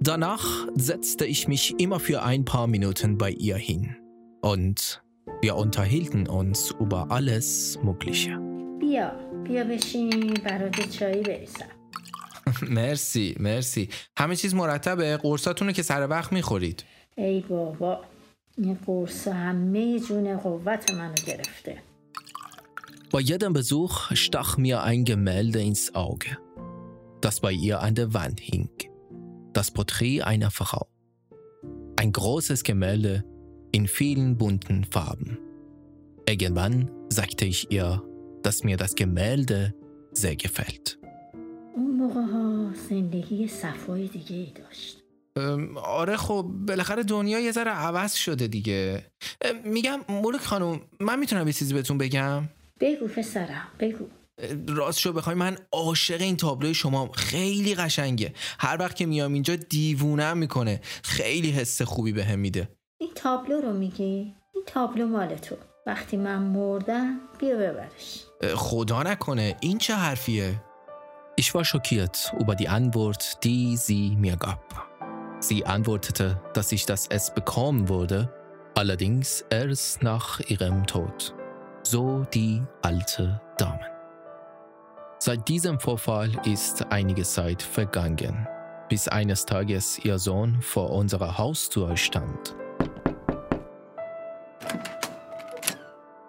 Danach 0.00 0.66
setzte 0.74 1.24
ich 1.24 1.48
mich 1.48 1.74
immer 1.78 2.00
für 2.00 2.22
ein 2.22 2.44
paar 2.44 2.66
Minuten 2.66 3.16
bei 3.16 3.30
ihr 3.30 3.56
hin 3.56 3.96
und 4.42 5.02
wir 5.42 5.56
unterhielten 5.56 6.26
uns 6.28 6.70
über 6.80 7.10
alles 7.10 7.78
Mögliche. 7.82 8.38
بیا 8.80 9.12
بیا 9.44 9.64
بشین 9.64 10.34
برات 10.44 10.90
چایی 10.90 11.22
بریزم 11.22 11.68
مرسی 12.70 13.36
مرسی 13.40 13.88
همه 14.16 14.36
چیز 14.36 14.54
مرتبه 14.54 15.16
قرصاتونو 15.16 15.72
که 15.72 15.82
سر 15.82 16.06
وقت 16.08 16.32
میخورید 16.32 16.84
ای 17.16 17.40
بابا 17.40 18.00
این 18.58 18.78
قرص 18.86 19.28
همه 19.28 20.00
جون 20.00 20.36
قوت 20.36 20.90
منو 20.92 21.14
گرفته 21.26 21.82
Bei 23.12 23.20
jedem 23.20 23.52
Besuch 23.52 24.16
stach 24.16 24.56
mir 24.56 24.82
ein 24.84 25.04
Gemälde 25.04 25.60
ins 25.60 25.94
Auge, 25.94 26.30
das 27.20 27.40
bei 27.40 27.52
ihr 27.52 27.82
an 27.82 27.94
der 27.94 28.14
Wand 28.14 28.40
hing. 28.40 28.70
Das 29.52 29.70
Porträt 29.70 30.22
einer 30.22 30.50
Frau. 30.50 30.86
Ein 32.00 32.10
großes 32.10 32.64
Gemälde 32.64 33.22
in 33.77 33.85
vielen 33.99 34.29
bunten 34.41 34.77
Farben. 34.93 35.31
Irgendwann 36.31 36.75
sagte 37.19 37.43
ich 37.53 37.59
ihr, 37.77 37.89
dass 38.45 38.57
mir 38.67 38.77
das 38.83 38.91
Gemälde 39.01 39.59
sehr 40.21 40.35
gefällt. 40.35 40.87
اون 41.75 41.91
موقع 41.91 42.21
ها 42.21 42.73
زندگی 42.89 43.47
صفای 43.47 44.07
دیگه 44.07 44.35
ای 44.35 44.51
داشت 44.55 45.03
ام، 45.35 45.77
آره 45.77 46.17
خب 46.17 46.45
بالاخره 46.67 47.03
دنیا 47.03 47.39
یه 47.39 47.51
ذره 47.51 47.71
عوض 47.71 48.13
شده 48.13 48.47
دیگه. 48.47 49.05
میگم 49.65 49.99
مولک 50.09 50.41
خانم 50.41 50.81
من 50.99 51.19
می‌تونم 51.19 51.47
یه 51.47 51.53
چیزی 51.53 51.73
بهتون 51.73 51.97
بگم؟ 51.97 52.43
بگو 52.79 53.07
پسرم 53.07 53.67
بگو. 53.79 54.05
راست 54.67 54.99
شو 54.99 55.13
بخوای 55.13 55.35
من 55.35 55.57
عاشق 55.71 56.21
این 56.21 56.37
تابلوی 56.37 56.73
شما 56.73 57.11
خیلی 57.11 57.75
قشنگه. 57.75 58.33
هر 58.59 58.77
وقت 58.79 58.95
که 58.95 59.05
میام 59.05 59.33
اینجا 59.33 59.55
دیوونم 59.55 60.37
می‌کنه. 60.37 60.81
خیلی 61.03 61.51
حس 61.51 61.81
خوبی 61.81 62.11
بهم 62.11 62.39
میده. 62.39 62.76
این 62.98 63.10
تابلو 63.14 63.60
رو 63.60 63.72
میگی 63.72 64.34
این 64.54 64.64
تابلو 64.66 65.06
مال 65.06 65.34
تو 65.34 65.56
وقتی 65.86 66.16
من 66.16 66.38
مردم 66.38 67.20
بیا 67.38 67.56
ببرش 67.56 68.24
خدا 68.54 69.02
نکنه 69.02 69.56
این 69.60 69.78
چه 69.78 69.94
حرفیه 69.94 70.62
Ich 71.40 71.54
war 71.54 71.64
schockiert 71.64 72.34
über 72.38 72.54
die 72.54 72.68
Antwort, 72.68 73.42
die 73.42 73.76
sie 73.76 74.14
mir 74.16 74.36
gab. 74.36 74.62
Sie 75.40 75.64
antwortete, 75.64 76.40
dass 76.52 76.72
ich 76.72 76.84
das 76.84 77.06
es 77.08 77.32
bekommen 77.32 77.88
würde, 77.88 78.30
allerdings 78.74 79.42
erst 79.50 80.02
nach 80.02 80.40
ihrem 80.40 80.86
Tod. 80.86 81.34
So 81.84 82.24
die 82.34 82.62
alte 82.82 83.40
Dame. 83.56 83.86
Seit 85.18 85.48
diesem 85.48 85.80
Vorfall 85.80 86.30
ist 86.44 86.84
einige 86.90 87.22
Zeit 87.22 87.62
vergangen, 87.62 88.46
bis 88.88 89.08
eines 89.08 89.46
Tages 89.46 89.98
ihr 90.04 90.18
Sohn 90.18 90.60
vor 90.60 90.90
unserer 90.90 91.38
Haustür 91.38 91.96
stand. 91.96 92.54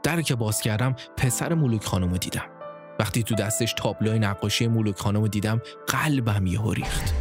در 0.09 0.23
که 0.23 0.35
باز 0.35 0.61
کردم 0.61 0.97
پسر 1.17 1.55
مولوک 1.55 1.85
خانم 1.85 2.17
دیدم. 2.17 2.45
وقتی 2.99 3.23
تو 3.23 3.35
دستش 3.35 3.73
تابلوی 3.73 4.19
نقاشی 4.19 4.67
مولوک 4.67 4.99
خانم 4.99 5.27
دیدم 5.27 5.63
قلبم 5.87 6.47
یهو 6.47 6.73
ریخت. 6.73 7.15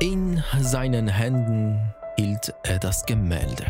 In 0.00 0.42
seinen 0.74 1.08
Händen 1.08 1.94
hielt 2.18 2.54
er 2.70 2.78
das 2.86 3.06
Gemälde. 3.06 3.66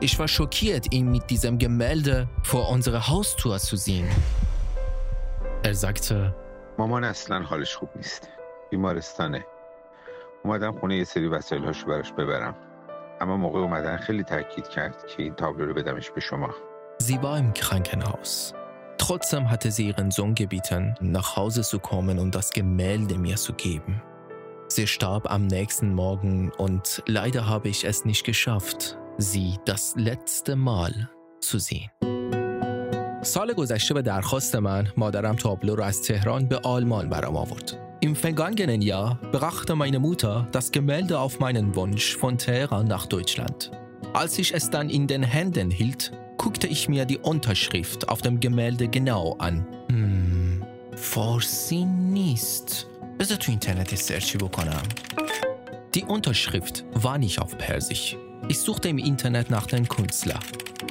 Ich 0.00 0.18
war 0.18 0.28
schockiert, 0.28 0.84
ihn 0.96 1.06
mit 1.10 1.30
diesem 1.30 1.54
Gemälde 1.58 2.28
vor 2.42 2.64
unserer 2.68 3.08
Haustür 3.08 3.58
zu 3.58 3.76
sehen. 3.76 4.08
Er 5.62 5.74
sagte, 5.74 6.34
مامان 6.78 7.04
اصلا 7.04 7.42
حالش 7.42 7.76
خوب 7.76 7.88
نیست. 7.96 8.28
بیمارستانه. 8.70 9.44
اومدم 10.44 10.72
خونه 10.78 10.96
یه 10.96 11.04
سری 11.04 11.26
وسایل 11.28 11.64
هاشو 11.64 11.86
براش 11.86 12.12
ببرم. 12.12 12.54
اما 13.20 13.36
موقع 13.36 13.58
اومدن 13.58 13.96
خیلی 13.96 14.22
تاکید 14.22 14.68
کرد 14.68 15.06
که 15.06 15.22
این 15.22 15.34
تابلو 15.34 15.66
رو 15.66 15.74
بدمش 15.74 16.10
به 16.10 16.20
شما. 16.20 16.54
sie 16.99 17.21
war 17.21 17.37
im 17.37 17.53
Krankenhaus. 17.53 18.53
Trotzdem 18.97 19.49
hatte 19.49 19.71
sie 19.71 19.87
ihren 19.87 20.11
Sohn 20.11 20.35
gebeten, 20.35 20.95
nach 21.01 21.35
Hause 21.35 21.61
zu 21.61 21.79
kommen 21.79 22.19
und 22.19 22.33
das 22.33 22.49
Gemälde 22.51 23.17
mir 23.17 23.35
zu 23.35 23.53
geben. 23.53 24.01
Sie 24.69 24.87
starb 24.87 25.31
am 25.31 25.47
nächsten 25.47 25.93
Morgen 25.93 26.51
und 26.57 27.03
leider 27.05 27.47
habe 27.47 27.69
ich 27.69 27.85
es 27.85 28.05
nicht 28.05 28.25
geschafft, 28.25 28.97
sie 29.17 29.57
das 29.65 29.93
letzte 29.95 30.55
Mal 30.55 31.09
zu 31.41 31.59
sehen. 31.59 31.89
سال 33.21 33.53
گذشته 33.53 33.93
به 33.93 34.01
درخواست 34.01 34.55
من 34.55 34.87
مادرم 34.97 35.35
تابلو 35.35 35.75
را 35.75 35.85
از 35.85 36.01
تهران 36.01 36.45
به 36.47 36.57
آلمان 36.57 37.09
برام 37.09 37.35
آورد. 37.35 37.87
Im 38.01 38.15
vergangenen 38.15 38.81
Jahr 38.81 39.19
brachte 39.31 39.75
meine 39.75 39.99
Mutter 39.99 40.47
das 40.51 40.71
Gemälde 40.71 41.19
auf 41.19 41.39
meinen 41.39 41.75
Wunsch 41.75 42.15
von 42.15 42.37
Teheran 42.37 42.87
nach 42.87 43.07
Deutschland. 43.07 43.71
Als 44.13 44.37
ich 44.37 44.53
es 44.53 44.69
dann 44.69 44.89
in 44.89 45.07
den 45.07 45.23
Händen 45.23 45.71
hielt, 45.71 46.11
guckte 46.41 46.67
ich 46.67 46.87
mir 46.89 47.05
die 47.05 47.17
Unterschrift 47.17 48.09
auf 48.09 48.21
dem 48.21 48.39
Gemälde 48.39 48.87
genau 48.87 49.35
an. 49.39 49.65
Hm, 49.89 50.63
فارسی 50.95 51.85
نیست. 51.85 52.87
بذار 53.19 53.37
تو 53.37 53.51
اینترنت 53.51 53.95
سرچی 53.95 54.37
بکنم. 54.37 54.83
Die 55.93 56.03
Unterschrift 56.03 56.85
war 56.93 57.17
nicht 57.17 57.41
auf 57.41 57.57
Persisch. 57.57 58.17
Ich 58.49 58.59
suchte 58.59 58.89
im 58.89 58.97
Internet 58.97 59.49
nach 59.49 59.65
dem 59.65 59.87
Künstler 59.87 60.39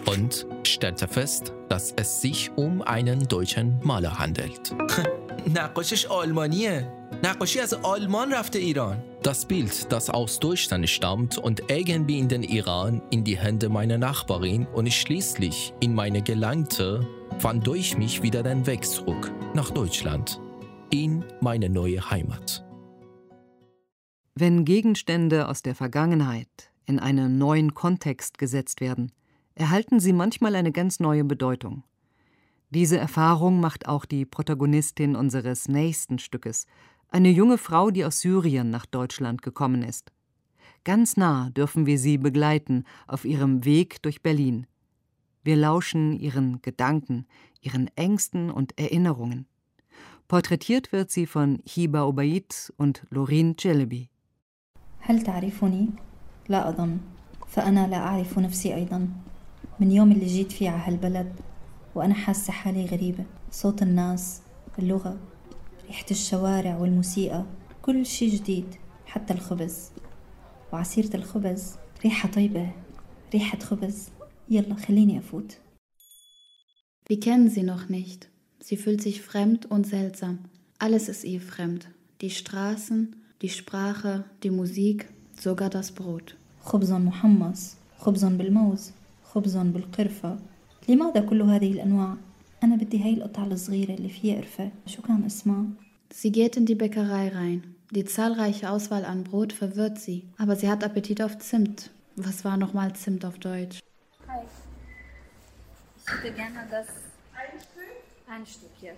und 0.06 0.46
stellte 0.64 1.06
fest, 1.06 1.52
dass 1.68 1.92
es 1.96 2.20
sich 2.20 2.50
um 2.56 2.82
einen 2.82 3.28
deutschen 3.28 3.78
Maler 3.82 4.18
handelt. 4.18 4.74
نقاشش 5.54 6.06
آلمانیه 6.06 6.92
نقاشی 7.22 7.60
از 7.60 7.74
آلمان 7.74 8.32
رفته 8.32 8.58
ایران 8.58 8.96
Das 9.22 9.44
Bild, 9.44 9.90
das 9.90 10.08
aus 10.08 10.38
Deutschland 10.38 10.88
stammt 10.88 11.36
und 11.36 11.68
irgendwie 11.68 12.18
in 12.20 12.28
den 12.28 12.44
Iran 12.44 13.02
in 13.10 13.24
die 13.24 13.36
Hände 13.36 13.68
meiner 13.68 13.98
Nachbarin 13.98 14.66
und 14.66 14.92
schließlich 14.92 15.74
in 15.80 15.94
meine 15.94 16.22
gelangte, 16.22 17.04
fand 17.38 17.66
durch 17.66 17.98
mich 17.98 18.22
wieder 18.22 18.44
den 18.44 18.66
Weg 18.68 18.84
zurück 18.84 19.32
nach 19.52 19.70
Deutschland, 19.70 20.40
in 20.90 21.24
meine 21.40 21.68
neue 21.68 22.08
Heimat. 22.08 22.64
Wenn 24.36 24.64
Gegenstände 24.64 25.48
aus 25.48 25.62
der 25.62 25.74
Vergangenheit 25.74 26.70
in 26.84 27.00
einen 27.00 27.36
neuen 27.38 27.74
Kontext 27.74 28.38
gesetzt 28.38 28.80
werden, 28.80 29.10
erhalten 29.56 29.98
sie 29.98 30.12
manchmal 30.12 30.54
eine 30.54 30.70
ganz 30.70 31.00
neue 31.00 31.24
Bedeutung. 31.24 31.82
Diese 32.70 32.98
Erfahrung 32.98 33.60
macht 33.60 33.86
auch 33.86 34.04
die 34.04 34.24
Protagonistin 34.24 35.16
unseres 35.16 35.68
nächsten 35.68 36.18
Stückes, 36.18 36.66
eine 37.08 37.30
junge 37.30 37.58
Frau, 37.58 37.90
die 37.90 38.04
aus 38.04 38.20
Syrien 38.20 38.70
nach 38.70 38.86
Deutschland 38.86 39.42
gekommen 39.42 39.82
ist. 39.82 40.12
Ganz 40.84 41.16
nah 41.16 41.50
dürfen 41.50 41.86
wir 41.86 41.98
sie 41.98 42.18
begleiten 42.18 42.84
auf 43.06 43.24
ihrem 43.24 43.64
Weg 43.64 44.02
durch 44.02 44.22
Berlin. 44.22 44.66
Wir 45.42 45.56
lauschen 45.56 46.12
ihren 46.12 46.60
Gedanken, 46.62 47.26
ihren 47.60 47.88
Ängsten 47.96 48.50
und 48.50 48.78
Erinnerungen. 48.78 49.46
Porträtiert 50.28 50.90
wird 50.90 51.10
sie 51.12 51.26
von 51.26 51.60
Hiba 51.64 52.02
Obaid 52.04 52.72
und 52.76 53.06
Lorin 53.10 53.56
Celebi. 53.56 54.08
هل 55.00 55.22
تعرفني؟ 55.22 55.88
لا 56.48 56.68
أظن 56.68 56.98
فأنا 57.48 57.86
لا 57.86 57.96
أعرف 57.96 58.38
نفسي 58.38 58.74
أيضا 58.74 59.08
من 59.80 59.90
يوم 59.90 60.12
اللي 60.12 60.26
جيت 60.26 60.52
فيه 60.52 60.70
على 60.70 60.82
هالبلد 60.82 61.32
وأنا 61.95 62.13
حاسة 62.13 62.53
حالي 62.53 62.85
غريبة 62.85 63.25
صوت 63.51 63.81
الناس 63.81 64.41
اللغة 64.79 65.17
ريحة 65.87 66.05
الشوارع 66.11 66.77
والموسيقى 66.77 67.45
كل 67.81 68.05
شي 68.05 68.27
جديد 68.27 68.75
حتى 69.05 69.33
الخبز 69.33 69.91
وعصيرة 70.73 71.15
الخبز 71.15 71.75
ريحة 72.03 72.29
طيبة 72.29 72.71
ريحة 73.33 73.59
خبز 73.59 74.09
يلا 74.49 74.75
خليني 74.75 75.19
أفوت 75.19 75.57
Wir 77.09 77.19
kennen 77.19 77.49
sie 77.49 77.63
noch 77.63 77.89
nicht. 77.89 78.29
Sie 78.59 78.77
fühlt 78.77 79.01
sich 79.01 79.21
fremd 79.21 79.65
und 79.65 79.85
seltsam. 79.85 80.39
Alles 80.79 81.09
ist 81.09 81.25
ihr 81.25 81.41
fremd. 81.41 81.89
Die 82.21 82.29
Straßen, 82.29 83.15
die 83.41 83.49
Sprache, 83.49 84.23
die 84.43 84.49
Musik, 84.49 85.09
sogar 85.37 85.69
das 85.69 85.91
Brot. 85.91 86.37
خبز 86.63 86.91
محمص 86.91 87.75
خبز 87.97 88.25
بالموز 88.25 88.91
خبز 89.23 89.57
بالقرفة 89.57 90.39
لماذا 90.88 91.20
كل 91.20 91.42
هذه 91.42 91.72
الأنواع؟ 91.72 92.14
أنا 92.64 92.76
بدي 92.76 93.04
هاي 93.04 93.14
القطعة 93.14 93.44
الصغيرة 93.44 93.94
اللي 93.94 94.08
فيها 94.08 94.36
قرفة 94.36 94.70
شو 94.86 95.02
كان 95.02 95.24
اسمها؟ 95.24 95.64
Sie 96.14 96.30
geht 96.30 96.56
in 96.56 96.66
die 96.66 96.74
Bäckerei 96.74 97.28
rein. 97.28 97.74
Die 97.90 98.04
zahlreiche 98.04 98.70
Auswahl 98.70 99.04
an 99.04 99.24
Brot 99.24 99.52
verwirrt 99.52 99.98
sie, 99.98 100.24
aber 100.38 100.56
sie 100.56 100.68
hat 100.68 100.84
Appetit 100.84 101.20
auf 101.22 101.38
Zimt. 101.38 101.90
Was 102.16 102.44
war 102.44 102.56
nochmal 102.56 102.94
Zimt 102.94 103.24
auf 103.24 103.38
Deutsch? 103.38 103.80
Hi. 104.28 104.40
Ich 105.98 106.12
hätte 106.12 106.34
gerne 106.34 106.66
das 106.70 106.86
ein 108.28 108.46
Stück 108.46 108.74
hier. 108.80 108.94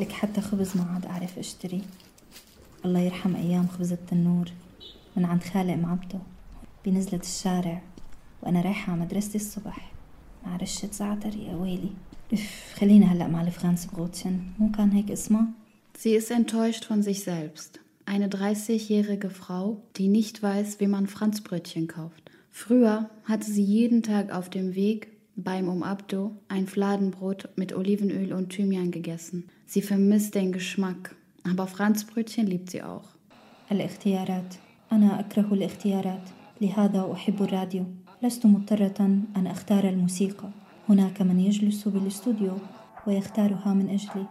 لك 0.00 0.12
حتى 0.12 0.40
خبز 0.40 0.76
ما 0.76 0.84
عاد 0.94 1.06
أعرف 1.06 1.38
أشتري 1.38 1.82
الله 2.84 3.00
يرحم 3.00 3.36
أيام 3.36 3.66
خبز 3.68 3.92
التنور 3.92 4.48
من 5.16 5.24
عند 5.24 5.42
خالق 5.42 5.74
معبده 5.74 6.18
بنزلة 6.84 7.20
الشارع 7.20 7.82
وأنا 8.42 8.60
رايحة 8.60 8.92
على 8.92 9.00
مدرستي 9.00 9.38
الصبح 9.38 9.89
مع 10.46 10.56
رشة 10.56 10.88
زعتر 10.92 11.36
يا 11.36 11.54
ويلي 11.54 11.90
اف 12.32 12.74
خلينا 12.76 13.06
هلأ 13.06 13.28
مع 13.28 13.42
الفرانس 13.42 13.86
بروتشن 13.86 14.40
مو 14.58 14.70
كان 14.70 14.92
هيك 14.92 15.10
اسمها؟ 15.10 15.46
Sie 15.98 16.14
ist 16.14 16.30
enttäuscht 16.30 16.84
von 16.84 17.02
sich 17.02 17.24
selbst. 17.24 17.80
Eine 18.04 18.28
30-jährige 18.28 19.30
Frau, 19.30 19.82
die 19.96 20.08
nicht 20.08 20.42
weiß, 20.42 20.78
wie 20.80 20.86
man 20.86 21.06
Franzbrötchen 21.06 21.86
kauft. 21.88 22.30
Früher 22.50 23.08
hatte 23.24 23.50
sie 23.50 23.64
jeden 23.64 24.02
Tag 24.02 24.30
auf 24.30 24.50
dem 24.50 24.74
Weg 24.74 25.08
beim 25.36 25.68
Um 25.68 25.82
Abdo 25.82 26.32
ein 26.48 26.66
Fladenbrot 26.66 27.48
mit 27.56 27.74
Olivenöl 27.74 28.32
und 28.32 28.50
Thymian 28.50 28.90
gegessen. 28.90 29.48
Sie 29.66 29.82
vermisst 29.82 30.34
den 30.34 30.52
Geschmack, 30.52 31.16
aber 31.44 31.66
Franzbrötchen 31.66 32.46
liebt 32.46 32.70
sie 32.70 32.82
auch. 32.82 33.16
الاختيارات 33.72 34.54
أنا 34.92 35.20
أكره 35.20 35.54
الاختيارات 35.54 36.22
لهذا 36.60 37.12
أحب 37.12 37.42
الراديو 37.42 37.84
لست 38.22 38.46
مضطرة 38.46 39.00
أن 39.36 39.46
أختار 39.46 39.88
الموسيقى 39.88 40.48
هناك 40.88 41.22
من 41.22 41.40
يجلس 41.40 41.88
بالاستوديو 41.88 42.52
ويختارها 43.06 43.74
من 43.74 43.88
أجلي 43.88 44.26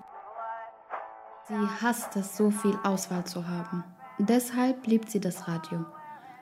Sie 1.47 1.67
hasst 1.81 2.15
es, 2.15 2.35
so 2.37 2.49
viel 2.49 2.75
Auswahl 2.83 3.23
zu 3.25 3.47
haben. 3.47 3.83
Deshalb 4.17 4.87
liebt 4.87 5.11
sie 5.11 5.19
das 5.19 5.47
Radio. 5.47 5.85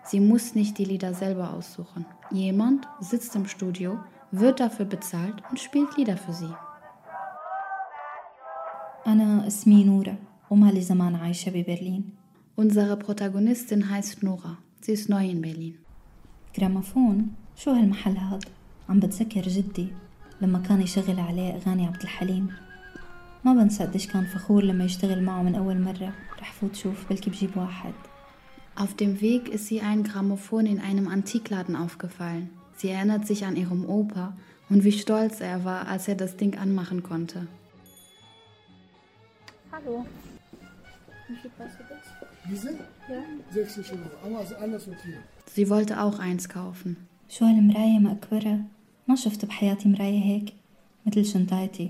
Sie 0.03 0.21
muss 0.21 0.55
nicht 0.55 0.77
die 0.77 0.85
Lieder 0.85 1.13
selber 1.13 1.53
aussuchen. 1.53 2.05
Jemand 2.31 2.87
sitzt 3.01 3.35
im 3.35 3.45
Studio, 3.45 3.99
wird 4.31 4.61
dafür 4.61 4.85
bezahlt 4.85 5.43
und 5.49 5.59
spielt 5.59 5.97
Lieder 5.97 6.17
für 6.17 6.33
sie. 6.33 6.53
أنا 9.07 9.47
اسمي 9.47 9.83
نورة 9.83 10.15
وما 10.49 10.71
لي 10.71 10.81
زمان 10.81 11.15
عايشة 11.15 11.51
ببرلين 11.51 12.03
Unsere 12.55 12.97
Protagonistin 12.97 13.89
heißt 13.89 14.23
Nora. 14.23 14.57
Sie 14.81 14.91
ist 14.93 15.09
neu 15.09 15.27
in 15.27 15.41
Berlin. 15.41 15.79
جراموفون 16.57 17.27
شو 17.55 17.71
هالمحل 17.71 18.17
هاد 18.17 18.43
عم 18.89 18.99
بتذكر 18.99 19.41
جدي 19.41 19.87
لما 20.41 20.59
كان 20.59 20.81
يشغل 20.81 21.19
عليه 21.19 21.55
أغاني 21.55 21.87
عبد 21.87 22.01
الحليم 22.01 22.53
ما 23.45 23.53
بنسى 23.53 23.83
قديش 23.83 24.07
كان 24.07 24.25
فخور 24.25 24.63
لما 24.63 24.83
يشتغل 24.83 25.23
معه 25.23 25.43
من 25.43 25.55
أول 25.55 25.81
مرة 25.81 26.13
رح 26.39 26.53
فوت 26.53 26.75
شوف 26.75 27.09
بلكي 27.09 27.29
بجيب 27.29 27.57
واحد 27.57 27.93
Auf 28.75 28.95
dem 28.95 29.21
Weg 29.21 29.49
ist 29.49 29.69
ihr 29.69 29.83
ein 29.83 30.03
Grammophon 30.03 30.65
in 30.65 30.79
einem 30.79 31.07
Antikladen 31.07 31.75
aufgefallen. 31.75 32.49
Sie 32.75 32.89
erinnert 32.89 33.27
sich 33.27 33.45
an 33.45 33.55
ihrem 33.55 33.87
Opa 33.87 34.33
und 34.69 34.83
wie 34.83 34.91
stolz 34.91 35.41
er 35.41 35.63
war, 35.63 35.87
als 35.87 36.07
er 36.07 36.15
das 36.15 36.37
Ding 36.37 36.57
anmachen 36.57 37.03
konnte. 37.03 37.47
Hallo. 39.71 40.05
Wie 41.27 41.35
viel 41.35 41.51
kostet 41.51 41.85
das? 41.89 42.05
Diese? 42.49 42.71
Ja. 43.09 43.21
60 43.51 43.91
Euro, 43.91 44.01
aber 44.25 44.39
also 44.39 44.55
anders 44.55 44.87
und 44.87 44.97
hier. 45.03 45.19
Sie 45.55 45.69
wollte 45.69 46.01
auch 46.01 46.19
eins 46.19 46.49
kaufen. 46.49 46.95
شو 47.29 47.45
هالمراية 47.45 47.99
مأكبرة 47.99 48.59
ما 49.07 49.15
شفت 49.15 49.45
بحياتي 49.45 49.89
مراية 49.89 50.23
هيك 50.23 50.53
مثل 51.05 51.25
شنطايتي 51.25 51.89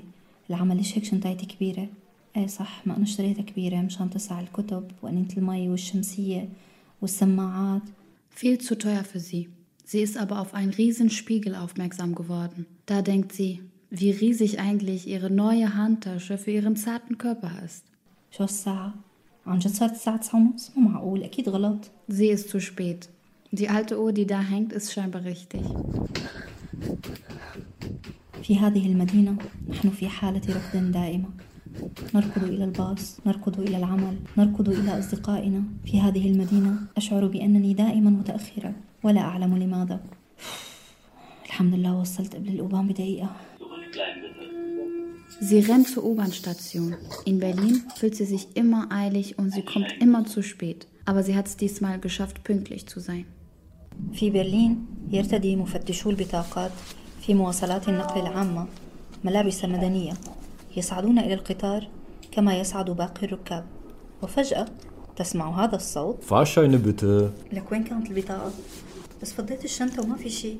العمل 0.49 0.77
ليش 0.77 0.97
هيك 0.97 1.03
شنطايتي 1.03 1.45
كبيرة 1.45 1.87
ايه 2.37 2.47
صح 2.47 2.87
ما 2.87 2.95
أنا 2.95 3.03
اشتريتها 3.03 3.41
كبيرة 3.41 3.75
مشان 3.75 4.09
تسع 4.09 4.39
الكتب 4.39 4.91
وأنينة 5.01 5.27
المي 5.37 5.69
والشمسية 5.69 6.49
والسماعات 7.01 7.81
Viel 8.35 8.57
zu 8.57 8.75
teuer 8.75 9.03
für 9.03 9.19
sie. 9.19 9.49
Sie 9.85 10.01
ist 10.01 10.17
aber 10.17 10.39
auf 10.39 10.53
einen 10.53 10.71
riesen 10.71 11.09
Spiegel 11.09 11.55
aufmerksam 11.55 12.15
geworden. 12.15 12.65
Da 12.87 13.01
denkt 13.01 13.31
sie, 13.31 13.61
wie 13.91 14.09
riesig 14.11 14.59
eigentlich 14.59 15.07
ihre 15.07 15.29
neue 15.29 15.75
Handtasche 15.75 16.37
für 16.39 16.51
ihren 16.51 16.75
zarten 16.75 17.17
Körper 17.17 17.51
ist. 17.65 17.83
شو 18.31 18.43
الساعة؟ 18.43 18.93
عن 19.45 19.59
جد 19.59 19.71
صارت 19.71 19.91
الساعة 19.91 20.17
تسعة 20.17 20.35
ونص؟ 20.39 20.71
مو 20.75 20.89
معقول 20.89 21.23
أكيد 21.23 21.49
غلط 21.49 21.91
Sie 22.09 22.27
ist 22.27 22.49
zu 22.49 22.59
spät. 22.59 23.09
Die 23.51 23.69
alte 23.69 24.01
Uhr, 24.01 24.13
die 24.13 24.25
da 24.25 24.41
hängt, 24.41 24.73
ist 24.73 24.91
scheinbar 24.93 25.23
richtig. 25.23 25.61
في 28.43 28.59
هذه 28.59 28.85
المدينة 28.87 29.35
نحن 29.69 29.89
في 29.89 30.07
حالة 30.07 30.41
ركض 30.49 30.91
دائمة 30.91 31.29
نركض 32.15 32.43
إلى 32.43 32.63
الباص 32.63 33.19
نركض 33.25 33.59
إلى 33.59 33.77
العمل 33.77 34.17
نركض 34.37 34.69
إلى 34.69 34.99
أصدقائنا 34.99 35.63
في 35.85 36.01
هذه 36.01 36.31
المدينة 36.31 36.75
أشعر 36.97 37.27
بأنني 37.27 37.73
دائما 37.73 38.09
متأخرة 38.09 38.73
ولا 39.03 39.21
أعلم 39.21 39.57
لماذا 39.57 39.99
الحمد 41.45 41.73
لله 41.73 41.99
وصلت 41.99 42.35
قبل 42.35 42.49
الأوبان 42.49 42.87
بدقيقة 42.87 43.29
Sie 45.41 45.59
rennt 45.59 45.87
zur 45.89 46.05
U-Bahn-Station. 46.05 46.95
In 47.25 47.39
Berlin 47.39 47.81
fühlt 47.97 48.15
sie 48.15 48.25
sich 48.25 48.55
immer 48.55 48.91
eilig 48.91 49.37
und 49.39 49.51
sie 49.51 49.63
kommt 49.63 49.91
immer 49.99 50.25
zu 50.25 50.41
spät. 50.41 50.87
Aber 51.05 51.21
sie 51.23 51.35
hat 51.35 51.47
es 51.47 51.57
diesmal 51.57 51.99
geschafft, 51.99 52.43
pünktlich 52.45 52.87
zu 52.87 53.01
sein. 53.01 53.25
في 54.12 54.30
برلين 54.30 54.86
يرتدي 55.10 55.56
مفتشو 55.56 56.10
البطاقات 56.10 56.70
في 57.26 57.34
مواصلات 57.34 57.88
النقل 57.88 58.20
العامة 58.20 58.66
ملابس 59.24 59.64
مدنية 59.64 60.12
يصعدون 60.76 61.18
إلى 61.18 61.34
القطار 61.34 61.88
كما 62.32 62.58
يصعد 62.58 62.90
باقي 62.90 63.26
الركاب 63.26 63.64
وفجأة 64.22 64.66
تسمع 65.16 65.64
هذا 65.64 65.76
الصوت 65.76 66.16
Fahrscheine 66.24 66.78
bitte. 66.86 67.04
لك 67.52 67.72
وين 67.72 67.84
كانت 67.84 68.10
البطاقة؟ 68.10 68.50
بس 69.22 69.32
فضيت 69.32 69.64
الشنطة 69.64 70.02
وما 70.02 70.16
في 70.16 70.30
شيء 70.30 70.58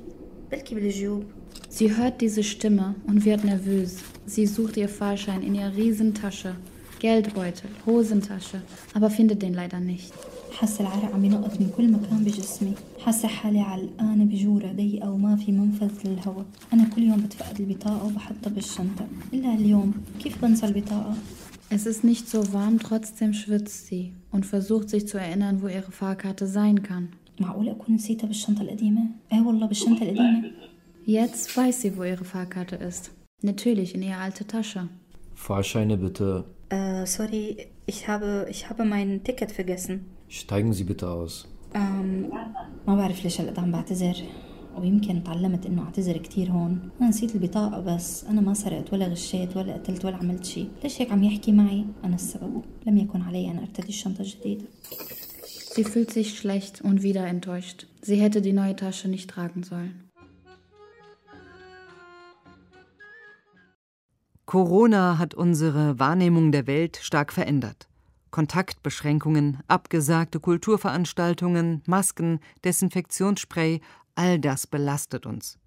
بلكي 0.53 0.74
بالجيوب 0.74 1.24
Sie 1.70 1.91
hört 1.97 2.20
diese 2.20 2.43
Stimme 2.43 2.95
und 3.07 3.24
wird 3.24 3.45
nervös. 3.45 3.99
Sie 4.26 4.47
sucht 4.47 4.76
ihr 4.76 4.89
Fahrschein 4.89 5.43
in 5.43 5.55
ihrer 5.55 5.76
Riesentasche, 5.76 6.55
Geldbeutel, 6.99 7.69
Hosentasche, 7.86 8.61
aber 8.93 9.09
findet 9.09 9.41
den 9.41 9.53
leider 9.53 9.79
nicht. 9.79 10.13
حاسة 10.53 10.81
العرق 10.81 11.13
عم 11.13 11.25
ينقط 11.25 11.61
من 11.61 11.71
كل 11.77 11.91
مكان 11.91 12.23
بجسمي 12.23 12.73
حاسة 13.05 13.27
حالي 13.27 13.59
علقانة 13.59 14.25
بجورة 14.25 14.71
ضيقة 14.71 15.11
وما 15.11 15.36
في 15.36 15.51
منفذ 15.51 15.91
للهواء 16.05 16.45
أنا 16.73 16.84
كل 16.95 17.03
يوم 17.03 17.21
بتفقد 17.21 17.59
البطاقة 17.61 18.05
وبحطها 18.05 18.49
بالشنطة 18.49 19.07
إلا 19.34 19.53
اليوم 19.53 19.93
كيف 20.19 20.41
بنسى 20.41 20.65
البطاقة؟ 20.65 21.15
Es 21.71 21.86
ist 21.88 22.03
nicht 22.03 22.29
so 22.29 22.53
warm, 22.53 22.77
trotzdem 22.79 23.34
schwitzt 23.34 23.88
sie 23.88 24.13
und 24.31 24.45
versucht 24.45 24.89
sich 24.89 25.07
zu 25.07 25.17
erinnern, 25.17 25.61
wo 25.61 25.67
ihre 25.67 25.91
Fahrkarte 25.91 26.45
sein 26.47 26.84
kann. 26.84 27.07
معقول 27.39 27.69
أكون 27.69 27.95
نسيتها 27.95 28.27
بالشنطة 28.27 28.61
القديمة؟ 28.61 29.01
إيه 29.34 29.41
والله 29.41 29.67
بالشنطة 29.67 30.03
القديمة 30.03 30.51
Jetzt 31.05 31.57
weiß 31.57 31.81
sie, 31.81 31.97
wo 31.97 32.03
ihre 32.03 32.23
Fahrkarte 32.25 32.75
ist. 32.75 33.11
Natürlich 33.41 33.95
in 33.95 34.03
ihre 34.03 34.17
alte 34.17 34.45
Tasche. 34.47 34.88
Fahrscheine 35.36 35.97
bitte. 35.97 36.45
Äh, 36.69 37.05
sorry, 37.05 37.67
ich 37.86 38.07
habe, 38.07 38.47
ich 38.49 38.69
habe 38.69 38.86
mein 38.86 39.23
Ticket 39.23 39.51
vergessen. 39.51 40.05
Steigen 40.27 40.73
Sie 40.73 40.84
bitte 40.84 41.09
aus. 41.09 41.47
أم 41.75 42.29
ما 42.88 42.95
بعرف 42.95 43.23
ليش 43.23 43.41
هلأ 43.41 43.59
عم 43.61 43.71
بعتذر 43.71 44.15
ويمكن 44.77 45.23
تعلمت 45.23 45.65
انه 45.65 45.84
اعتذر 45.84 46.17
كتير 46.17 46.51
هون 46.51 46.89
انا 47.01 47.09
نسيت 47.09 47.36
البطاقة 47.36 47.79
بس 47.79 48.23
انا 48.23 48.41
ما 48.41 48.53
سرقت 48.53 48.93
ولا 48.93 49.07
غشيت 49.07 49.57
ولا 49.57 49.73
قتلت 49.73 50.05
ولا 50.05 50.15
عملت 50.15 50.45
شيء 50.45 50.69
ليش 50.84 51.01
هيك 51.01 51.11
عم 51.11 51.23
يحكي 51.23 51.51
معي 51.51 51.86
انا 52.03 52.15
السبب 52.15 52.61
لم 52.88 52.97
يكن 52.97 53.21
علي 53.21 53.51
ان 53.51 53.57
ارتدي 53.57 53.89
الشنطة 53.89 54.21
الجديدة 54.21 54.65
Sie 55.75 55.84
fühlt 55.84 56.11
sich 56.13 56.38
schlecht 56.38 56.81
und 56.81 57.01
wieder 57.01 57.25
enttäuscht. 57.25 57.88
Sie 58.03 58.17
hätte 58.23 58.43
die 58.43 58.53
neue 58.53 58.75
Tasche 58.75 59.07
nicht 59.07 59.27
tragen 59.31 59.63
sollen. 59.63 59.93
Corona 64.49 65.18
hat 65.18 65.34
unsere 65.34 65.99
Wahrnehmung 65.99 66.53
der 66.53 66.66
Welt 66.66 66.96
stark 67.03 67.34
verändert. 67.34 67.86
Kontaktbeschränkungen, 68.30 69.59
abgesagte 69.68 70.40
Kulturveranstaltungen, 70.40 71.82
Masken, 71.84 72.40
Desinfektionsspray, 72.64 73.82
all 74.14 74.38
das 74.38 74.66
belastet 74.66 75.26
uns. 75.26 75.59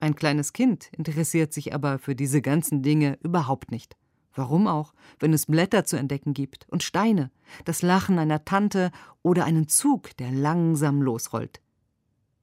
Ein 0.00 0.16
kleines 0.16 0.52
Kind 0.52 0.88
interessiert 0.90 1.52
sich 1.52 1.72
aber 1.72 2.00
für 2.00 2.16
diese 2.16 2.42
ganzen 2.42 2.82
Dinge 2.82 3.16
überhaupt 3.22 3.70
nicht. 3.70 3.96
Warum 4.34 4.66
auch, 4.66 4.92
wenn 5.20 5.32
es 5.32 5.46
Blätter 5.46 5.84
zu 5.84 5.96
entdecken 5.96 6.34
gibt 6.34 6.66
und 6.68 6.82
Steine, 6.82 7.30
das 7.64 7.80
Lachen 7.82 8.18
einer 8.18 8.44
Tante 8.44 8.90
oder 9.22 9.44
einen 9.44 9.68
Zug, 9.68 10.16
der 10.16 10.32
langsam 10.32 11.00
losrollt. 11.00 11.60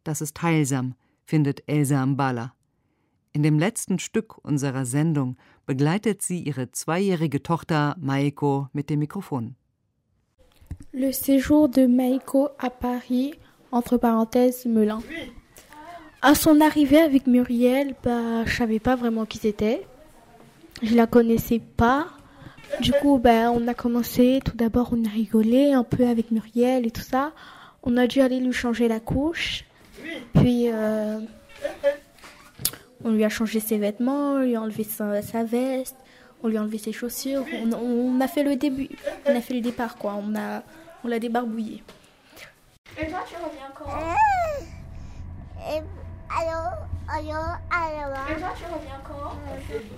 Das 0.06 0.22
ist 0.22 0.42
heilsam, 0.42 0.96
findet 1.26 1.68
Elsa 1.68 2.06
Mbala. 2.06 2.54
In 3.36 3.42
dem 3.42 3.58
letzten 3.58 3.98
Stück 3.98 4.38
unserer 4.46 4.86
Sendung 4.86 5.38
begleitet 5.66 6.22
sie 6.22 6.40
ihre 6.40 6.72
zweijährige 6.72 7.42
Tochter 7.42 7.96
Maiko 8.00 8.68
mit 8.74 8.90
dem 8.90 9.00
Mikrofon. 9.00 9.56
Le 10.94 11.12
séjour 11.12 11.70
de 11.70 11.88
Maiko 11.88 12.50
à 12.60 12.70
Paris, 12.70 13.34
entre 13.72 13.98
parenthèses, 13.98 14.66
Melun. 14.66 15.02
À 16.22 16.36
son 16.36 16.62
arrivée 16.62 17.02
avec 17.02 17.28
Muriel, 17.28 17.96
bah, 18.04 18.46
je 18.46 18.56
savais 18.56 18.80
pas 18.80 18.96
vraiment 18.96 19.26
qui 19.26 19.40
c'était. 19.40 19.86
Je 20.82 20.96
la 20.96 21.08
connaissais 21.08 21.60
pas. 21.60 22.08
Du 22.82 22.92
coup, 22.92 23.18
bah, 23.18 23.52
on 23.52 23.68
a 23.68 23.74
commencé. 23.74 24.40
Tout 24.46 24.56
d'abord, 24.56 24.90
on 24.94 25.04
a 25.06 25.10
rigolé 25.10 25.74
un 25.74 25.84
peu 25.84 26.08
avec 26.08 26.32
Muriel 26.32 26.86
et 26.86 26.92
tout 26.92 27.02
ça. 27.02 27.32
On 27.84 27.98
a 27.98 28.08
dû 28.08 28.22
aller 28.22 28.40
lui 28.40 28.54
changer 28.54 28.88
la 28.88 29.00
couche. 29.00 29.66
Puis, 30.34 30.70
euh, 30.72 31.20
on 33.04 33.12
lui 33.12 33.24
a 33.24 33.30
changé 33.30 33.60
ses 33.60 33.78
vêtements, 33.78 34.34
on 34.34 34.40
lui 34.40 34.56
a 34.56 34.62
enlevé 34.62 34.84
sa, 34.84 35.22
sa 35.22 35.44
veste, 35.44 35.96
on 36.42 36.48
lui 36.48 36.58
a 36.58 36.62
enlevé 36.62 36.78
ses 36.78 36.92
chaussures. 36.94 37.46
On, 37.54 37.72
on 37.74 38.22
a 38.22 38.28
fait 38.28 38.44
le 38.44 38.56
début, 38.56 38.90
on 39.26 39.36
a 39.36 39.42
fait 39.42 39.54
le 39.54 39.62
départ, 39.62 39.96
quoi. 39.98 40.14
On 40.16 40.36
a, 40.36 40.64
on 41.04 41.08
l'a 41.08 41.20
débarbouillé. 41.20 41.84
Et 43.00 43.08
toi, 43.08 43.24
tu 43.28 43.36
reviens 43.36 43.72
quand? 43.76 43.90
Allô, 46.36 46.60
allô, 47.10 47.42
allô. 47.72 48.16
Et 48.30 48.40
toi, 48.40 48.54
tu 48.58 48.64
reviens 48.66 49.02
quand? 49.04 49.36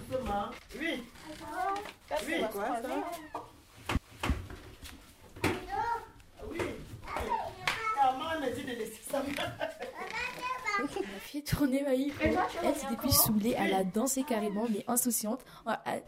Doucement. 0.10 0.45
Oui. 0.80 1.03
Oui, 2.28 2.34
quoi 2.51 2.68
ça 2.82 2.88
La 8.41 8.47
fille 8.47 8.74
est 8.74 9.10
tournée 9.10 9.36
Maïf. 10.78 10.97
Et 10.97 11.14
toi, 11.42 11.68
tu 11.68 11.76
Elle 11.76 12.36
quand 12.90 12.96
plus 12.98 13.12
saoulée, 13.12 13.56
elle 13.58 13.74
a 13.74 13.84
dansé 13.96 14.24
carrément, 14.24 14.68
mais 14.70 14.84
insouciante. 14.88 15.42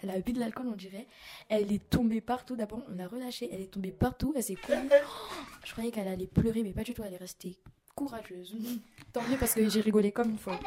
Elle 0.01 0.09
a 0.09 0.19
bu 0.19 0.33
de 0.33 0.39
l'alcool, 0.39 0.67
on 0.71 0.75
dirait. 0.75 1.07
Elle 1.49 1.71
est 1.71 1.89
tombée 1.89 2.21
partout. 2.21 2.55
D'abord, 2.55 2.81
on 2.89 2.95
l'a 2.95 3.07
relâchée. 3.07 3.49
Elle 3.51 3.61
est 3.61 3.71
tombée 3.71 3.91
partout. 3.91 4.33
Elle 4.35 4.43
s'est 4.43 4.55
courue. 4.55 4.77
Je 5.63 5.71
croyais 5.71 5.91
qu'elle 5.91 6.07
allait 6.07 6.27
pleurer, 6.27 6.63
mais 6.63 6.71
pas 6.71 6.83
du 6.83 6.93
tout. 6.93 7.03
Elle 7.03 7.13
est 7.13 7.17
restée 7.17 7.57
courageuse. 7.97 8.55
Tant 9.13 9.23
mieux 9.23 9.37
parce 9.37 9.53
que 9.53 9.67
j'ai 9.67 9.81
rigolé 9.81 10.11
comme 10.11 10.29
une 10.31 10.37
folle. 10.37 10.59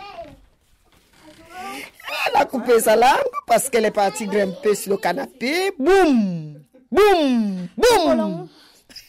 Elle 2.27 2.37
a 2.37 2.45
coupé 2.45 2.81
sa 2.81 2.97
langue 2.97 3.31
parce 3.47 3.71
qu'elle 3.71 3.85
est 3.85 3.91
partie 3.91 4.27
grimper 4.27 4.75
sur 4.75 4.93
le 4.93 4.99
canapé. 4.99 5.71
Boum 5.79 6.61
Boum 6.91 7.69
Boum 7.77 8.49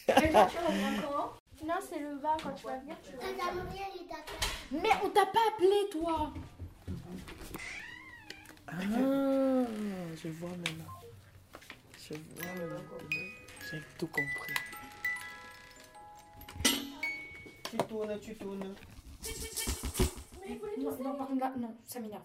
quand 0.06 0.18
Non, 1.66 1.80
c'est 1.88 1.98
le 1.98 2.16
bas 2.16 2.36
quand 2.42 2.52
tu 2.52 2.66
vas 2.66 2.78
venir. 2.78 2.96
Tu 3.02 3.12
Mais 4.72 4.88
on 5.04 5.10
t'a 5.10 5.26
pas 5.26 5.38
appelé, 5.54 5.90
toi 5.90 6.32
Ah, 8.66 8.72
je 8.80 10.28
vois 10.28 10.48
maintenant. 10.48 10.92
Je 11.98 12.14
vois 12.14 12.54
maintenant. 12.54 12.98
J'ai 13.70 13.82
tout 13.98 14.06
compris. 14.06 14.54
Tu 17.70 17.76
tournes, 17.88 18.18
tu 18.20 18.34
tournes. 18.36 18.74
Non, 20.78 20.98
non, 21.02 21.14
par 21.16 21.26
contre, 21.28 21.40
là, 21.40 21.52
non, 21.58 21.74
ça 21.86 22.00
m'énerve. 22.00 22.22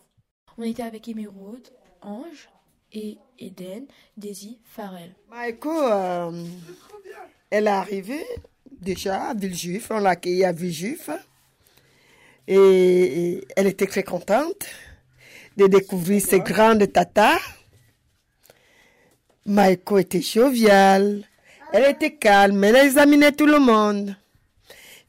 On 0.57 0.63
était 0.63 0.83
avec 0.83 1.07
Émeraude, 1.07 1.67
Ange 2.01 2.49
et 2.93 3.17
Eden, 3.39 3.87
Daisy, 4.15 4.59
Farrell. 4.63 5.13
Maïko, 5.29 5.69
euh, 5.69 6.45
elle 7.49 7.67
est 7.67 7.71
arrivée 7.71 8.25
déjà 8.71 9.29
à 9.29 9.33
Villejuif. 9.33 9.91
On 9.91 9.99
l'a 9.99 10.11
accueillie 10.11 10.45
à 10.45 10.51
Villejuif. 10.53 11.09
Et, 12.47 13.45
elle 13.55 13.67
était 13.67 13.87
très 13.87 14.03
contente 14.03 14.67
de 15.57 15.67
découvrir 15.67 16.21
ces 16.21 16.39
grandes 16.39 16.91
tatas. 16.91 17.39
Maïko 19.45 19.97
était 19.97 20.21
joviale. 20.21 21.23
Elle 21.73 21.91
était 21.91 22.15
calme. 22.15 22.63
Elle 22.63 22.75
examinait 22.77 23.31
tout 23.31 23.45
le 23.45 23.59
monde. 23.59 24.15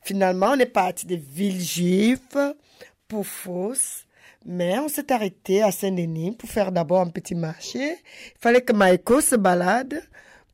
Finalement, 0.03 0.53
on 0.53 0.59
est 0.59 0.67
parti 0.67 1.07
de 1.07 1.17
Villejuif 1.17 2.37
pour 3.07 3.27
Fos. 3.27 4.05
Mais 4.47 4.79
on 4.79 4.89
s'est 4.89 5.13
arrêté 5.13 5.63
à 5.63 5.71
Saint-Denis 5.71 6.33
pour 6.33 6.49
faire 6.49 6.73
d'abord 6.73 7.01
un 7.01 7.11
petit 7.11 7.35
marché. 7.35 7.97
Il 8.35 8.41
fallait 8.41 8.63
que 8.63 8.73
Maïko 8.73 9.21
se 9.21 9.37
balade 9.37 10.03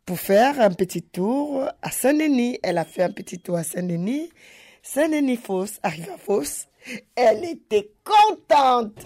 pour 0.04 0.18
faire 0.18 0.60
un 0.60 0.70
petit 0.70 1.02
tour 1.02 1.68
à 1.80 1.90
Saint-Denis. 1.90 2.58
Elle 2.62 2.78
a 2.78 2.84
fait 2.84 3.02
un 3.02 3.10
petit 3.10 3.38
tour 3.38 3.56
à 3.56 3.62
Saint-Denis. 3.62 4.30
Saint-Denis 4.82 5.36
Fos, 5.36 5.78
arrive 5.82 6.10
à 6.12 6.18
Fos. 6.18 6.66
Elle 7.14 7.44
était 7.44 7.90
contente. 8.04 8.98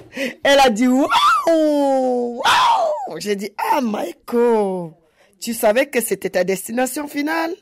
Elle 0.43 0.61
a 0.61 0.71
dit 0.71 0.89
waouh, 0.89 1.09
waouh. 2.37 3.19
J'ai 3.19 3.37
dit 3.37 3.51
ah 3.73 3.81
Maïko, 3.81 4.93
tu 5.41 5.55
savais 5.55 5.87
que 5.87 6.01
c'était 6.01 6.31
ta 6.31 6.45
destination 6.45 7.07
finale? 7.09 7.55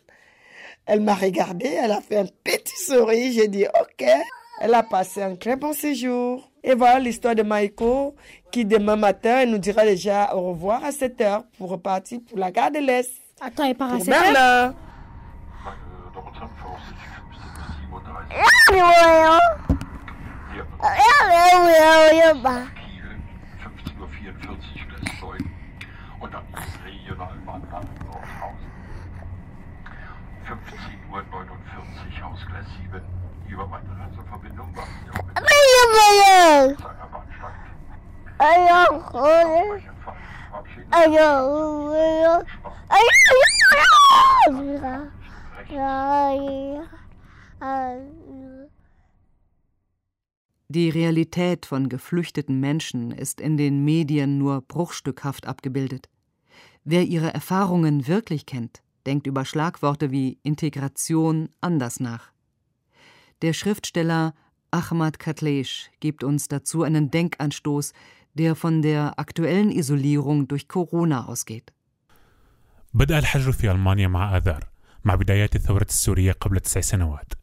Elle 0.86 1.00
m'a 1.00 1.14
regardé, 1.14 1.66
elle 1.66 1.92
a 1.92 2.00
fait 2.00 2.18
un 2.18 2.26
petit 2.44 2.76
sourire. 2.76 3.32
J'ai 3.32 3.48
dit 3.48 3.66
ok. 3.66 4.06
Elle 4.60 4.74
a 4.74 4.82
passé 4.82 5.22
un 5.22 5.36
très 5.36 5.56
bon 5.56 5.72
séjour. 5.72 6.50
Et 6.64 6.74
voilà 6.74 6.98
l'histoire 6.98 7.34
de 7.34 7.42
Maïko 7.42 8.16
qui 8.50 8.64
demain 8.64 8.96
matin 8.96 9.40
elle 9.40 9.50
nous 9.50 9.58
dira 9.58 9.84
déjà 9.84 10.34
au 10.34 10.48
revoir 10.48 10.84
à 10.84 10.90
7 10.90 11.20
heures 11.20 11.44
pour 11.58 11.70
repartir 11.70 12.18
pour 12.28 12.38
la 12.38 12.50
gare 12.50 12.72
de 12.72 12.78
l'Est. 12.78 13.10
Attends, 13.40 13.64
elle 13.64 13.76
part 13.76 13.92
à 13.92 13.96
Pour 13.96 14.04
7 14.04 14.14
heures? 14.36 14.74
Ja, 20.86 21.26
ja, 21.32 21.68
ja, 21.68 22.32
ja. 22.52 22.66
Regionalbahn 27.16 27.62
Brandenburg-Hausen. 27.62 28.70
15.49 30.46 31.10
Uhr 31.12 32.30
Hausgleis 32.30 32.66
7. 32.82 33.02
Über 33.48 33.66
meine 33.66 33.88
Reiseverbindung 33.98 34.76
warten 34.76 34.90
Sie 35.04 35.10
auch 35.10 35.24
mit 35.24 35.36
seiner 36.78 37.06
Bahnsteig. 37.06 37.54
Die 50.69 50.89
Realität 50.89 51.65
von 51.65 51.89
geflüchteten 51.89 52.59
Menschen 52.59 53.11
ist 53.11 53.41
in 53.41 53.57
den 53.57 53.83
Medien 53.83 54.37
nur 54.37 54.61
bruchstückhaft 54.61 55.45
abgebildet. 55.45 56.07
Wer 56.85 57.03
ihre 57.03 57.33
Erfahrungen 57.33 58.07
wirklich 58.07 58.45
kennt, 58.45 58.81
denkt 59.05 59.27
über 59.27 59.43
Schlagworte 59.43 60.11
wie 60.11 60.39
Integration 60.43 61.49
anders 61.59 61.99
nach. 61.99 62.31
Der 63.41 63.53
Schriftsteller 63.53 64.33
Ahmad 64.71 65.19
Katlesch 65.19 65.89
gibt 65.99 66.23
uns 66.23 66.47
dazu 66.47 66.83
einen 66.83 67.11
Denkanstoß, 67.11 67.91
der 68.33 68.55
von 68.55 68.81
der 68.81 69.19
aktuellen 69.19 69.71
Isolierung 69.71 70.47
durch 70.47 70.67
Corona 70.67 71.25
ausgeht. 71.25 71.73
بدأ 72.93 73.19
الحجر 73.19 73.51
في 73.51 73.71
ألمانيا 73.71 74.07
مع 74.07 74.37
آذار 74.37 74.69
مع 75.03 75.15
بدايات 75.15 75.55
الثورة 75.55 75.83
السورية 75.89 76.31
قبل 76.31 76.59
تسع 76.59 76.81
سنوات 76.81 77.33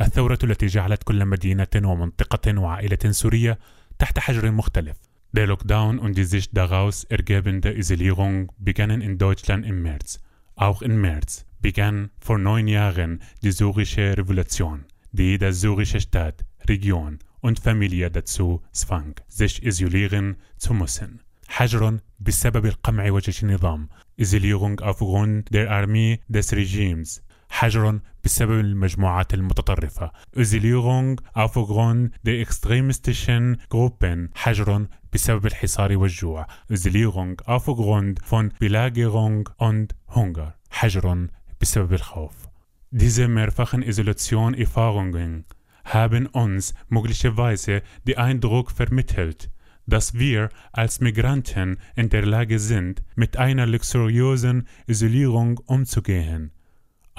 الثورة 0.00 0.38
التي 0.44 0.66
جعلت 0.66 1.02
كل 1.02 1.24
مدينة 1.24 1.68
ومنطقة 1.76 2.58
وعائلة 2.58 2.98
سورية 3.10 3.58
تحت 3.98 4.18
حجر 4.18 4.50
مختلف 4.50 4.96
Der 5.32 5.46
Lockdown 5.46 5.98
und 6.00 6.16
die 6.18 6.24
sich 6.24 6.50
daraus 6.50 7.04
ergebende 7.04 7.72
Isolierung 7.72 8.50
begannen 8.58 9.00
in 9.00 9.16
Deutschland 9.16 9.64
im 9.64 9.82
März. 9.82 10.18
Auch 10.56 10.82
im 10.82 11.00
März 11.00 11.46
begann 11.60 12.10
vor 12.18 12.38
neun 12.38 12.66
Jahren 12.66 13.20
die 13.42 13.52
syrische 13.52 14.18
Revolution, 14.18 14.86
die 15.12 15.22
jede 15.22 15.52
syrische 15.52 16.00
Stadt, 16.00 16.44
Region 16.68 17.20
und 17.40 17.60
Familie 17.60 18.10
dazu 18.10 18.62
zwang, 18.72 19.14
sich 19.28 19.62
isolieren 19.62 20.36
zu 20.56 20.74
müssen. 20.74 21.20
حجر 21.48 21.98
بسبب 22.20 22.66
القمع 22.66 23.10
وجيش 23.10 23.42
النظام 23.44 23.88
إزيليرونغ 24.20 24.82
aufgrund 24.82 25.54
der 25.54 25.70
Armee 25.70 26.20
des 26.28 26.52
Regimes 26.52 27.22
حجر 27.49 27.99
بسبب 28.23 28.59
المجموعات 28.59 29.33
المتطرفة 29.33 30.11
إزيليرونغ 30.37 31.15
aufgrund 31.35 32.11
der 32.23 32.39
extremistischen 32.41 33.57
Gruppen 33.69 34.29
حجر 34.35 34.87
بسبب 35.13 35.45
الحصار 35.45 35.97
والجوع 35.97 36.47
إزيليرونغ 36.71 37.35
aufgrund 37.45 38.19
von 38.25 38.51
Belagerung 38.59 39.49
und 39.57 39.95
Hunger 40.15 40.53
حجر 40.69 41.27
بسبب 41.61 41.93
الخوف 41.93 42.47
Diese 42.91 43.27
mehrfachen 43.27 43.81
Isolation-Erfahrungen 43.83 45.45
haben 45.83 46.27
uns 46.27 46.73
möglicherweise 46.87 47.81
den 48.07 48.17
Eindruck 48.17 48.71
vermittelt, 48.71 49.49
dass 49.85 50.13
wir 50.13 50.49
als 50.71 50.99
Migranten 51.01 51.77
in 51.95 52.09
der 52.09 52.25
Lage 52.25 52.59
sind, 52.59 53.03
mit 53.15 53.37
einer 53.37 53.65
luxuriösen 53.65 54.67
Isolierung 54.87 55.59
umzugehen. 55.65 56.51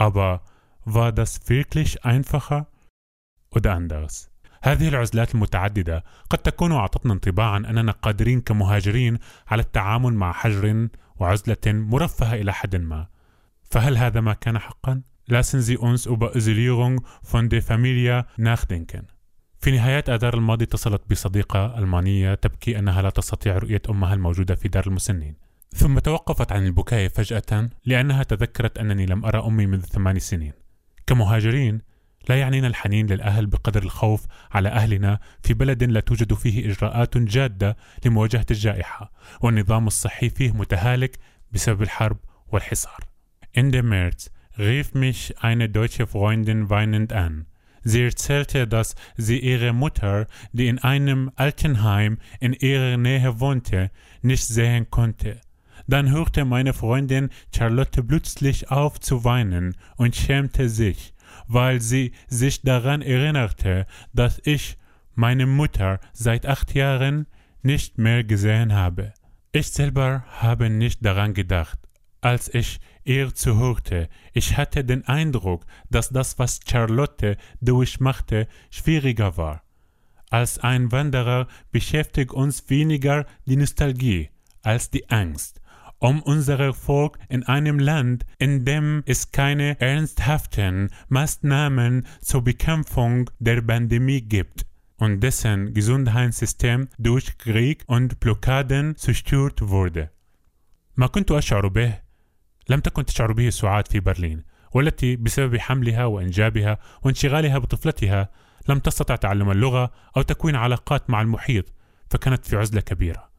Aber 0.08 0.41
war 0.86 1.12
das 1.12 1.32
wirklich 1.47 2.04
einfacher 2.06 2.68
oder 3.56 3.74
anders؟ 3.74 4.32
هذه 4.64 4.88
العزلات 4.88 5.36
المتعددة 5.36 6.04
قد 6.30 6.38
تكون 6.38 6.72
أعطتنا 6.72 7.14
انطباعا 7.14 7.58
أننا 7.58 7.91
قادرين 7.91 8.41
كمهاجرين 8.41 9.18
على 9.47 9.62
التعامل 9.62 10.14
مع 10.14 10.32
حجر 10.32 10.88
وعزلة 11.16 11.58
مرفهة 11.68 12.34
إلى 12.34 12.54
حد 12.54 12.76
ما. 12.76 13.08
فهل 13.64 13.97
هذا 13.97 14.22
ما 14.22 14.34
كان 14.34 14.60
حقا؟ 14.60 15.02
Lassen 15.32 15.62
Sie 15.62 15.78
uns 15.78 16.06
über 16.06 16.36
Isolierung 16.36 17.02
von 17.24 17.49
der 17.49 17.62
Familie 17.62 18.26
nachdenken. 18.38 19.06
في 19.60 19.72
نهاية 19.72 20.04
آذار 20.10 20.34
الماضي 20.34 20.66
اتصلت 20.66 21.02
بصديقة 21.10 21.78
ألمانية 21.78 22.34
تبكي 22.34 22.80
أنها 22.80 23.02
لا 23.02 23.10
تستطيع 23.10 23.58
رؤية 23.58 23.82
أمها 23.89 24.14
الموجودة 24.14 24.56
في 24.56 24.68
دار 24.68 24.88
المسنين 24.88 25.51
ثم 25.76 25.99
توقفت 25.99 26.51
عن 26.51 26.65
البكاء 26.65 27.07
فجأة 27.07 27.69
لأنها 27.86 28.24
تذكرت 28.24 28.78
أنني 28.78 29.05
لم 29.05 29.26
أرى 29.26 29.39
أمي 29.47 29.65
منذ 29.65 29.86
ثمان 29.86 30.19
سنين 30.19 30.53
كمهاجرين 31.07 31.82
لا 32.30 32.39
يعنينا 32.39 32.67
الحنين 32.67 33.07
للأهل 33.07 33.47
بقدر 33.47 33.84
الخوف 33.84 34.26
على 34.51 34.69
أهلنا 34.69 35.19
في 35.43 35.53
بلد 35.53 35.84
لا 35.84 35.99
توجد 35.99 36.34
فيه 36.34 36.72
إجراءات 36.72 37.17
جادة 37.17 37.78
لمواجهة 38.05 38.45
الجائحة 38.51 39.11
والنظام 39.41 39.88
الصحي 39.88 40.30
فيه 40.30 40.51
متهالك 40.51 41.17
بسبب 41.51 41.82
الحرب 41.82 42.17
والحصار 42.47 43.11
Ende 43.53 43.84
März 43.84 44.32
rief 44.57 44.93
mich 44.93 45.36
eine 45.41 45.67
deutsche 45.67 46.07
Freundin 46.07 46.69
weinend 46.69 47.11
an. 47.11 47.47
Sie 47.84 48.01
erzählte, 48.01 48.65
dass 48.65 48.95
sie 49.17 49.39
ihre 49.39 49.74
Mutter, 49.74 50.28
die 50.53 50.67
in 50.67 50.80
einem 50.80 51.32
Altenheim 51.36 52.17
in 52.39 52.53
ihrer 52.53 52.95
Nähe 52.95 53.41
wohnte, 53.41 53.91
nicht 54.22 54.45
sehen 54.45 54.89
konnte. 54.89 55.41
Dann 55.92 56.10
hörte 56.10 56.46
meine 56.46 56.72
Freundin 56.74 57.32
Charlotte 57.54 58.02
plötzlich 58.02 58.72
auf 58.72 59.02
zu 59.02 59.26
weinen 59.26 59.76
und 59.98 60.16
schämte 60.16 60.70
sich, 60.70 61.14
weil 61.48 61.82
sie 61.82 62.14
sich 62.30 62.62
daran 62.62 63.02
erinnerte, 63.02 63.86
dass 64.14 64.39
ich 64.46 64.78
meine 65.16 65.46
Mutter 65.46 66.00
seit 66.14 66.46
acht 66.46 66.74
Jahren 66.76 67.28
nicht 67.62 67.98
mehr 67.98 68.24
gesehen 68.24 68.74
habe. 68.74 69.12
Ich 69.52 69.74
selber 69.74 70.24
habe 70.39 70.70
nicht 70.70 71.06
daran 71.06 71.34
gedacht, 71.34 71.78
als 72.22 72.48
ich 72.54 72.80
ihr 73.04 73.36
zuhörte. 73.36 74.08
Ich 74.32 74.56
hatte 74.56 74.86
den 74.86 75.06
Eindruck, 75.10 75.66
dass 75.89 76.08
das, 76.08 76.39
was 76.39 76.62
Charlotte 76.66 77.36
durchmachte, 77.60 78.48
schwieriger 78.70 79.36
war. 79.36 79.62
Als 80.30 80.58
ein 80.58 80.94
Wanderer 80.94 81.50
beschäftigt 81.74 82.32
uns 82.32 82.70
weniger 82.70 83.26
die 83.46 83.58
Nostalgie 83.58 84.30
als 84.64 84.92
die 84.92 85.10
Angst 85.10 85.61
um 86.02 86.22
unser 86.24 86.60
Erfolg 86.60 87.20
in 87.30 87.43
einem 87.43 87.78
Land, 87.80 88.26
in 88.39 88.66
dem 88.66 89.04
es 89.06 89.32
keine 89.32 89.80
ernsthaften 89.80 90.89
Maßnahmen 91.10 92.08
zur 92.22 92.43
Bekämpfung 92.43 93.30
der 93.39 93.62
Pandemie 93.62 94.22
gibt 94.22 94.66
und 94.97 95.22
dessen 95.22 95.74
Gesundheitssystem 95.74 96.89
durch 96.97 97.38
Krieg 97.38 97.84
und 97.88 98.20
Blockaden 98.20 98.95
zerstört 98.95 99.62
wurde. 99.62 100.10
ما 100.95 101.08
كنت 101.08 101.32
أشعر 101.32 101.68
به 101.68 101.99
لم 102.70 102.80
تكن 102.80 103.06
تشعر 103.06 103.32
به 103.32 103.49
سعاد 103.49 103.88
في 103.88 103.99
برلين 103.99 104.43
والتي 104.72 105.16
بسبب 105.16 105.58
حملها 105.58 106.06
وإنجابها 106.06 106.78
وانشغالها 107.04 107.58
بطفلتها 107.58 108.30
لم 108.70 108.80
تستطع 108.80 109.16
تعلم 109.16 109.52
اللغة 109.52 109.91
أو 110.18 110.22
تكوين 110.22 110.56
علاقات 110.56 111.10
مع 111.10 111.22
المحيط 111.22 111.66
فكانت 112.10 112.45
في 112.45 112.56
عزلة 112.58 112.82
كبيرة 112.82 113.31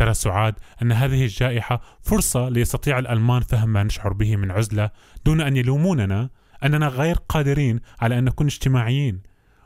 ترى 0.00 0.14
سعاد 0.14 0.54
أن 0.82 0.92
هذه 0.92 1.24
الجائحة 1.24 1.80
فرصة 2.02 2.48
ليستطيع 2.48 2.98
الألمان 2.98 3.40
فهم 3.40 3.68
ما 3.68 3.82
نشعر 3.82 4.12
به 4.12 4.36
من 4.36 4.50
عزلة 4.50 4.90
دون 5.24 5.40
أن 5.40 5.56
يلوموننا 5.56 6.30
أننا 6.64 6.88
غير 6.88 7.16
قادرين 7.28 7.80
على 8.00 8.18
أن 8.18 8.24
نكون 8.24 8.46
اجتماعيين. 8.46 9.22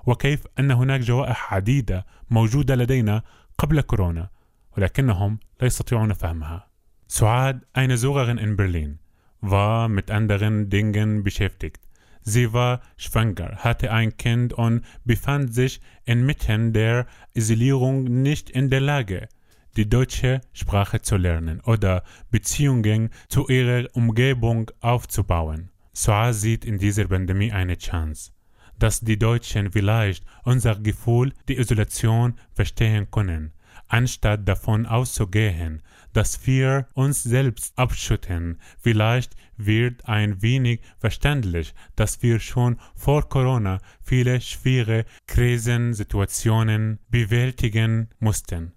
وكيف 0.06 0.46
أن 0.58 0.70
هناك 0.70 1.00
جوائح 1.00 1.54
عديدة 1.54 2.06
موجودة 2.30 2.74
لدينا 2.74 3.22
قبل 3.58 3.80
كورونا 3.80 4.28
ولكنهم 4.76 5.38
لا 5.60 5.66
يستطيعون 5.66 6.12
فهمها. 6.12 6.68
Suad, 7.06 7.56
eine 7.72 7.96
Sucherin 7.96 8.38
in 8.38 8.56
Berlin, 8.56 8.98
war 9.40 9.88
mit 9.88 10.10
anderen 10.10 10.68
Dingen 10.68 11.22
beschäftigt. 11.22 11.80
Sie 12.22 12.52
war 12.52 12.80
schwanger, 12.96 13.58
hatte 13.58 13.92
ein 13.92 14.16
Kind 14.16 14.52
und 14.52 14.82
befand 15.04 15.54
sich 15.54 15.80
inmitten 16.06 16.72
der 16.72 17.06
Isolierung 17.34 18.04
nicht 18.04 18.50
in 18.50 18.70
der 18.70 18.80
Lage, 18.80 19.28
die 19.76 19.88
deutsche 19.88 20.40
Sprache 20.52 21.02
zu 21.02 21.16
lernen 21.16 21.60
oder 21.60 22.04
Beziehungen 22.30 23.10
zu 23.28 23.48
ihrer 23.48 23.88
Umgebung 23.94 24.70
aufzubauen. 24.80 25.70
Suad 25.92 26.34
sieht 26.34 26.64
in 26.64 26.78
dieser 26.78 27.06
Pandemie 27.06 27.52
eine 27.52 27.78
Chance, 27.78 28.32
dass 28.78 29.00
die 29.00 29.18
Deutschen 29.18 29.70
vielleicht 29.72 30.24
unser 30.44 30.76
Gefühl, 30.76 31.32
die 31.48 31.56
Isolation 31.56 32.34
verstehen 32.52 33.10
können, 33.10 33.52
anstatt 33.88 34.48
davon 34.48 34.86
auszugehen, 34.86 35.82
dass 36.12 36.46
wir 36.46 36.86
uns 36.94 37.22
selbst 37.22 37.76
abschütten. 37.78 38.60
Vielleicht 38.80 39.34
wird 39.56 40.06
ein 40.08 40.42
wenig 40.42 40.80
verständlich, 40.98 41.74
dass 41.96 42.22
wir 42.22 42.40
schon 42.40 42.78
vor 42.94 43.28
Corona 43.28 43.78
viele 44.02 44.40
schwere 44.40 45.04
Krisensituationen 45.26 46.98
bewältigen 47.08 48.08
mussten. 48.18 48.72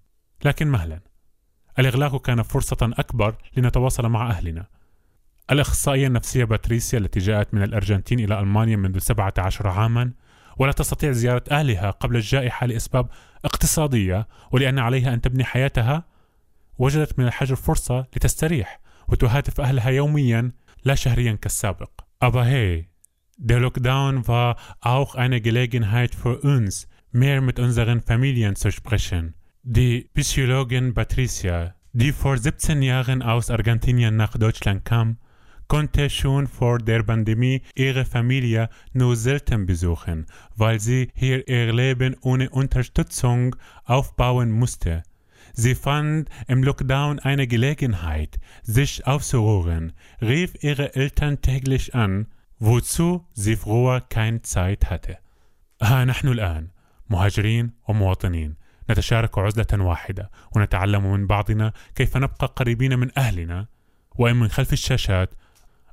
لكن 0.46 0.68
مهلا 0.68 1.00
الإغلاق 1.80 2.22
كان 2.22 2.42
فرصة 2.42 2.78
أكبر 2.82 3.36
لنتواصل 3.58 4.10
مع 4.10 4.30
أهلنا 4.30 4.68
الأخصائية 5.52 6.08
النفسية 6.08 6.44
باتريسيا 6.44 7.00
التي 7.00 7.20
جاءت 7.20 7.54
من 7.54 7.64
الأرجنتين 7.64 8.20
إلى 8.20 8.40
ألمانيا 8.40 8.76
منذ 8.76 8.98
17 8.98 9.68
عاما 9.68 10.12
ولا 10.58 10.72
تستطيع 10.72 11.12
زيارة 11.12 11.44
أهلها 11.52 11.92
قبل 11.92 12.16
الجائحة 12.16 12.68
لأسباب 12.68 13.10
اقتصادية 13.46 14.28
ولأن 14.52 14.80
عليها 14.80 15.14
أن 15.14 15.22
تبني 15.22 15.44
حياتها 15.44 16.04
وجدت 16.78 17.20
من 17.20 17.26
الحجر 17.26 17.56
فرصة 17.56 18.06
لتستريح 18.16 18.80
وتهاتف 19.08 19.62
أهلها 19.62 19.90
يوميا 19.90 20.52
لا 20.86 20.96
شهريا 20.96 21.34
كالسابق. 21.34 21.90
Aber 22.20 22.44
hey, 22.44 22.90
der 23.38 23.60
Lockdown 23.60 24.28
war 24.28 24.58
auch 24.82 25.16
eine 25.16 25.40
Gelegenheit 25.42 26.16
für 26.16 26.40
uns, 26.40 26.88
mehr 27.12 27.42
mit 27.42 27.60
unseren 27.60 28.02
Familien 28.02 28.56
zu 28.56 28.72
sprechen. 28.72 29.36
Die 29.67 30.11
Psychologin 30.15 30.95
Patricia, 30.95 31.75
die 31.93 32.13
vor 32.13 32.37
17 32.39 32.83
Jahren 32.83 33.23
aus 33.23 33.51
Argentinien 33.51 34.17
nach 34.17 34.37
Deutschland 34.37 34.85
kam, 34.85 35.19
konnte 35.69 36.11
schon 36.11 36.47
vor 36.47 36.79
der 36.79 37.03
Pandemie 37.03 37.63
ihre 37.75 38.05
Familie 38.05 38.69
nur 38.93 39.17
selten 39.17 39.65
besuchen, 39.67 40.27
weil 40.57 40.81
sie 40.81 41.09
hier 41.15 41.49
ihr 41.49 41.73
Leben 41.73 42.17
ohne 42.21 42.51
Unterstützung 42.51 43.57
aufbauen 43.85 44.51
musste. 44.51 45.03
Sie 45.55 45.75
fand 45.75 46.29
im 46.47 46.63
Lockdown 46.63 47.19
eine 47.21 47.47
Gelegenheit, 47.47 48.39
sich 48.63 49.07
aufzuruhen, 49.07 49.93
rief 50.21 50.53
ihre 50.63 50.95
Eltern 50.95 51.41
täglich 51.41 51.95
an, 51.95 52.27
wozu 52.59 53.27
sie 53.33 53.57
früher 53.57 54.01
keine 54.01 54.43
Zeit 54.43 54.91
hatte. 54.91 55.19
ها 55.83 56.05
نحن 56.05 56.29
الآن 56.29 56.69
مهاجرين 57.11 57.73
ومواطنين 57.89 58.57
نتشارك 58.91 59.39
عزلة 59.39 59.85
واحدة 59.85 60.31
ونتعلم 60.57 61.13
من 61.13 61.27
بعضنا 61.27 61.73
كيف 61.95 62.17
نبقى 62.17 62.47
قريبين 62.57 62.99
من 62.99 63.19
أهلنا 63.19 63.67
وإن 64.15 64.37
من 64.37 64.49
خلف 64.49 64.73
الشاشات 64.73 65.35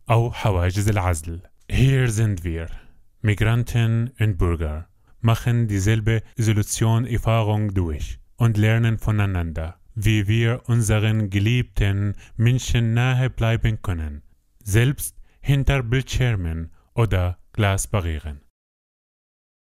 أو 0.09 0.31
حواجز 0.31 0.89
العزل. 0.89 1.41
Hier 1.71 2.09
sind 2.09 2.43
wir, 2.43 2.67
Migranten 3.21 4.11
und 4.19 4.37
Bürger, 4.37 4.87
machen 5.21 5.67
dieselbe 5.67 6.23
Isolation-Erfahrung 6.35 7.73
durch 7.73 8.19
und 8.37 8.57
lernen 8.57 8.97
voneinander, 8.97 9.79
wie 9.93 10.27
wir 10.27 10.63
unseren 10.65 11.29
geliebten 11.29 12.15
Menschen 12.37 12.93
nahe 12.93 13.29
bleiben 13.29 13.81
können, 13.81 14.23
selbst 14.63 15.15
hinter 15.41 15.83
Bildschirmen 15.83 16.71
oder 16.95 17.37
Glasbarrieren. 17.53 18.41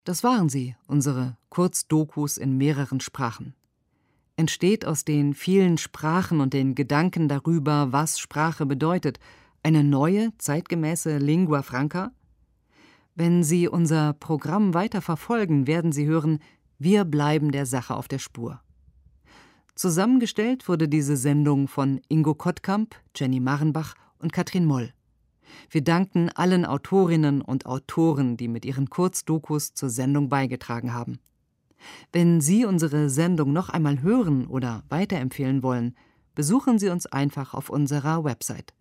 Das 0.06 0.24
waren 0.24 0.50
sie, 0.50 0.76
unsere 0.88 1.38
Kurzdokus 1.55 2.37
in 2.37 2.57
mehreren 2.57 2.99
Sprachen. 2.99 3.55
Entsteht 4.35 4.85
aus 4.85 5.05
den 5.05 5.35
vielen 5.35 5.79
Sprachen 5.79 6.41
und 6.41 6.53
den 6.53 6.75
Gedanken 6.75 7.29
darüber, 7.29 7.93
was 7.93 8.19
Sprache 8.19 8.67
bedeutet, 8.67 9.21
eine 9.63 9.85
neue, 9.85 10.37
zeitgemäße 10.39 11.19
Lingua 11.19 11.63
Franca? 11.63 12.11
Wenn 13.15 13.45
Sie 13.45 13.69
unser 13.69 14.15
Programm 14.15 14.75
weiter 14.75 15.01
verfolgen, 15.01 15.69
werden 15.69 15.93
Sie 15.93 16.07
hören, 16.07 16.41
wir 16.81 17.05
bleiben 17.05 17.53
der 17.53 17.67
Sache 17.67 17.95
auf 17.95 18.09
der 18.09 18.19
Spur. 18.19 18.61
Zusammengestellt 19.77 20.69
wurde 20.69 20.89
diese 20.89 21.17
Sendung 21.17 21.69
von 21.69 22.01
Ingo 22.09 22.35
Kottkamp, 22.35 22.97
Jenny 23.15 23.39
Marrenbach 23.39 23.95
und 24.19 24.33
Katrin 24.33 24.65
Moll. 24.65 24.93
Wir 25.71 25.85
danken 25.85 26.31
allen 26.31 26.65
Autorinnen 26.65 27.43
und 27.43 27.67
Autoren, 27.67 28.37
die 28.37 28.49
mit 28.49 28.65
ihren 28.65 28.91
Kurzdokus 28.91 29.73
zur 29.75 29.91
Sendung 29.91 30.29
beigetragen 30.29 30.93
haben. 30.93 31.21
Wenn 32.13 32.41
Sie 32.41 32.65
unsere 32.65 33.11
Sendung 33.11 33.53
noch 33.53 33.69
einmal 33.69 34.03
hören 34.03 34.47
oder 34.47 34.85
weiterempfehlen 34.89 35.63
wollen, 35.63 35.95
besuchen 36.35 36.79
Sie 36.79 36.89
uns 36.89 37.05
einfach 37.07 37.53
auf 37.55 37.71
unserer 37.71 38.25
Website 38.25 38.75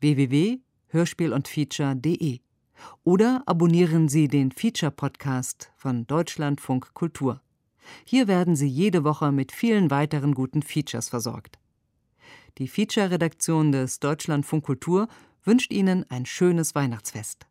www.hörspielundfeature.de 0.00 2.40
oder 3.04 3.42
abonnieren 3.46 4.08
Sie 4.08 4.28
den 4.28 4.52
Feature-Podcast 4.52 5.72
von 5.76 6.06
Deutschlandfunk 6.06 6.92
Kultur. 6.94 7.40
Hier 8.04 8.28
werden 8.28 8.56
Sie 8.56 8.68
jede 8.68 9.04
Woche 9.04 9.32
mit 9.32 9.52
vielen 9.52 9.90
weiteren 9.90 10.34
guten 10.34 10.62
Features 10.62 11.08
versorgt. 11.08 11.58
Die 12.58 12.68
Feature-Redaktion 12.68 13.72
des 13.72 14.00
Deutschlandfunk 14.00 14.64
Kultur 14.64 15.08
wünscht 15.44 15.72
Ihnen 15.72 16.04
ein 16.10 16.26
schönes 16.26 16.74
Weihnachtsfest. 16.74 17.46